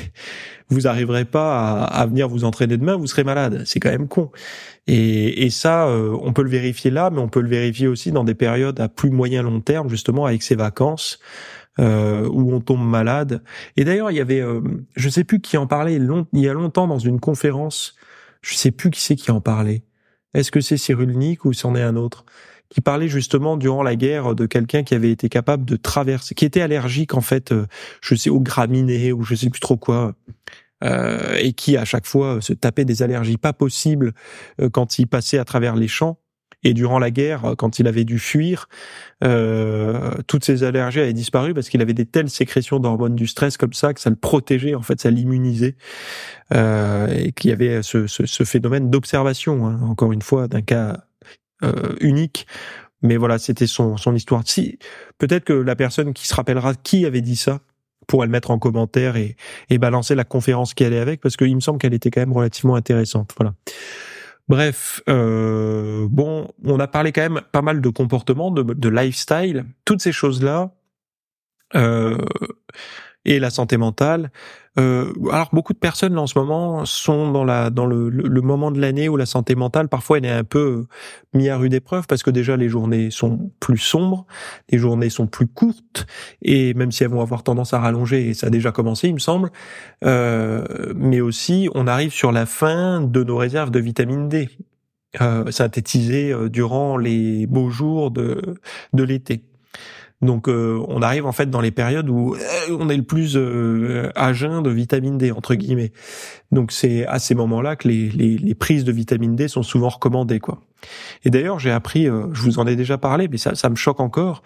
vous 0.69 0.87
arriverez 0.87 1.25
pas 1.25 1.85
à, 1.85 2.07
venir 2.07 2.29
vous 2.29 2.45
entraîner 2.45 2.77
demain, 2.77 2.97
vous 2.97 3.07
serez 3.07 3.25
malade. 3.25 3.63
C'est 3.67 3.81
quand 3.81 3.91
même 3.91 4.09
con. 4.09 4.31
Et, 4.87 5.45
et 5.45 5.51
ça, 5.51 5.89
euh, 5.89 6.17
on 6.23 6.33
peut 6.33 6.43
le 6.43 6.51
vérifier 6.51 6.91
là, 6.91 7.11
mais 7.11 7.21
on 7.21 7.29
peut 7.29 7.41
le 7.41 7.49
vérifier 7.49 7.89
aussi 7.89 8.13
dans 8.13 8.25
des 8.25 8.35
périodes 8.35 8.81
à 8.81 8.89
plus 8.89 9.11
moyen 9.11 9.43
long 9.43 9.61
terme, 9.61 9.89
justement 9.89 10.27
avec 10.27 10.43
ces 10.43 10.57
vacances. 10.57 11.19
Euh, 11.81 12.29
où 12.29 12.55
on 12.55 12.61
tombe 12.61 12.89
malade. 12.89 13.43
Et 13.77 13.83
d'ailleurs, 13.83 14.13
il 14.13 14.17
y 14.17 14.21
avait, 14.21 14.41
euh, 14.41 14.61
je 14.95 15.09
sais 15.09 15.25
plus 15.25 15.41
qui 15.41 15.57
en 15.57 15.67
parlait 15.67 15.97
il 15.97 16.41
y 16.41 16.49
a 16.49 16.53
longtemps 16.53 16.87
dans 16.87 17.01
une 17.01 17.19
conférence. 17.19 17.97
Je 18.43 18.55
sais 18.55 18.71
plus 18.71 18.93
qui 18.93 19.01
c'est 19.01 19.17
qui 19.17 19.33
en 19.33 19.41
parlait. 19.41 19.83
Est-ce 20.35 20.53
que 20.53 20.61
c'est 20.61 20.77
Cyrulnik 20.77 21.45
ou 21.45 21.53
c'en 21.53 21.75
est 21.75 21.83
un 21.83 21.97
autre 21.97 22.27
qui 22.69 22.81
parlait 22.81 23.09
justement 23.09 23.57
durant 23.57 23.83
la 23.83 23.97
guerre 23.97 24.37
de 24.37 24.47
quelqu'un 24.47 24.85
qui 24.85 24.95
avait 24.95 25.11
été 25.11 25.29
capable 25.29 25.65
de 25.65 25.77
traverser, 25.77 26.35
qui 26.35 26.45
était 26.45 26.61
allergique 26.61 27.15
en 27.15 27.21
fait, 27.21 27.53
euh, 27.53 27.67
je 28.01 28.15
sais 28.15 28.31
aux 28.31 28.41
graminées 28.41 29.13
ou 29.13 29.23
je 29.23 29.35
sais 29.35 29.51
plus 29.51 29.61
trop 29.61 29.77
quoi, 29.77 30.15
euh, 30.85 31.37
et 31.39 31.53
qui 31.53 31.77
à 31.77 31.85
chaque 31.85 32.07
fois 32.07 32.41
se 32.41 32.53
tapait 32.53 32.85
des 32.85 33.03
allergies 33.03 33.39
pas 33.39 33.53
possibles 33.53 34.13
euh, 34.61 34.69
quand 34.71 34.99
il 34.99 35.07
passait 35.07 35.39
à 35.39 35.45
travers 35.45 35.77
les 35.77 35.89
champs. 35.89 36.19
Et 36.67 36.73
durant 36.73 36.99
la 36.99 37.11
guerre, 37.11 37.55
quand 37.59 37.79
il 37.79 37.87
avait 37.87 38.05
dû 38.05 38.19
fuir, 38.19 38.71
euh, 39.23 40.13
toutes 40.27 40.47
ces 40.47 40.65
allergies 40.65 41.01
avaient 41.01 41.13
disparu 41.13 41.53
parce 41.53 41.69
qu'il 41.69 41.83
avait 41.83 41.93
des 41.93 42.07
telles 42.07 42.31
sécrétions 42.31 42.81
d'hormones 42.81 43.15
du 43.15 43.27
stress 43.27 43.59
comme 43.59 43.75
ça 43.75 43.93
que 43.93 44.01
ça 44.01 44.09
le 44.09 44.17
protégeait, 44.17 44.75
en 44.75 44.81
fait, 44.81 44.99
ça 44.99 45.11
l'immunisait, 45.11 45.77
euh, 46.55 47.07
et 47.09 47.33
qu'il 47.33 47.51
y 47.51 47.53
avait 47.53 47.83
ce, 47.83 48.07
ce, 48.07 48.25
ce 48.25 48.45
phénomène 48.45 48.89
d'observation, 48.89 49.67
hein, 49.67 49.79
encore 49.83 50.13
une 50.13 50.23
fois, 50.23 50.49
d'un 50.49 50.63
cas 50.63 51.05
euh, 51.63 51.95
unique. 52.01 52.47
Mais 53.03 53.19
voilà, 53.19 53.39
c'était 53.39 53.67
son, 53.67 53.99
son 53.99 54.15
histoire. 54.15 54.43
Si 54.47 54.79
peut-être 55.19 55.45
que 55.45 55.53
la 55.53 55.77
personne 55.77 56.15
qui 56.15 56.27
se 56.27 56.35
rappellera 56.35 56.75
qui 56.75 57.05
avait 57.05 57.21
dit 57.21 57.37
ça 57.37 57.61
pourrait 58.07 58.27
le 58.27 58.33
mettre 58.33 58.51
en 58.51 58.59
commentaire 58.59 59.17
et, 59.17 59.37
et 59.71 59.79
balancer 59.79 60.15
la 60.15 60.25
conférence 60.25 60.75
qui 60.75 60.85
allait 60.85 60.99
avec, 60.99 61.21
parce 61.21 61.37
qu'il 61.37 61.55
me 61.55 61.61
semble 61.61 61.79
qu'elle 61.79 61.95
était 61.95 62.11
quand 62.11 62.21
même 62.21 62.33
relativement 62.33 62.77
intéressante. 62.77 63.33
Voilà. 63.37 63.55
Bref, 64.49 65.01
euh, 65.09 66.07
bon, 66.11 66.49
on 66.65 66.79
a 66.79 66.87
parlé 66.87 67.13
quand 67.13 67.23
même 67.23 67.41
pas 67.51 67.63
mal 67.63 67.81
de 67.81 67.89
comportements, 67.89 68.51
de, 68.51 68.63
de 68.63 68.89
lifestyle, 68.89 69.65
toutes 69.85 70.03
ces 70.03 70.13
choses-là. 70.13 70.71
Euh, 71.75 72.19
et 73.25 73.39
la 73.39 73.51
santé 73.51 73.77
mentale. 73.77 74.31
Euh, 74.77 75.13
alors 75.31 75.51
beaucoup 75.53 75.73
de 75.73 75.79
personnes 75.79 76.19
en 76.19 76.27
ce 76.27 76.37
moment 76.37 76.85
sont 76.85 77.31
dans 77.31 77.45
la 77.45 77.71
dans 77.71 77.87
le, 77.87 78.11
moment 78.41 78.73
de 78.73 78.81
l'année 78.81 79.09
où 79.09 79.17
la 79.17 79.27
santé 79.27 79.55
mentale 79.55 79.89
parfois 79.89 80.19
elle 80.19 80.25
est 80.25 80.31
un 80.31 80.43
peu 80.43 80.87
mise 81.33 81.49
à 81.49 81.57
rude 81.57 81.75
épreuve 81.75 82.09
parce 82.09 82.25
que 82.25 82.31
déjà 82.31 82.57
les 82.57 82.69
journées 82.69 83.13
sont 83.13 83.53
plus 83.61 83.79
sombres, 83.79 84.27
les 84.71 84.79
journées 84.79 85.11
sont 85.11 85.29
plus 85.29 85.47
courtes 85.47 86.07
et 86.43 86.75
même 86.75 86.91
si 86.91 87.05
elles 87.05 87.11
vont 87.11 87.21
avoir 87.21 87.45
tendance 87.45 87.73
à 87.73 87.79
rallonger 87.79 88.31
et 88.31 88.35
ça 88.35 88.49
a 88.49 88.51
déjà 88.51 88.73
commencé 88.73 89.07
il 89.07 89.15
me 89.15 89.21
semble, 89.21 89.51
euh, 90.05 90.93
mais 90.97 91.21
aussi 91.21 91.69
on 91.75 91.87
arrive 91.87 92.13
sur 92.13 92.33
la 92.33 92.45
fin 92.45 93.01
de 93.01 93.23
nos 93.23 93.37
réserves 93.37 93.71
de 93.71 93.79
vitamine 93.79 94.29
D. 94.29 94.49
Euh, 95.21 95.53
synthétisées 95.53 96.33
euh, 96.33 96.49
durant 96.49 96.97
les 96.97 97.47
beaux 97.47 97.71
jours 97.71 98.11
de 98.11 98.57
l'été. 98.93 99.45
Donc 100.25 100.49
euh, 100.49 100.83
on 100.89 101.03
arrive 101.03 101.27
en 101.27 101.33
fait 101.33 101.51
dans 101.51 101.61
les 101.61 101.71
périodes 101.71 102.09
où 102.09 102.35
euh, 102.35 102.39
on 102.71 102.89
est 102.89 102.97
le 102.97 103.03
plus 103.03 103.37
euh, 103.37 104.11
à 104.15 104.33
jeun 104.33 104.63
de 104.63 104.71
vitamine 104.71 105.19
D 105.19 105.31
entre 105.31 105.55
guillemets. 105.55 105.93
Donc 106.51 106.73
c'est 106.73 107.07
à 107.07 107.19
ces 107.19 107.35
moments-là 107.35 107.77
que 107.77 107.89
les, 107.89 108.55
prises 108.55 108.85
de 108.85 108.93
vitamine 108.93 109.37
D 109.37 109.49
sont 109.49 109.63
souvent 109.63 109.91
recommandées 109.91 110.41
quoi. 110.41 110.61
Et 111.25 111.31
d'ailleurs 111.31 111.59
j'ai 111.59 111.71
appris, 111.71 112.07
je 112.07 112.43
vous 112.43 112.59
en 112.59 112.67
ai 112.67 112.77
déjà 112.77 112.99
parlé, 112.99 113.29
mais 113.29 113.39
ça, 113.39 113.55
ça 113.55 113.69
me 113.69 113.77
choque 113.77 114.01
encore 114.01 114.43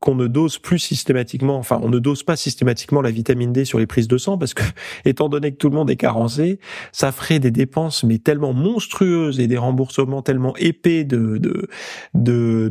qu'on 0.00 0.14
ne 0.14 0.26
dose 0.26 0.58
plus 0.58 0.78
systématiquement, 0.78 1.58
enfin 1.58 1.78
on 1.82 1.90
ne 1.90 1.98
dose 1.98 2.22
pas 2.22 2.34
systématiquement 2.34 3.02
la 3.02 3.10
vitamine 3.10 3.52
D 3.52 3.66
sur 3.66 3.78
les 3.78 3.86
prises 3.86 4.08
de 4.08 4.16
sang 4.16 4.38
parce 4.38 4.54
que 4.54 4.62
étant 5.04 5.28
donné 5.28 5.52
que 5.52 5.56
tout 5.56 5.68
le 5.68 5.76
monde 5.76 5.90
est 5.90 5.96
carencé, 5.96 6.58
ça 6.90 7.12
ferait 7.12 7.38
des 7.38 7.50
dépenses 7.50 8.02
mais 8.02 8.18
tellement 8.18 8.54
monstrueuses 8.54 9.40
et 9.40 9.46
des 9.46 9.58
remboursements 9.58 10.22
tellement 10.22 10.56
épais 10.56 11.04
de 11.04 11.36
de 11.36 11.68
de 12.14 12.70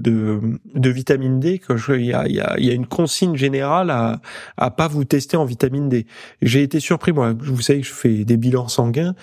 de, 0.73 0.89
vitamine 0.89 1.39
D 1.39 1.59
que 1.59 1.73
il 1.95 2.05
y 2.05 2.13
a, 2.13 2.27
y, 2.27 2.39
a, 2.39 2.59
y 2.59 2.71
a 2.71 2.73
une 2.73 2.88
consigne 2.88 3.36
générale 3.36 3.91
à 3.91 4.21
à 4.57 4.71
pas 4.71 4.88
vous 4.88 5.05
tester 5.05 5.38
en 5.38 5.45
vitamine 5.45 5.88
D. 5.88 6.07
J'ai 6.41 6.63
été 6.63 6.80
surpris 6.80 7.11
moi, 7.11 7.34
vous 7.38 7.61
savez 7.61 7.82
que 7.82 7.88
je 7.88 7.93
fais 7.93 8.25
des 8.25 8.38
bilans 8.38 8.67
sanguins. 8.67 9.13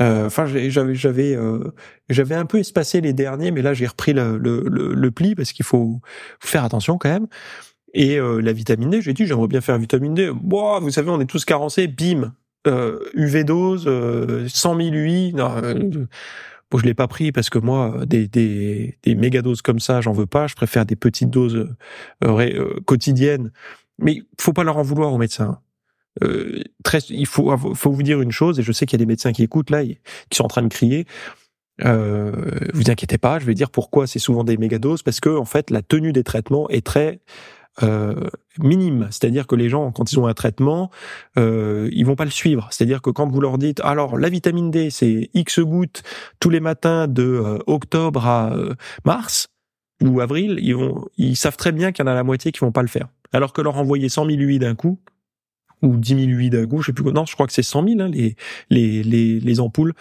Euh, 0.00 0.26
enfin 0.26 0.46
j'avais 0.46 0.94
j'avais 0.94 1.34
euh, 1.34 1.72
j'avais 2.08 2.34
un 2.34 2.46
peu 2.46 2.58
espacé 2.58 3.00
les 3.00 3.12
derniers, 3.12 3.50
mais 3.50 3.62
là 3.62 3.74
j'ai 3.74 3.86
repris 3.86 4.12
le, 4.12 4.38
le, 4.38 4.62
le, 4.62 5.10
pli 5.10 5.34
parce 5.34 5.52
qu'il 5.52 5.64
faut 5.64 6.00
faire 6.40 6.64
attention 6.64 6.98
quand 6.98 7.08
même. 7.08 7.26
Et 7.94 8.18
euh, 8.18 8.40
la 8.40 8.52
vitamine 8.52 8.90
D, 8.90 9.00
j'ai 9.00 9.12
dit 9.12 9.26
j'aimerais 9.26 9.48
bien 9.48 9.60
faire 9.60 9.78
vitamine 9.78 10.14
D. 10.14 10.30
Bon, 10.34 10.80
vous 10.80 10.90
savez, 10.90 11.10
on 11.10 11.20
est 11.20 11.26
tous 11.26 11.44
carencés, 11.44 11.86
bim, 11.86 12.32
euh, 12.66 12.98
UV 13.14 13.44
dose, 13.44 13.84
euh, 13.86 14.48
100 14.48 14.76
000 14.76 14.94
UI. 14.94 15.32
Non, 15.34 15.50
euh, 15.62 16.06
bon, 16.70 16.78
je 16.78 16.84
l'ai 16.84 16.94
pas 16.94 17.08
pris 17.08 17.32
parce 17.32 17.48
que 17.48 17.58
moi, 17.58 18.04
des, 18.06 18.28
des, 18.28 18.98
des 19.02 19.14
méga 19.14 19.42
doses 19.42 19.62
comme 19.62 19.80
ça, 19.80 20.00
j'en 20.00 20.12
veux 20.12 20.26
pas. 20.26 20.46
Je 20.46 20.54
préfère 20.54 20.84
des 20.84 20.96
petites 20.96 21.30
doses 21.30 21.68
euh, 22.24 22.80
quotidiennes. 22.84 23.52
Mais 23.98 24.22
faut 24.40 24.52
pas 24.52 24.64
leur 24.64 24.76
en 24.76 24.82
vouloir 24.82 25.12
aux 25.12 25.18
médecins. 25.18 25.60
très, 26.84 26.98
il 27.08 27.26
faut, 27.26 27.56
faut 27.56 27.90
vous 27.90 28.02
dire 28.02 28.20
une 28.20 28.32
chose, 28.32 28.58
et 28.58 28.62
je 28.62 28.72
sais 28.72 28.84
qu'il 28.84 28.98
y 28.98 29.02
a 29.02 29.04
des 29.04 29.08
médecins 29.08 29.32
qui 29.32 29.42
écoutent 29.42 29.70
là, 29.70 29.84
qui 29.84 29.96
sont 30.32 30.44
en 30.44 30.48
train 30.48 30.62
de 30.62 30.68
crier. 30.68 31.06
Euh, 31.84 32.32
vous 32.72 32.90
inquiétez 32.90 33.18
pas, 33.18 33.38
je 33.38 33.44
vais 33.44 33.54
dire 33.54 33.70
pourquoi 33.70 34.06
c'est 34.06 34.18
souvent 34.18 34.44
des 34.44 34.56
mégadoses, 34.56 35.02
parce 35.02 35.20
que 35.20 35.28
en 35.28 35.44
fait 35.44 35.70
la 35.70 35.82
tenue 35.82 36.12
des 36.12 36.24
traitements 36.24 36.68
est 36.70 36.84
très 36.84 37.20
euh, 37.82 38.14
minime, 38.58 39.08
c'est-à-dire 39.10 39.46
que 39.46 39.54
les 39.54 39.68
gens 39.68 39.92
quand 39.92 40.10
ils 40.10 40.18
ont 40.18 40.26
un 40.26 40.34
traitement, 40.34 40.90
euh, 41.38 41.90
ils 41.92 42.06
vont 42.06 42.16
pas 42.16 42.24
le 42.24 42.30
suivre. 42.30 42.68
C'est-à-dire 42.70 43.02
que 43.02 43.10
quand 43.10 43.28
vous 43.28 43.40
leur 43.40 43.58
dites 43.58 43.80
alors 43.80 44.16
la 44.16 44.28
vitamine 44.28 44.70
D 44.70 44.90
c'est 44.90 45.30
X 45.34 45.60
gouttes 45.60 46.02
tous 46.40 46.50
les 46.50 46.60
matins 46.60 47.06
de 47.06 47.22
euh, 47.22 47.58
octobre 47.66 48.26
à 48.26 48.54
euh, 48.54 48.74
mars 49.04 49.48
ou 50.02 50.20
avril, 50.20 50.58
ils 50.62 50.74
vont, 50.74 51.04
ils 51.16 51.36
savent 51.36 51.56
très 51.56 51.72
bien 51.72 51.92
qu'il 51.92 52.04
y 52.04 52.08
en 52.08 52.10
a 52.10 52.14
la 52.14 52.24
moitié 52.24 52.52
qui 52.52 52.60
vont 52.60 52.72
pas 52.72 52.82
le 52.82 52.88
faire. 52.88 53.08
Alors 53.32 53.52
que 53.52 53.62
leur 53.62 53.76
envoyer 53.76 54.08
100 54.08 54.26
000 54.26 54.38
UI 54.40 54.58
d'un 54.58 54.74
coup, 54.74 54.98
ou 55.82 55.96
10 55.96 56.26
000 56.26 56.38
huit 56.38 56.50
d'un 56.50 56.66
coup, 56.66 56.80
je 56.80 56.86
sais 56.86 56.92
plus 56.92 57.02
quoi. 57.02 57.12
Non, 57.12 57.26
je 57.26 57.34
crois 57.34 57.46
que 57.46 57.52
c'est 57.52 57.62
100 57.62 57.88
000 57.88 58.00
hein, 58.00 58.08
les, 58.08 58.36
les 58.70 59.02
les 59.02 59.40
les 59.40 59.60
ampoules. 59.60 59.92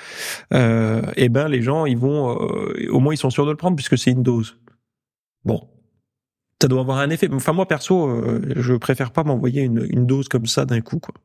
Euh, 0.53 1.01
eh 1.17 1.29
ben 1.29 1.47
les 1.47 1.61
gens, 1.61 1.85
ils 1.85 1.97
vont, 1.97 2.31
euh, 2.31 2.89
au 2.91 2.99
moins 2.99 3.13
ils 3.13 3.17
sont 3.17 3.29
sûrs 3.29 3.45
de 3.45 3.51
le 3.51 3.57
prendre 3.57 3.75
puisque 3.75 3.97
c'est 3.97 4.11
une 4.11 4.23
dose. 4.23 4.57
Bon, 5.43 5.67
ça 6.61 6.67
doit 6.67 6.81
avoir 6.81 6.99
un 6.99 7.09
effet. 7.09 7.29
Enfin 7.31 7.53
moi 7.53 7.67
perso, 7.67 8.07
euh, 8.09 8.41
je 8.55 8.73
préfère 8.75 9.11
pas 9.11 9.23
m'envoyer 9.23 9.63
une, 9.63 9.85
une 9.89 10.05
dose 10.05 10.27
comme 10.29 10.45
ça 10.45 10.65
d'un 10.65 10.81
coup 10.81 10.99
quoi. 10.99 11.15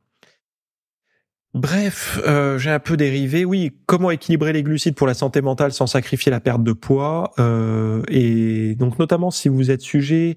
Bref, 1.55 2.21
euh, 2.27 2.59
j'ai 2.59 2.71
un 2.71 2.79
peu 2.79 2.97
dérivé. 2.97 3.45
Oui, 3.45 3.73
comment 3.87 4.13
équilibrer 4.13 4.53
les 4.53 4.63
glucides 4.63 4.95
pour 4.95 5.09
la 5.09 5.15
santé 5.15 5.41
mentale 5.41 5.73
sans 5.73 5.89
sacrifier 5.89 6.31
la 6.31 6.39
perte 6.39 6.63
de 6.63 6.73
poids 6.73 7.33
euh, 7.41 8.03
Et 8.09 8.77
donc 8.77 9.01
notamment 9.01 9.33
si 9.33 9.49
vous 9.49 9.73
êtes 9.73 9.81
sujet 9.81 10.37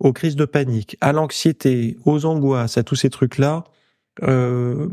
aux 0.00 0.12
crises 0.12 0.36
de 0.36 0.44
panique, 0.44 0.98
à 1.00 1.12
l'anxiété, 1.12 1.96
aux 2.04 2.26
angoisses, 2.26 2.76
à 2.76 2.82
tous 2.82 2.96
ces 2.96 3.08
trucs-là, 3.08 3.64
euh, 4.22 4.88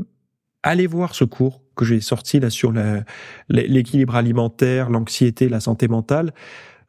allez 0.63 0.87
voir 0.87 1.13
ce 1.15 1.25
cours 1.25 1.61
que 1.75 1.83
j'ai 1.83 1.99
sorti 1.99 2.39
là 2.39 2.49
sur 2.49 2.73
l'équilibre 3.49 4.15
alimentaire, 4.15 4.89
l'anxiété, 4.89 5.49
la 5.49 5.59
santé 5.59 5.87
mentale. 5.87 6.33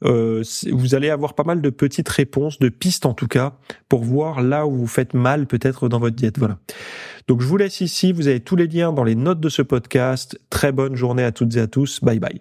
Euh, 0.04 0.42
vous 0.70 0.94
allez 0.94 1.10
avoir 1.10 1.34
pas 1.34 1.44
mal 1.44 1.60
de 1.60 1.70
petites 1.70 2.08
réponses, 2.08 2.58
de 2.58 2.68
pistes 2.68 3.06
en 3.06 3.14
tout 3.14 3.26
cas, 3.26 3.54
pour 3.88 4.04
voir 4.04 4.42
là 4.42 4.66
où 4.66 4.76
vous 4.76 4.86
faites 4.86 5.14
mal 5.14 5.46
peut-être 5.46 5.88
dans 5.88 5.98
votre 5.98 6.16
diète. 6.16 6.38
Voilà. 6.38 6.58
Donc 7.26 7.40
je 7.40 7.46
vous 7.46 7.56
laisse 7.56 7.80
ici, 7.80 8.12
vous 8.12 8.28
avez 8.28 8.40
tous 8.40 8.56
les 8.56 8.66
liens 8.66 8.92
dans 8.92 9.04
les 9.04 9.14
notes 9.14 9.40
de 9.40 9.48
ce 9.48 9.62
podcast. 9.62 10.40
Très 10.50 10.72
bonne 10.72 10.94
journée 10.94 11.24
à 11.24 11.32
toutes 11.32 11.56
et 11.56 11.60
à 11.60 11.66
tous. 11.66 12.00
Bye 12.02 12.20
bye. 12.20 12.40